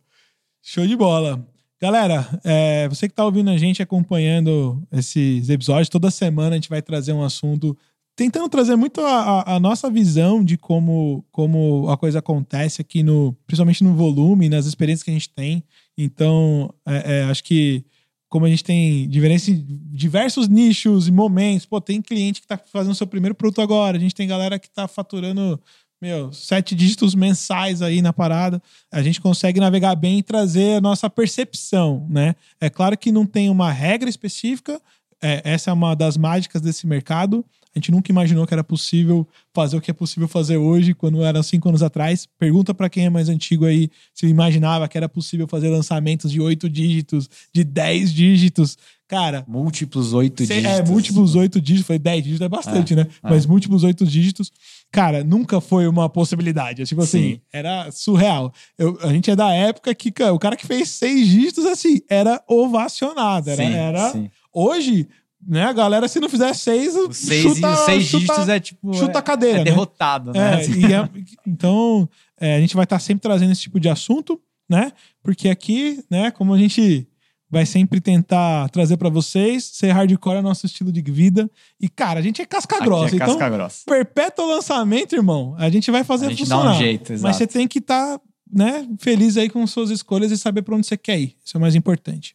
Show 0.63 0.87
de 0.87 0.97
bola. 0.97 1.43
Galera, 1.81 2.29
é, 2.45 2.89
você 2.89 3.09
que 3.09 3.15
tá 3.15 3.25
ouvindo 3.25 3.51
a 3.51 3.57
gente, 3.57 3.81
acompanhando 3.81 4.83
esses 4.91 5.49
episódios, 5.49 5.89
toda 5.89 6.11
semana 6.11 6.51
a 6.51 6.55
gente 6.55 6.69
vai 6.69 6.83
trazer 6.83 7.13
um 7.13 7.23
assunto, 7.23 7.77
tentando 8.19 8.49
trazer 8.49 8.75
muito 8.75 9.01
a, 9.01 9.13
a- 9.43 9.55
a 9.55 9.61
nossa 9.61 9.89
visão 9.89 10.43
de 10.43 10.59
como, 10.59 11.25
como 11.31 11.89
a 11.89 11.97
coisa 11.97 12.19
acontece 12.19 12.81
aqui 12.81 13.01
no, 13.05 13.33
principalmente 13.47 13.85
no 13.85 13.95
volume, 13.95 14.49
nas 14.49 14.67
experiências 14.67 15.05
que 15.05 15.11
a 15.11 15.15
gente 15.15 15.29
tem. 15.31 15.63
Então, 15.97 16.69
é, 16.85 17.21
é, 17.21 17.23
acho 17.25 17.45
que 17.45 17.85
como 18.29 18.45
a 18.45 18.49
gente 18.51 18.65
tem 18.65 19.09
diversos, 19.09 19.55
diversos 19.93 20.49
nichos 20.49 21.07
e 21.07 21.13
momentos, 21.13 21.65
pô, 21.65 21.81
tem 21.81 22.03
cliente 22.03 22.41
que 22.41 22.47
tá 22.49 22.61
fazendo 22.73 22.95
seu 22.97 23.07
primeiro 23.07 23.37
produto 23.37 23.63
agora, 23.63 23.97
a 23.97 24.01
gente 24.01 24.17
tem 24.17 24.27
galera 24.27 24.59
que 24.59 24.69
tá 24.69 24.89
faturando 24.89 25.59
meu, 26.03 26.33
sete 26.33 26.75
dígitos 26.75 27.15
mensais 27.15 27.83
aí 27.83 28.03
na 28.03 28.13
parada, 28.13 28.61
a 28.93 29.01
gente 29.03 29.21
consegue 29.21 29.59
navegar 29.61 29.95
bem 29.97 30.19
e 30.19 30.23
trazer 30.25 30.77
a 30.79 30.81
nossa 30.81 31.09
percepção, 31.09 32.07
né? 32.11 32.35
É 32.61 32.69
claro 32.69 32.97
que 32.99 33.11
não 33.13 33.25
tem 33.27 33.49
uma 33.49 33.71
regra 33.73 34.09
específica, 34.11 34.81
é, 35.23 35.43
essa 35.45 35.71
é 35.71 35.73
uma 35.73 35.95
das 35.95 36.17
mágicas 36.17 36.61
desse 36.61 36.87
mercado. 36.87 37.45
A 37.75 37.79
gente 37.79 37.93
nunca 37.93 38.11
imaginou 38.11 38.47
que 38.47 38.55
era 38.55 38.65
possível 38.65 39.27
fazer 39.55 39.77
o 39.77 39.81
que 39.81 39.91
é 39.91 39.95
possível 39.95 40.27
fazer 40.27 40.57
hoje, 40.57 40.95
quando 40.95 41.23
era 41.23 41.43
cinco 41.43 41.69
anos 41.69 41.83
atrás. 41.83 42.27
Pergunta 42.39 42.75
para 42.75 42.89
quem 42.89 43.07
é 43.07 43.11
mais 43.11 43.29
antigo 43.29 43.67
aí 43.67 43.91
se 44.15 44.27
imaginava 44.27 44.89
que 44.89 44.97
era 44.97 45.09
possível 45.09 45.47
fazer 45.47 45.69
lançamentos 45.69 46.31
de 46.31 46.41
oito 46.41 46.69
dígitos, 46.69 47.29
de 47.53 47.63
dez 47.63 48.13
dígitos. 48.13 48.77
Cara. 49.07 49.45
Múltiplos 49.47 50.13
oito 50.13 50.45
dígitos. 50.45 50.71
É, 50.71 50.83
múltiplos 50.85 51.35
oito 51.35 51.61
dígitos. 51.61 51.87
Foi 51.87 51.99
dez 51.99 52.23
dígitos, 52.25 52.45
é 52.45 52.49
bastante, 52.49 52.95
é, 52.95 52.97
né? 52.97 53.07
É. 53.23 53.31
Mas 53.31 53.47
múltiplos 53.47 53.85
oito 53.85 54.05
dígitos. 54.05 54.51
Cara, 54.91 55.23
nunca 55.23 55.61
foi 55.61 55.87
uma 55.87 56.09
possibilidade. 56.09 56.85
Tipo 56.85 57.03
assim, 57.03 57.35
Sim. 57.35 57.41
era 57.53 57.91
surreal. 57.93 58.53
Eu, 58.77 58.99
a 59.03 59.09
gente 59.13 59.31
é 59.31 59.37
da 59.37 59.53
época 59.53 59.95
que 59.95 60.13
o 60.33 60.39
cara 60.39 60.57
que 60.57 60.67
fez 60.67 60.89
seis 60.89 61.29
dígitos, 61.29 61.65
assim, 61.65 62.01
era 62.09 62.43
ovacionado. 62.49 63.51
Era. 63.51 63.63
Sim, 63.63 63.73
era 63.73 64.13
sim. 64.13 64.31
Hoje, 64.53 65.09
né, 65.47 65.65
a 65.65 65.73
galera, 65.73 66.09
se 66.09 66.21
não 66.21 66.29
fizer 66.29 66.53
seis, 66.55 66.95
seis, 67.13 67.43
chuta, 67.43 67.77
seis 67.77 68.05
chuta, 68.05 68.19
dígitos 68.19 68.49
é 68.49 68.61
tipo. 68.61 68.95
Chuta 68.95 69.19
a 69.19 69.23
cadeira. 69.23 69.59
É, 69.59 69.61
é 69.61 69.65
derrotado, 69.65 70.33
né? 70.33 70.61
É, 70.61 70.93
é, 70.93 71.09
então, 71.47 72.09
é, 72.41 72.57
a 72.57 72.61
gente 72.61 72.75
vai 72.75 72.85
estar 72.85 72.97
tá 72.97 73.01
sempre 73.01 73.23
trazendo 73.23 73.53
esse 73.53 73.63
tipo 73.63 73.79
de 73.79 73.89
assunto, 73.89 74.41
né? 74.69 74.93
Porque 75.23 75.49
aqui, 75.49 76.05
né, 76.11 76.31
como 76.31 76.53
a 76.53 76.59
gente 76.59 77.09
vai 77.51 77.65
sempre 77.65 78.01
tentar 78.01 78.69
trazer 78.69 78.97
para 78.97 79.09
vocês. 79.09 79.65
Ser 79.65 79.91
hardcore 79.93 80.39
é 80.39 80.43
nosso 80.43 80.67
estilo 80.67 80.93
de 80.93 81.01
vida. 81.01 81.51
E, 81.81 81.89
cara, 81.89 82.21
a 82.21 82.23
gente 82.23 82.43
é 82.43 82.47
casca 82.47 82.79
grossa. 82.81 83.17
É 83.17 83.19
casca 83.19 83.35
então, 83.35 83.51
grossa. 83.51 83.83
perpétuo 83.87 84.47
lançamento, 84.47 85.15
irmão, 85.15 85.55
a 85.59 85.71
gente 85.71 85.91
vai 85.91 86.05
fazer 86.05 86.27
a 86.27 86.29
gente 86.31 86.41
funcionar. 86.41 86.65
Dá 86.65 86.71
um 86.73 86.79
jeito, 86.79 87.13
exato. 87.13 87.27
Mas 87.27 87.37
você 87.37 87.47
tem 87.47 87.67
que 87.67 87.79
estar 87.79 88.19
tá, 88.19 88.25
né, 88.53 88.87
feliz 88.99 89.37
aí 89.37 89.49
com 89.49 89.67
suas 89.67 89.91
escolhas 89.91 90.31
e 90.31 90.37
saber 90.37 90.63
para 90.63 90.75
onde 90.75 90.87
você 90.87 90.97
quer 90.97 91.19
ir. 91.19 91.37
Isso 91.45 91.57
é 91.57 91.59
o 91.59 91.61
mais 91.61 91.75
importante. 91.75 92.35